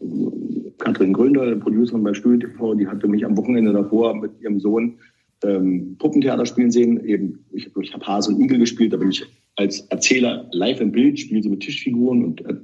Katrin 0.77 1.13
Gründer, 1.13 1.45
der 1.45 1.55
Producerin 1.55 2.03
bei 2.03 2.13
Studio 2.13 2.47
TV. 2.47 2.75
Die 2.75 2.87
hatte 2.87 3.07
mich 3.07 3.25
am 3.25 3.35
Wochenende 3.35 3.73
davor 3.73 4.15
mit 4.15 4.31
ihrem 4.41 4.59
Sohn 4.59 4.99
ähm, 5.43 5.95
Puppentheater 5.99 6.45
spielen 6.45 6.71
sehen. 6.71 7.03
Eben, 7.03 7.45
ich, 7.51 7.69
ich 7.81 7.93
habe 7.93 8.07
Hase 8.07 8.31
und 8.31 8.41
Igel 8.41 8.59
gespielt, 8.59 8.93
da 8.93 8.97
bin 8.97 9.09
ich 9.09 9.25
als 9.57 9.81
Erzähler 9.89 10.47
live 10.51 10.79
im 10.79 10.91
Bild, 10.91 11.19
spiele 11.19 11.43
so 11.43 11.49
mit 11.49 11.59
Tischfiguren 11.59 12.23
und 12.23 12.45
äh, 12.45 12.55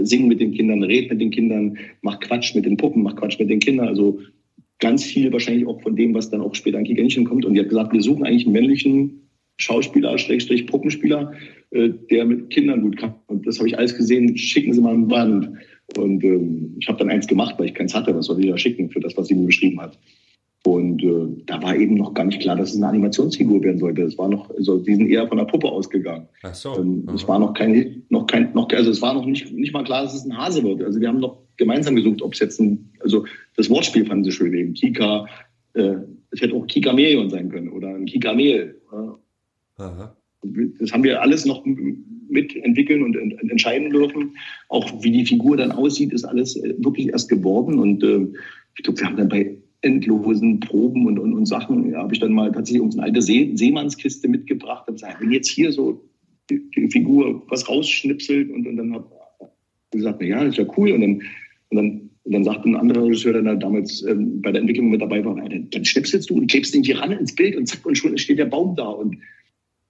singe 0.00 0.28
mit 0.28 0.40
den 0.40 0.52
Kindern, 0.52 0.82
rede 0.82 1.08
mit 1.08 1.20
den 1.20 1.30
Kindern, 1.30 1.76
mach 2.02 2.20
Quatsch 2.20 2.54
mit 2.54 2.64
den 2.64 2.76
Puppen, 2.76 3.02
mach 3.02 3.16
Quatsch 3.16 3.38
mit 3.38 3.50
den 3.50 3.58
Kindern. 3.58 3.88
Also 3.88 4.20
ganz 4.78 5.04
viel 5.04 5.32
wahrscheinlich 5.32 5.66
auch 5.66 5.80
von 5.82 5.96
dem, 5.96 6.14
was 6.14 6.30
dann 6.30 6.40
auch 6.40 6.54
später 6.54 6.78
an 6.78 6.84
Kikänchen 6.84 7.24
kommt. 7.24 7.44
Und 7.44 7.54
die 7.54 7.60
hat 7.60 7.68
gesagt, 7.68 7.92
wir 7.92 8.02
suchen 8.02 8.24
eigentlich 8.24 8.44
einen 8.44 8.52
männlichen 8.52 9.28
Schauspieler, 9.58 10.18
Schrägstrich 10.18 10.66
Puppenspieler, 10.66 11.32
äh, 11.70 11.90
der 12.10 12.24
mit 12.26 12.50
Kindern 12.50 12.82
gut 12.82 12.96
kann. 12.96 13.14
Und 13.26 13.46
das 13.46 13.58
habe 13.58 13.68
ich 13.68 13.78
alles 13.78 13.96
gesehen. 13.96 14.36
Schicken 14.36 14.72
Sie 14.72 14.80
mal 14.80 14.94
ein 14.94 15.08
Band. 15.08 15.50
Und 15.96 16.22
ähm, 16.22 16.76
ich 16.78 16.88
habe 16.88 16.98
dann 16.98 17.10
eins 17.10 17.26
gemacht, 17.26 17.56
weil 17.58 17.66
ich 17.66 17.74
keins 17.74 17.94
hatte. 17.94 18.14
Was 18.14 18.26
soll 18.26 18.40
ich 18.40 18.50
da 18.50 18.58
schicken 18.58 18.90
für 18.90 19.00
das, 19.00 19.16
was 19.16 19.28
sie 19.28 19.34
mir 19.34 19.46
geschrieben 19.46 19.80
hat? 19.80 19.98
Und 20.66 21.00
äh, 21.04 21.44
da 21.46 21.62
war 21.62 21.76
eben 21.76 21.94
noch 21.94 22.12
gar 22.12 22.24
nicht 22.24 22.40
klar, 22.40 22.56
dass 22.56 22.70
es 22.70 22.76
eine 22.76 22.88
Animationsfigur 22.88 23.62
werden 23.62 23.78
sollte. 23.78 24.02
Es 24.02 24.18
war 24.18 24.28
noch, 24.28 24.50
also 24.50 24.78
die 24.78 24.96
sind 24.96 25.08
eher 25.08 25.28
von 25.28 25.38
der 25.38 25.44
Puppe 25.44 25.68
ausgegangen. 25.68 26.26
Ach 26.42 26.54
so. 26.56 26.76
Ähm, 26.76 27.08
es 27.14 27.28
war 27.28 27.38
noch 27.38 27.54
kein, 27.54 28.02
noch 28.08 28.26
kein, 28.26 28.52
noch, 28.52 28.68
also 28.72 28.90
es 28.90 29.00
war 29.00 29.14
noch 29.14 29.24
nicht, 29.24 29.52
nicht 29.52 29.72
mal 29.72 29.84
klar, 29.84 30.02
dass 30.02 30.14
es 30.16 30.24
ein 30.24 30.36
Hase 30.36 30.64
wird. 30.64 30.82
Also 30.82 31.00
wir 31.00 31.06
haben 31.06 31.20
noch 31.20 31.38
gemeinsam 31.56 31.94
gesucht, 31.94 32.20
ob 32.20 32.32
es 32.32 32.40
jetzt 32.40 32.60
ein, 32.60 32.90
also 32.98 33.24
das 33.56 33.70
Wortspiel 33.70 34.06
fanden 34.06 34.24
sie 34.24 34.32
schön 34.32 34.52
eben. 34.54 34.74
Kika, 34.74 35.28
äh, 35.74 35.98
es 36.32 36.40
hätte 36.40 36.56
auch 36.56 36.66
Kika 36.66 36.92
Merion 36.92 37.30
sein 37.30 37.48
können 37.48 37.68
oder 37.68 37.94
ein 37.94 38.06
Kika 38.06 38.34
Mehl. 38.34 38.74
Aha. 39.76 40.16
Das 40.80 40.92
haben 40.92 41.04
wir 41.04 41.22
alles 41.22 41.46
noch 41.46 41.64
mitentwickeln 41.64 43.04
und 43.04 43.16
entscheiden 43.50 43.90
dürfen. 43.90 44.34
Auch 44.68 45.00
wie 45.00 45.12
die 45.12 45.26
Figur 45.26 45.56
dann 45.56 45.70
aussieht, 45.70 46.12
ist 46.12 46.24
alles 46.24 46.56
äh, 46.56 46.74
wirklich 46.78 47.10
erst 47.10 47.28
geworden. 47.28 47.78
Und 47.78 48.02
äh, 48.02 48.26
ich 48.76 48.82
glaube, 48.82 48.98
wir 48.98 49.06
haben 49.06 49.16
dann 49.16 49.28
bei 49.28 49.58
endlosen 49.82 50.60
Proben 50.60 51.06
und, 51.06 51.18
und, 51.18 51.34
und 51.34 51.46
Sachen, 51.46 51.90
ja, 51.90 51.98
habe 51.98 52.14
ich 52.14 52.20
dann 52.20 52.32
mal 52.32 52.50
tatsächlich 52.52 52.82
uns 52.82 52.96
eine 52.96 53.04
alte 53.04 53.22
See, 53.22 53.52
Seemannskiste 53.54 54.28
mitgebracht 54.28 54.88
und 54.88 54.94
gesagt, 54.94 55.20
wenn 55.20 55.32
jetzt 55.32 55.50
hier 55.50 55.72
so 55.72 56.02
die, 56.50 56.62
die 56.76 56.88
Figur 56.88 57.42
was 57.48 57.68
rausschnipselt 57.68 58.50
und, 58.50 58.66
und 58.66 58.76
dann 58.76 58.94
habe 58.94 59.06
ich 59.92 59.98
gesagt, 59.98 60.18
na 60.20 60.26
ja, 60.26 60.42
ist 60.42 60.58
ja 60.58 60.66
cool. 60.76 60.92
Und 60.92 61.00
dann, 61.00 61.22
und 61.70 61.76
dann, 61.76 62.10
und 62.24 62.32
dann 62.32 62.44
sagt 62.44 62.64
ein 62.64 62.76
anderer 62.76 63.04
Regisseur, 63.04 63.40
der 63.40 63.54
damals 63.56 64.02
ähm, 64.02 64.42
bei 64.42 64.50
der 64.50 64.60
Entwicklung 64.60 64.90
mit 64.90 65.00
dabei 65.00 65.24
war, 65.24 65.36
dann, 65.36 65.68
dann 65.70 65.84
schnipselst 65.84 66.28
du 66.30 66.34
und 66.34 66.50
klebst 66.50 66.74
den 66.74 66.82
hier 66.82 66.98
ran 66.98 67.12
ins 67.12 67.34
Bild 67.34 67.56
und 67.56 67.66
zack, 67.66 67.86
und 67.86 67.96
schon 67.96 68.16
steht 68.18 68.38
der 68.38 68.46
Baum 68.46 68.74
da. 68.74 68.88
Und 68.88 69.16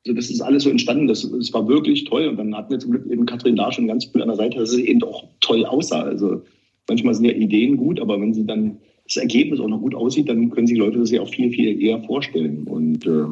also 0.06 0.14
das 0.14 0.30
ist 0.30 0.40
alles 0.40 0.64
so 0.64 0.70
entstanden. 0.70 1.06
Das, 1.06 1.28
das 1.30 1.52
war 1.52 1.66
wirklich 1.66 2.04
toll. 2.04 2.28
Und 2.28 2.36
dann 2.36 2.54
hatten 2.54 2.70
wir 2.70 2.78
zum 2.78 2.90
Glück 2.92 3.06
eben 3.10 3.26
Katrin 3.26 3.56
da 3.56 3.72
schon 3.72 3.86
ganz 3.86 4.04
viel 4.04 4.22
an 4.22 4.28
der 4.28 4.36
Seite, 4.36 4.58
dass 4.58 4.72
es 4.72 4.78
eben 4.78 5.02
auch 5.02 5.24
toll 5.40 5.64
aussah. 5.64 6.02
Also 6.02 6.42
manchmal 6.88 7.14
sind 7.14 7.24
ja 7.24 7.32
Ideen 7.32 7.76
gut, 7.76 8.00
aber 8.00 8.20
wenn 8.20 8.34
sie 8.34 8.46
dann 8.46 8.78
das 9.06 9.16
Ergebnis 9.16 9.60
auch 9.60 9.68
noch 9.68 9.80
gut 9.80 9.94
aussieht, 9.94 10.28
dann 10.28 10.50
können 10.50 10.66
sich 10.66 10.78
Leute 10.78 10.98
das 10.98 11.10
ja 11.10 11.20
auch 11.22 11.28
viel, 11.28 11.50
viel 11.50 11.80
eher 11.80 12.02
vorstellen. 12.02 12.64
Und 12.64 13.06
äh, 13.06 13.26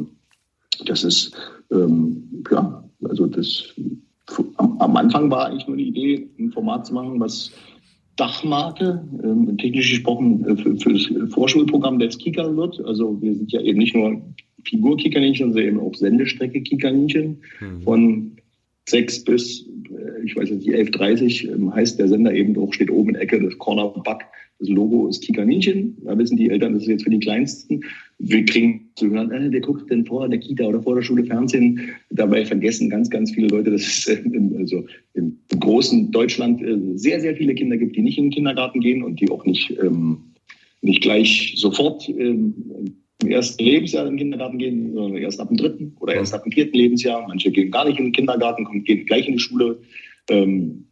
das 0.86 1.04
ist, 1.04 1.34
ähm, 1.72 2.44
ja, 2.50 2.84
also 3.04 3.26
das 3.26 3.74
am, 4.56 4.78
am, 4.78 4.96
Anfang 4.96 5.30
war 5.30 5.46
eigentlich 5.46 5.66
nur 5.66 5.76
die 5.76 5.88
Idee, 5.88 6.28
ein 6.38 6.50
Format 6.52 6.86
zu 6.86 6.94
machen, 6.94 7.20
was 7.20 7.50
Dachmarke, 8.16 9.04
ähm, 9.22 9.56
technisch 9.58 9.90
gesprochen, 9.90 10.44
äh, 10.46 10.56
für, 10.56 10.76
für, 10.76 10.92
das 10.92 11.32
Vorschulprogramm 11.32 11.98
des 11.98 12.16
Kika 12.18 12.54
wird. 12.56 12.80
Also 12.84 13.20
wir 13.20 13.34
sind 13.34 13.52
ja 13.52 13.60
eben 13.60 13.78
nicht 13.78 13.94
nur 13.94 14.22
Figur-Kikaninchen, 14.64 15.52
sondern 15.52 15.68
eben 15.68 15.80
auch 15.80 15.94
Sendestrecke-Kikaninchen 15.94 17.42
mhm. 17.60 17.82
von 17.82 18.36
sechs 18.88 19.22
bis, 19.24 19.66
ich 20.24 20.36
weiß 20.36 20.50
nicht, 20.50 20.68
11.30 20.68 21.52
ähm, 21.52 21.74
heißt 21.74 21.98
der 21.98 22.08
Sender 22.08 22.32
eben 22.32 22.56
auch, 22.58 22.72
steht 22.72 22.90
oben 22.90 23.10
in 23.10 23.14
der 23.14 23.22
Ecke, 23.22 23.40
das 23.40 23.58
Cornerback 23.58 24.26
das 24.60 24.68
Logo 24.68 25.08
ist 25.08 25.22
Kikaninchen. 25.22 25.96
Da 26.04 26.16
wissen 26.16 26.36
die 26.36 26.48
Eltern, 26.48 26.74
das 26.74 26.82
ist 26.82 26.88
jetzt 26.88 27.04
für 27.04 27.10
die 27.10 27.18
Kleinsten. 27.18 27.82
Wir 28.18 28.44
kriegen 28.44 28.88
zu 28.94 29.10
hören, 29.10 29.32
äh, 29.32 29.48
wer 29.50 29.60
guckt 29.60 29.90
denn 29.90 30.06
vor 30.06 30.28
der 30.28 30.38
Kita 30.38 30.64
oder 30.64 30.80
vor 30.82 30.94
der 30.94 31.02
Schule 31.02 31.24
Fernsehen? 31.24 31.80
Dabei 32.10 32.44
vergessen 32.44 32.88
ganz, 32.88 33.10
ganz 33.10 33.32
viele 33.32 33.48
Leute, 33.48 33.72
dass 33.72 33.82
es 33.82 34.06
äh, 34.06 34.20
im, 34.24 34.56
also 34.56 34.86
im 35.14 35.36
großen 35.58 36.12
Deutschland 36.12 36.62
äh, 36.62 36.78
sehr, 36.94 37.20
sehr 37.20 37.34
viele 37.36 37.54
Kinder 37.54 37.76
gibt, 37.76 37.96
die 37.96 38.02
nicht 38.02 38.18
in 38.18 38.26
den 38.26 38.30
Kindergarten 38.30 38.80
gehen 38.80 39.02
und 39.02 39.20
die 39.20 39.30
auch 39.30 39.44
nicht, 39.44 39.76
ähm, 39.82 40.18
nicht 40.82 41.02
gleich 41.02 41.54
sofort 41.56 42.08
ähm, 42.08 42.54
im 43.22 43.30
ersten 43.30 43.62
Lebensjahr 43.62 44.06
in 44.06 44.12
den 44.12 44.18
Kindergarten 44.18 44.58
gehen, 44.58 44.92
sondern 44.92 45.22
erst 45.22 45.40
ab 45.40 45.48
dem 45.48 45.56
dritten 45.56 45.96
oder 46.00 46.14
erst 46.14 46.34
ab 46.34 46.42
dem 46.42 46.52
vierten 46.52 46.76
Lebensjahr. 46.76 47.26
Manche 47.26 47.50
gehen 47.50 47.70
gar 47.70 47.86
nicht 47.86 47.98
in 47.98 48.06
den 48.06 48.12
Kindergarten, 48.12 48.84
gehen 48.84 49.06
gleich 49.06 49.26
in 49.26 49.34
die 49.34 49.38
Schule. 49.38 49.78
Ähm, 50.28 50.86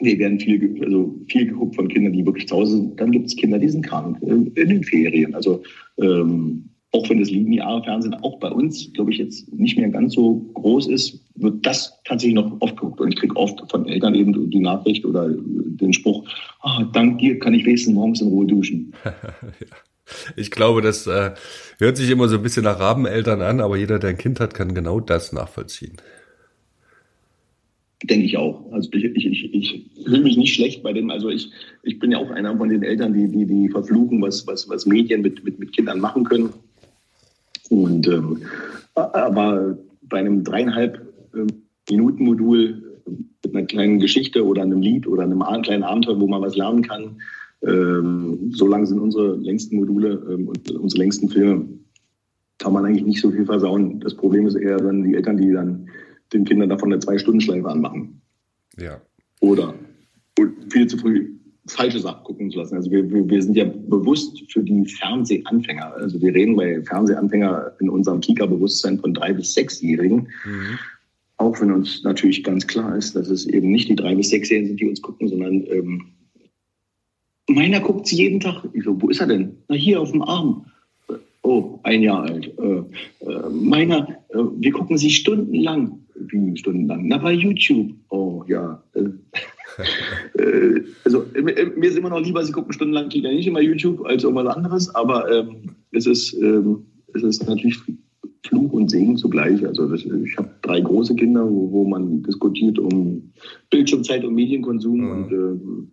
wir 0.00 0.18
werden 0.18 0.40
viel, 0.40 0.82
also 0.82 1.14
viel 1.28 1.46
geguckt 1.46 1.76
von 1.76 1.88
Kindern, 1.88 2.12
die 2.12 2.24
wirklich 2.24 2.48
zu 2.48 2.56
Hause 2.56 2.76
sind. 2.76 3.00
Dann 3.00 3.12
gibt 3.12 3.26
es 3.26 3.36
Kinder, 3.36 3.58
die 3.58 3.68
sind 3.68 3.86
krank 3.86 4.18
äh, 4.22 4.60
in 4.60 4.68
den 4.68 4.84
Ferien. 4.84 5.34
Also 5.34 5.62
ähm, 5.98 6.70
auch 6.92 7.08
wenn 7.08 7.20
das 7.20 7.30
lineare 7.30 7.84
Fernsehen 7.84 8.14
auch 8.14 8.40
bei 8.40 8.50
uns, 8.50 8.92
glaube 8.94 9.12
ich, 9.12 9.18
jetzt 9.18 9.52
nicht 9.52 9.78
mehr 9.78 9.88
ganz 9.90 10.14
so 10.14 10.40
groß 10.54 10.88
ist, 10.88 11.24
wird 11.36 11.64
das 11.64 12.00
tatsächlich 12.04 12.34
noch 12.34 12.60
oft 12.60 12.76
geguckt. 12.76 13.00
Und 13.00 13.08
ich 13.08 13.16
kriege 13.16 13.36
oft 13.36 13.62
von 13.70 13.88
Eltern 13.88 14.14
eben 14.14 14.50
die 14.50 14.58
Nachricht 14.58 15.04
oder 15.04 15.28
den 15.30 15.92
Spruch, 15.92 16.28
oh, 16.64 16.84
dank 16.92 17.20
dir 17.20 17.38
kann 17.38 17.54
ich 17.54 17.64
wenigstens 17.64 17.94
morgens 17.94 18.20
in 18.20 18.28
Ruhe 18.28 18.46
duschen. 18.46 18.92
ja. 19.04 19.12
Ich 20.36 20.50
glaube, 20.50 20.82
das 20.82 21.06
äh, 21.06 21.32
hört 21.78 21.96
sich 21.96 22.10
immer 22.10 22.28
so 22.28 22.36
ein 22.36 22.42
bisschen 22.42 22.64
nach 22.64 22.78
Rabeneltern 22.78 23.42
an, 23.42 23.60
aber 23.60 23.76
jeder, 23.76 23.98
der 23.98 24.10
ein 24.10 24.18
Kind 24.18 24.40
hat, 24.40 24.54
kann 24.54 24.74
genau 24.74 25.00
das 25.00 25.32
nachvollziehen. 25.32 25.96
Denke 28.02 28.24
ich 28.24 28.38
auch. 28.38 28.72
Also 28.72 28.88
ich, 28.92 29.04
ich, 29.04 29.26
ich, 29.26 29.54
ich 29.54 29.90
fühle 30.04 30.22
mich 30.22 30.36
nicht 30.36 30.54
schlecht 30.54 30.82
bei 30.82 30.92
dem. 30.92 31.10
Also 31.10 31.28
ich, 31.28 31.50
ich 31.82 31.98
bin 31.98 32.12
ja 32.12 32.18
auch 32.18 32.30
einer 32.30 32.56
von 32.56 32.70
den 32.70 32.82
Eltern, 32.82 33.12
die, 33.12 33.28
die, 33.28 33.46
die 33.46 33.68
verfluchen, 33.68 34.22
was, 34.22 34.46
was, 34.46 34.68
was 34.68 34.86
Medien 34.86 35.20
mit, 35.20 35.44
mit, 35.44 35.58
mit 35.58 35.74
Kindern 35.74 36.00
machen 36.00 36.24
können. 36.24 36.50
Und 37.68 38.08
ähm, 38.08 38.42
aber 38.94 39.78
bei 40.02 40.18
einem 40.18 40.44
dreieinhalb 40.44 41.00
ähm, 41.34 41.62
Minuten 41.88 42.24
Modul 42.24 42.82
mit 43.44 43.54
einer 43.54 43.66
kleinen 43.66 43.98
Geschichte 43.98 44.44
oder 44.44 44.62
einem 44.62 44.80
Lied 44.80 45.06
oder 45.06 45.22
einem 45.22 45.42
kleinen 45.62 45.82
Abenteuer, 45.82 46.20
wo 46.20 46.26
man 46.26 46.42
was 46.42 46.56
lernen 46.56 46.82
kann, 46.82 47.20
ähm, 47.66 48.52
so 48.52 48.66
lang 48.66 48.86
sind 48.86 49.00
unsere 49.00 49.36
längsten 49.36 49.76
Module 49.76 50.22
ähm, 50.30 50.48
und 50.48 50.70
unsere 50.72 51.02
längsten 51.02 51.28
Filme, 51.28 51.68
kann 52.58 52.72
man 52.72 52.84
eigentlich 52.84 53.06
nicht 53.06 53.20
so 53.20 53.30
viel 53.30 53.46
versauen. 53.46 54.00
Das 54.00 54.14
Problem 54.14 54.46
ist 54.46 54.54
eher 54.54 54.76
dann 54.76 55.02
die 55.02 55.14
Eltern, 55.14 55.38
die 55.38 55.50
dann 55.50 55.88
den 56.32 56.44
Kindern 56.44 56.68
davon 56.68 56.92
eine 56.92 57.00
Zwei-Stunden-Schleife 57.00 57.68
anmachen. 57.68 58.20
Ja. 58.78 59.00
Oder 59.40 59.74
viel 60.70 60.86
zu 60.86 60.98
früh 60.98 61.34
falsche 61.66 62.00
Sachen 62.00 62.24
gucken 62.24 62.50
zu 62.50 62.58
lassen. 62.58 62.76
Also 62.76 62.90
wir, 62.90 63.10
wir 63.10 63.42
sind 63.42 63.56
ja 63.56 63.64
bewusst 63.64 64.40
für 64.50 64.62
die 64.62 64.84
Fernsehanfänger. 64.86 65.94
Also 65.94 66.20
wir 66.20 66.34
reden 66.34 66.56
bei 66.56 66.82
Fernsehanfänger 66.82 67.72
in 67.80 67.88
unserem 67.88 68.20
Kika-Bewusstsein 68.20 68.98
von 68.98 69.14
drei 69.14 69.32
bis 69.32 69.54
sechsjährigen. 69.54 70.28
Mhm. 70.44 70.78
Auch 71.36 71.60
wenn 71.60 71.72
uns 71.72 72.02
natürlich 72.02 72.44
ganz 72.44 72.66
klar 72.66 72.96
ist, 72.96 73.14
dass 73.14 73.28
es 73.30 73.46
eben 73.46 73.70
nicht 73.70 73.88
die 73.88 73.96
drei 73.96 74.14
bis 74.14 74.30
sechsjährigen 74.30 74.68
sind, 74.68 74.80
die 74.80 74.88
uns 74.88 75.00
gucken, 75.00 75.28
sondern 75.28 75.64
ähm, 75.66 76.06
meiner 77.50 77.80
guckt 77.80 78.06
sie 78.06 78.16
jeden 78.16 78.40
Tag. 78.40 78.64
Ich 78.72 78.84
so, 78.84 79.00
wo 79.00 79.08
ist 79.08 79.20
er 79.20 79.26
denn? 79.26 79.56
Na 79.68 79.76
hier 79.76 80.00
auf 80.00 80.10
dem 80.10 80.22
Arm. 80.22 80.66
Oh, 81.42 81.80
ein 81.84 82.02
Jahr 82.02 82.22
alt. 82.22 82.52
Äh, 82.58 82.82
äh, 83.26 83.48
meiner, 83.50 84.08
äh, 84.28 84.38
wir 84.58 84.72
gucken 84.72 84.98
sie 84.98 85.10
stundenlang. 85.10 85.98
Wie 86.14 86.56
stundenlang? 86.56 87.08
Na, 87.08 87.18
bei 87.18 87.32
YouTube. 87.32 87.92
Oh, 88.10 88.44
ja. 88.46 88.82
Also, 91.04 91.24
mir 91.34 91.88
ist 91.88 91.96
immer 91.96 92.10
noch 92.10 92.20
lieber, 92.20 92.44
sie 92.44 92.52
gucken 92.52 92.72
stundenlang 92.72 93.08
Kinder 93.08 93.30
nicht 93.30 93.46
immer 93.46 93.60
YouTube 93.60 94.04
als 94.04 94.24
irgendwas 94.24 94.54
anderes, 94.54 94.94
aber 94.94 95.30
ähm, 95.30 95.70
es, 95.92 96.06
ist, 96.06 96.34
ähm, 96.34 96.84
es 97.14 97.22
ist 97.22 97.46
natürlich 97.46 97.78
Fluch 98.46 98.72
und 98.72 98.90
Segen 98.90 99.16
zugleich. 99.16 99.64
Also 99.66 99.86
das, 99.86 100.04
ich 100.04 100.36
habe 100.38 100.50
drei 100.62 100.80
große 100.80 101.14
Kinder, 101.14 101.48
wo, 101.48 101.70
wo, 101.70 101.84
man 101.86 102.22
diskutiert 102.22 102.78
um 102.78 103.30
Bildschirmzeit 103.68 104.24
und 104.24 104.34
Medienkonsum 104.34 105.00
mhm. 105.00 105.10
und 105.10 105.32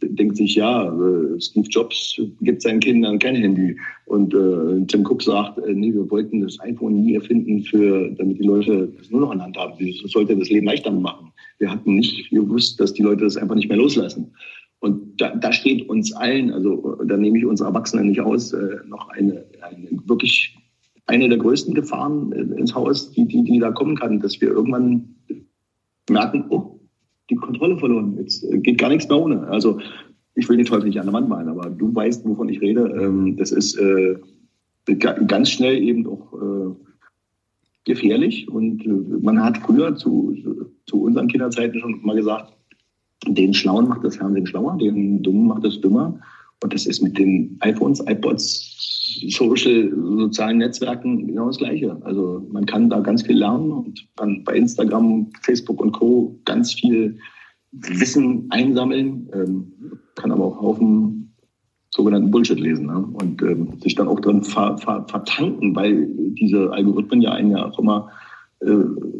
äh, 0.01 0.07
denkt 0.09 0.37
sich, 0.37 0.55
ja, 0.55 0.85
äh, 0.85 1.41
Steve 1.41 1.67
Jobs 1.69 2.19
gibt 2.41 2.61
seinen 2.61 2.79
Kindern 2.79 3.19
kein 3.19 3.35
Handy. 3.35 3.75
Und 4.05 4.33
äh, 4.33 4.85
Tim 4.87 5.05
Cook 5.05 5.23
sagt, 5.23 5.57
äh, 5.59 5.73
nee, 5.73 5.93
wir 5.93 6.09
wollten 6.09 6.41
das 6.41 6.59
iPhone 6.61 7.01
nie 7.01 7.15
erfinden, 7.15 7.63
für, 7.63 8.11
damit 8.11 8.39
die 8.39 8.47
Leute 8.47 8.93
das 8.97 9.09
nur 9.11 9.21
noch 9.21 9.33
in 9.33 9.41
Hand 9.41 9.57
haben. 9.57 9.73
Das 9.77 10.11
sollte 10.11 10.35
das 10.37 10.49
Leben 10.49 10.67
leichter 10.67 10.91
machen. 10.91 11.31
Wir 11.59 11.69
hatten 11.69 11.95
nicht 11.95 12.29
gewusst, 12.29 12.79
dass 12.79 12.93
die 12.93 13.03
Leute 13.03 13.25
das 13.25 13.35
einfach 13.35 13.55
nicht 13.55 13.67
mehr 13.67 13.77
loslassen. 13.77 14.31
Und 14.79 15.19
da, 15.19 15.35
da 15.35 15.51
steht 15.51 15.89
uns 15.89 16.13
allen, 16.13 16.51
also 16.51 16.97
da 17.05 17.17
nehme 17.17 17.39
ich 17.39 17.45
uns 17.45 17.61
Erwachsenen 17.61 18.07
nicht 18.07 18.21
aus, 18.21 18.53
äh, 18.53 18.77
noch 18.87 19.09
eine, 19.09 19.43
eine 19.61 19.89
wirklich 20.05 20.55
eine 21.07 21.29
der 21.29 21.37
größten 21.37 21.73
Gefahren 21.73 22.31
ins 22.31 22.75
Haus, 22.75 23.11
die, 23.11 23.25
die, 23.25 23.43
die 23.43 23.59
da 23.59 23.71
kommen 23.71 23.95
kann, 23.95 24.19
dass 24.19 24.39
wir 24.39 24.49
irgendwann 24.49 25.15
merken, 26.09 26.45
oh, 26.49 26.79
die 27.29 27.35
Kontrolle 27.35 27.77
verloren, 27.77 28.17
jetzt 28.17 28.45
geht 28.63 28.77
gar 28.77 28.89
nichts 28.89 29.07
mehr 29.09 29.19
ohne. 29.19 29.47
Also 29.47 29.79
ich 30.35 30.47
will 30.47 30.57
den 30.57 30.65
Teufel 30.65 30.87
nicht 30.87 30.99
an 30.99 31.07
der 31.07 31.13
Wand 31.13 31.29
malen, 31.29 31.49
aber 31.49 31.69
du 31.69 31.93
weißt, 31.93 32.25
wovon 32.25 32.49
ich 32.49 32.61
rede. 32.61 32.81
Ähm, 33.01 33.35
das 33.37 33.51
ist 33.51 33.77
äh, 33.77 34.15
ganz 34.95 35.49
schnell 35.49 35.81
eben 35.81 36.07
auch 36.07 36.33
äh, 36.33 36.75
gefährlich 37.85 38.49
und 38.49 38.85
äh, 38.85 38.89
man 39.21 39.43
hat 39.43 39.57
früher 39.57 39.95
zu, 39.95 40.35
zu 40.85 41.01
unseren 41.01 41.27
Kinderzeiten 41.27 41.79
schon 41.79 42.01
mal 42.03 42.15
gesagt, 42.15 42.53
den 43.25 43.53
Schlauen 43.53 43.87
macht 43.87 44.03
das 44.03 44.17
Fernsehen 44.17 44.45
schlauer, 44.45 44.77
den 44.77 45.23
Dummen 45.23 45.47
macht 45.47 45.65
es 45.65 45.81
dümmer. 45.81 46.19
Und 46.63 46.73
das 46.73 46.85
ist 46.85 47.01
mit 47.01 47.17
den 47.17 47.57
iPhones, 47.61 47.99
iPods, 48.07 48.96
Social, 49.29 49.91
sozialen 49.93 50.57
Netzwerken 50.57 51.27
genau 51.27 51.47
das 51.47 51.57
Gleiche. 51.57 51.97
Also 52.01 52.45
man 52.51 52.65
kann 52.65 52.89
da 52.89 52.99
ganz 52.99 53.23
viel 53.23 53.37
lernen 53.37 53.71
und 53.71 54.07
kann 54.15 54.43
bei 54.43 54.55
Instagram, 54.55 55.29
Facebook 55.41 55.81
und 55.81 55.91
Co. 55.93 56.39
ganz 56.45 56.73
viel 56.73 57.19
Wissen 57.71 58.47
einsammeln, 58.49 59.29
ähm, 59.33 59.73
kann 60.15 60.31
aber 60.31 60.45
auch 60.45 60.61
Haufen 60.61 61.35
sogenannten 61.89 62.31
Bullshit 62.31 62.59
lesen 62.59 62.87
ne? 62.87 62.99
und 62.99 63.41
ähm, 63.41 63.79
sich 63.81 63.95
dann 63.95 64.07
auch 64.07 64.19
drin 64.19 64.43
ver, 64.43 64.77
ver, 64.77 65.05
vertanken, 65.07 65.75
weil 65.75 66.07
diese 66.33 66.71
Algorithmen 66.71 67.21
ja 67.21 67.31
einen 67.31 67.51
ja 67.51 67.65
auch 67.65 67.79
immer 67.79 68.11
äh, 68.59 68.67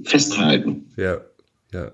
festhalten. 0.04 0.86
Ja, 0.96 1.22
ja. 1.74 1.92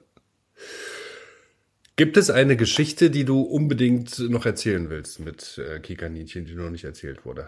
Gibt 1.96 2.18
es 2.18 2.32
eine 2.32 2.58
Geschichte, 2.58 3.12
die 3.12 3.24
du 3.24 3.42
unbedingt 3.42 4.18
noch 4.30 4.46
erzählen 4.46 4.90
willst 4.90 5.20
mit 5.20 5.60
äh, 5.60 5.80
Kikaninchen, 5.80 6.46
die 6.46 6.56
noch 6.56 6.72
nicht 6.72 6.86
erzählt 6.86 7.26
wurde? 7.26 7.48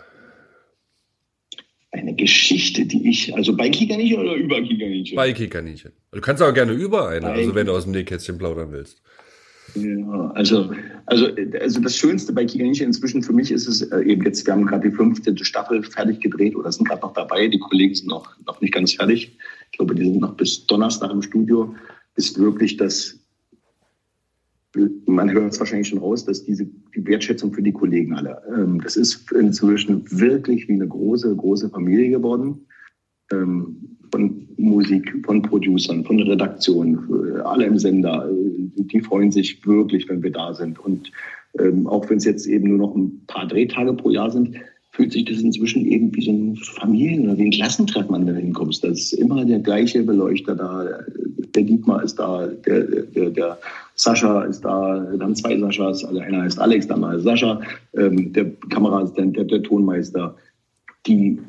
Eine 1.95 2.13
Geschichte, 2.13 2.85
die 2.85 3.09
ich, 3.09 3.33
also 3.35 3.55
bei 3.55 3.69
Kikaninchen 3.69 4.19
oder 4.19 4.35
über 4.35 4.61
Kikaninchen? 4.61 5.15
Bei 5.15 5.31
Kikaninchen. 5.31 5.93
Du 6.11 6.19
kannst 6.19 6.41
aber 6.41 6.51
gerne 6.51 6.73
über 6.73 7.07
eine, 7.07 7.27
also 7.27 7.55
wenn 7.55 7.67
du 7.67 7.71
aus 7.71 7.83
dem 7.83 7.93
Nähkästchen 7.93 8.37
plaudern 8.37 8.71
willst. 8.71 9.01
Ja, 9.75 10.31
also, 10.35 10.71
also, 11.05 11.29
also 11.59 11.81
das 11.81 11.97
Schönste 11.97 12.33
bei 12.33 12.43
Kikaninchen 12.43 12.87
inzwischen 12.87 13.23
für 13.23 13.31
mich 13.31 13.49
ist 13.49 13.67
es 13.67 13.81
äh, 13.81 14.01
eben 14.01 14.23
jetzt, 14.25 14.45
wir 14.45 14.53
haben 14.53 14.65
gerade 14.65 14.89
die 14.89 14.95
fünfte 14.95 15.33
Staffel 15.43 15.83
fertig 15.83 16.19
gedreht 16.19 16.55
oder 16.55 16.69
sind 16.69 16.87
gerade 16.87 17.01
noch 17.01 17.13
dabei. 17.13 17.47
Die 17.47 17.59
Kollegen 17.59 17.95
sind 17.95 18.07
noch, 18.07 18.35
noch 18.45 18.59
nicht 18.59 18.73
ganz 18.73 18.93
fertig. 18.93 19.37
glaube, 19.71 19.95
die 19.95 20.03
sind 20.03 20.19
noch 20.19 20.35
bis 20.35 20.67
Donnerstag 20.67 21.11
im 21.11 21.21
Studio, 21.21 21.73
ist 22.15 22.37
wirklich 22.37 22.75
das, 22.75 23.19
man 25.05 25.31
hört 25.31 25.53
es 25.53 25.59
wahrscheinlich 25.59 25.87
schon 25.87 25.99
raus, 25.99 26.25
dass 26.25 26.43
diese 26.43 26.65
die 26.95 27.05
Wertschätzung 27.05 27.53
für 27.53 27.61
die 27.61 27.71
Kollegen 27.71 28.13
alle, 28.13 28.41
ähm, 28.55 28.81
das 28.81 28.95
ist 28.95 29.31
inzwischen 29.31 30.03
wirklich 30.11 30.67
wie 30.67 30.73
eine 30.73 30.87
große, 30.87 31.35
große 31.35 31.69
Familie 31.69 32.09
geworden. 32.09 32.65
Ähm, 33.31 33.95
von 34.11 34.47
Musik, 34.57 35.13
von 35.25 35.41
Producern, 35.41 36.05
von 36.05 36.21
Redaktion, 36.21 36.99
äh, 37.09 37.39
alle 37.41 37.65
im 37.65 37.77
Sender, 37.77 38.29
äh, 38.29 38.83
die 38.83 39.01
freuen 39.01 39.31
sich 39.31 39.65
wirklich, 39.65 40.07
wenn 40.07 40.23
wir 40.23 40.31
da 40.31 40.53
sind. 40.53 40.79
Und 40.79 41.11
ähm, 41.59 41.87
auch 41.87 42.09
wenn 42.09 42.17
es 42.17 42.25
jetzt 42.25 42.45
eben 42.47 42.69
nur 42.69 42.77
noch 42.77 42.95
ein 42.95 43.21
paar 43.27 43.47
Drehtage 43.47 43.93
pro 43.93 44.11
Jahr 44.11 44.29
sind, 44.29 44.55
fühlt 44.91 45.11
sich 45.11 45.25
das 45.25 45.41
inzwischen 45.41 45.85
eben 45.85 46.15
wie 46.15 46.23
so 46.23 46.31
ein 46.31 46.55
Familien- 46.55 47.25
oder 47.25 47.37
wie 47.37 47.45
ein 47.45 47.51
Klassentreff, 47.51 48.09
man 48.09 48.25
da 48.25 48.33
hinkommst. 48.33 48.83
Da 48.83 48.89
ist 48.89 49.11
immer 49.13 49.43
der 49.43 49.59
gleiche 49.59 50.03
Beleuchter 50.03 50.55
da, 50.55 50.87
der 51.53 51.63
Dietmar 51.63 52.03
ist 52.03 52.15
da, 52.15 52.47
der, 52.47 52.83
der, 52.83 53.29
der 53.29 53.57
Sascha 53.95 54.43
ist 54.43 54.61
da, 54.61 54.99
dann 55.17 55.35
zwei 55.35 55.57
Saschas, 55.57 56.03
also 56.03 56.19
einer 56.19 56.43
heißt 56.43 56.59
Alex, 56.59 56.87
dann 56.87 56.99
mal 56.99 57.19
Sascha, 57.19 57.61
ähm, 57.93 58.33
der 58.33 58.51
Kameraassistent, 58.69 59.37
der, 59.37 59.45
der 59.45 59.63
Tonmeister. 59.63 60.35
Die 61.07 61.39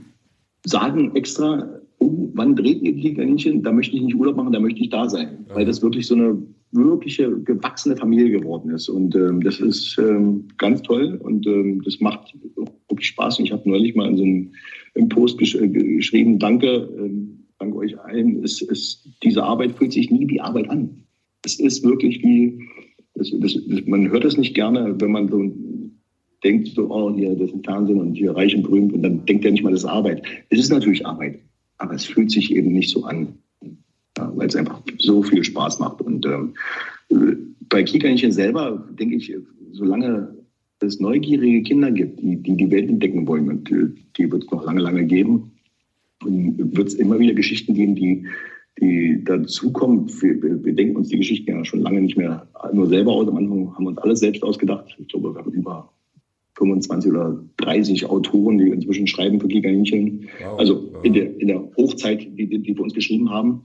sagen 0.64 1.14
extra, 1.16 1.68
oh, 1.98 2.28
wann 2.34 2.54
dreht 2.54 2.82
ihr 2.82 2.94
die 2.94 3.14
Kaninchen? 3.14 3.62
Da 3.62 3.72
möchte 3.72 3.96
ich 3.96 4.02
nicht 4.02 4.14
Urlaub 4.14 4.36
machen, 4.36 4.52
da 4.52 4.60
möchte 4.60 4.80
ich 4.80 4.90
da 4.90 5.08
sein. 5.08 5.46
Weil 5.52 5.64
das 5.64 5.82
wirklich 5.82 6.06
so 6.06 6.14
eine 6.14 6.36
wirkliche 6.72 7.30
gewachsene 7.40 7.96
Familie 7.96 8.38
geworden 8.38 8.70
ist. 8.70 8.88
Und 8.88 9.14
ähm, 9.14 9.42
das 9.42 9.60
ist 9.60 9.96
ähm, 9.98 10.44
ganz 10.58 10.82
toll 10.82 11.18
und 11.22 11.46
ähm, 11.46 11.82
das 11.84 12.00
macht 12.00 12.34
wirklich 12.88 13.08
Spaß. 13.08 13.38
Und 13.38 13.46
ich 13.46 13.52
habe 13.52 13.68
neulich 13.68 13.94
mal 13.94 14.08
in 14.08 14.16
so 14.16 14.22
einem 14.22 14.52
im 14.94 15.08
Post 15.08 15.38
gesch 15.38 15.54
äh, 15.54 15.68
geschrieben, 15.68 16.38
danke, 16.38 16.88
ähm, 16.98 17.44
danke 17.58 17.76
euch 17.76 17.98
allen. 18.00 18.44
Es, 18.44 18.62
es, 18.62 19.08
diese 19.22 19.42
Arbeit 19.42 19.72
fühlt 19.72 19.92
sich 19.92 20.10
nie 20.10 20.28
wie 20.28 20.40
Arbeit 20.40 20.70
an. 20.70 21.05
Es 21.46 21.60
ist 21.60 21.84
wirklich 21.84 22.22
wie, 22.24 22.58
das, 23.14 23.30
das, 23.40 23.56
das, 23.68 23.86
man 23.86 24.10
hört 24.10 24.24
es 24.24 24.36
nicht 24.36 24.54
gerne, 24.54 25.00
wenn 25.00 25.12
man 25.12 25.28
so 25.28 25.52
denkt, 26.42 26.68
so, 26.74 26.90
oh, 26.90 27.14
hier, 27.14 27.36
das 27.36 27.50
ist 27.50 27.54
ein 27.54 27.62
Fernsehen 27.62 28.00
und 28.00 28.14
hier 28.14 28.34
reich 28.34 28.54
und 28.56 28.64
berühmt 28.64 28.92
und 28.92 29.02
dann 29.02 29.24
denkt 29.26 29.44
er 29.44 29.52
nicht 29.52 29.62
mal, 29.62 29.70
das 29.70 29.84
ist 29.84 29.88
Arbeit. 29.88 30.22
Es 30.50 30.58
ist 30.58 30.70
natürlich 30.70 31.06
Arbeit, 31.06 31.38
aber 31.78 31.94
es 31.94 32.04
fühlt 32.04 32.32
sich 32.32 32.52
eben 32.52 32.72
nicht 32.72 32.90
so 32.90 33.04
an 33.04 33.28
ja, 34.18 34.32
weil 34.34 34.48
es 34.48 34.56
einfach 34.56 34.82
so 34.98 35.22
viel 35.22 35.44
Spaß 35.44 35.78
macht. 35.78 36.00
Und 36.00 36.26
ähm, 36.26 37.54
bei 37.68 37.82
Kikaninchen 37.82 38.32
selber 38.32 38.88
denke 38.98 39.16
ich, 39.16 39.32
solange 39.72 40.34
es 40.80 41.00
neugierige 41.00 41.62
Kinder 41.62 41.90
gibt, 41.90 42.20
die 42.20 42.36
die, 42.36 42.56
die 42.56 42.70
Welt 42.70 42.88
entdecken 42.88 43.26
wollen, 43.26 43.48
und 43.48 43.70
äh, 43.70 43.88
die 44.16 44.30
wird 44.30 44.44
es 44.44 44.50
noch 44.50 44.64
lange, 44.64 44.80
lange 44.80 45.04
geben, 45.04 45.52
wird 46.24 46.88
es 46.88 46.94
immer 46.94 47.18
wieder 47.18 47.34
Geschichten 47.34 47.74
geben, 47.74 47.94
die, 47.94 48.26
die 48.80 49.22
dazukommen. 49.24 50.08
Wir, 50.20 50.64
wir 50.64 50.74
denken 50.74 50.96
uns 50.96 51.08
die 51.08 51.16
Geschichten 51.16 51.50
ja 51.50 51.64
schon 51.64 51.80
lange 51.80 52.00
nicht 52.00 52.16
mehr 52.16 52.46
nur 52.72 52.86
selber 52.86 53.12
aus. 53.12 53.28
Am 53.28 53.36
Anfang 53.36 53.74
haben 53.74 53.84
wir 53.84 53.90
uns 53.90 53.98
alles 53.98 54.20
selbst 54.20 54.42
ausgedacht. 54.42 54.94
Ich 54.98 55.08
glaube, 55.08 55.34
wir 55.34 55.38
haben 55.40 55.52
über 55.52 55.90
25 56.56 57.10
oder 57.10 57.42
30 57.58 58.06
Autoren, 58.06 58.58
die 58.58 58.68
inzwischen 58.68 59.06
schreiben 59.06 59.40
für 59.40 59.48
Giganinchen. 59.48 60.28
Wow, 60.42 60.58
also 60.58 60.92
in 61.02 61.12
der, 61.12 61.38
in 61.40 61.48
der 61.48 61.62
Hochzeit, 61.76 62.20
die, 62.20 62.46
die 62.46 62.76
wir 62.76 62.82
uns 62.82 62.94
geschrieben 62.94 63.30
haben. 63.30 63.62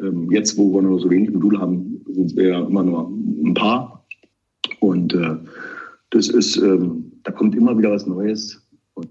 Ähm, 0.00 0.30
jetzt, 0.30 0.56
wo 0.56 0.72
wir 0.72 0.82
nur 0.82 1.00
so 1.00 1.10
wenig 1.10 1.30
Module 1.30 1.58
haben, 1.58 2.04
sind 2.10 2.36
wir 2.36 2.48
ja 2.48 2.64
immer 2.64 2.82
nur 2.82 3.10
ein 3.44 3.54
paar. 3.54 4.06
Und 4.80 5.14
äh, 5.14 5.36
das 6.10 6.28
ist, 6.28 6.56
ähm, 6.56 7.12
da 7.22 7.32
kommt 7.32 7.54
immer 7.54 7.76
wieder 7.76 7.90
was 7.90 8.06
Neues. 8.06 8.60
Und 8.94 9.08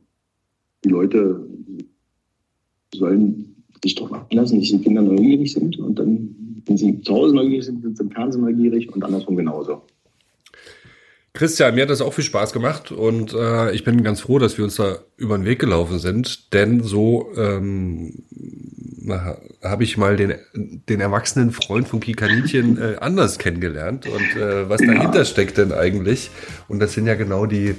die 0.83 0.89
Leute 0.89 1.47
sollen 2.93 3.50
sich 3.83 3.95
doch 3.95 4.11
einlassen, 4.29 4.59
dass 4.59 4.69
die 4.69 4.79
Kinder 4.79 5.01
neugierig 5.01 5.53
sind. 5.53 5.77
Und 5.79 5.97
dann, 5.99 6.35
wenn 6.65 6.77
sie 6.77 7.01
zu 7.01 7.13
Hause 7.13 7.35
neugierig 7.35 7.65
sind, 7.65 7.81
sind 7.81 7.97
sie 7.97 8.03
im 8.03 8.11
Fernsehen 8.11 8.41
neugierig 8.41 8.93
und 8.93 9.03
andersrum 9.03 9.35
genauso. 9.35 9.81
Christian, 11.33 11.75
mir 11.75 11.83
hat 11.83 11.89
das 11.89 12.01
auch 12.01 12.13
viel 12.13 12.25
Spaß 12.25 12.51
gemacht 12.51 12.91
und 12.91 13.33
äh, 13.33 13.71
ich 13.71 13.85
bin 13.85 14.03
ganz 14.03 14.19
froh, 14.19 14.37
dass 14.37 14.57
wir 14.57 14.65
uns 14.65 14.75
da 14.75 14.97
über 15.15 15.37
den 15.37 15.45
Weg 15.45 15.59
gelaufen 15.59 15.97
sind, 15.97 16.51
denn 16.53 16.83
so 16.83 17.27
ähm, 17.37 18.23
habe 19.63 19.83
ich 19.83 19.97
mal 19.97 20.17
den, 20.17 20.33
den 20.53 20.99
erwachsenen 20.99 21.51
Freund 21.51 21.87
von 21.87 22.01
Kikaninchen 22.01 22.77
äh, 22.77 22.95
anders 22.99 23.39
kennengelernt 23.39 24.07
und 24.07 24.41
äh, 24.41 24.67
was 24.69 24.81
dahinter 24.81 25.19
ja. 25.19 25.25
steckt 25.25 25.57
denn 25.57 25.71
eigentlich. 25.71 26.31
Und 26.67 26.79
das 26.79 26.93
sind 26.93 27.07
ja 27.07 27.15
genau 27.15 27.45
die 27.45 27.75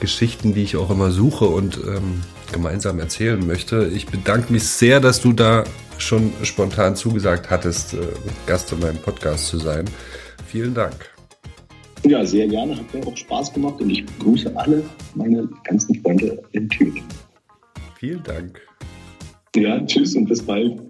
Geschichten, 0.00 0.52
die 0.52 0.64
ich 0.64 0.76
auch 0.76 0.90
immer 0.90 1.12
suche 1.12 1.46
und 1.46 1.78
ähm, 1.86 2.22
gemeinsam 2.52 2.98
erzählen 2.98 3.44
möchte. 3.46 3.90
Ich 3.94 4.06
bedanke 4.06 4.52
mich 4.52 4.64
sehr, 4.64 5.00
dass 5.00 5.20
du 5.20 5.32
da 5.32 5.64
schon 5.98 6.32
spontan 6.42 6.96
zugesagt 6.96 7.50
hattest, 7.50 7.94
äh, 7.94 7.98
Gast 8.46 8.72
in 8.72 8.80
meinem 8.80 8.98
Podcast 8.98 9.46
zu 9.48 9.58
sein. 9.58 9.84
Vielen 10.46 10.74
Dank. 10.74 10.94
Ja, 12.04 12.24
sehr 12.24 12.46
gerne. 12.46 12.76
Hat 12.76 12.94
mir 12.94 13.06
auch 13.06 13.16
Spaß 13.16 13.52
gemacht 13.52 13.80
und 13.80 13.90
ich 13.90 14.04
grüße 14.18 14.56
alle 14.56 14.82
meine 15.14 15.48
ganzen 15.64 16.00
Freunde 16.02 16.42
in 16.52 16.68
Thüringen. 16.68 17.04
Vielen 17.98 18.22
Dank. 18.22 18.60
Ja, 19.56 19.84
tschüss 19.84 20.14
und 20.14 20.26
bis 20.26 20.42
bald. 20.42 20.80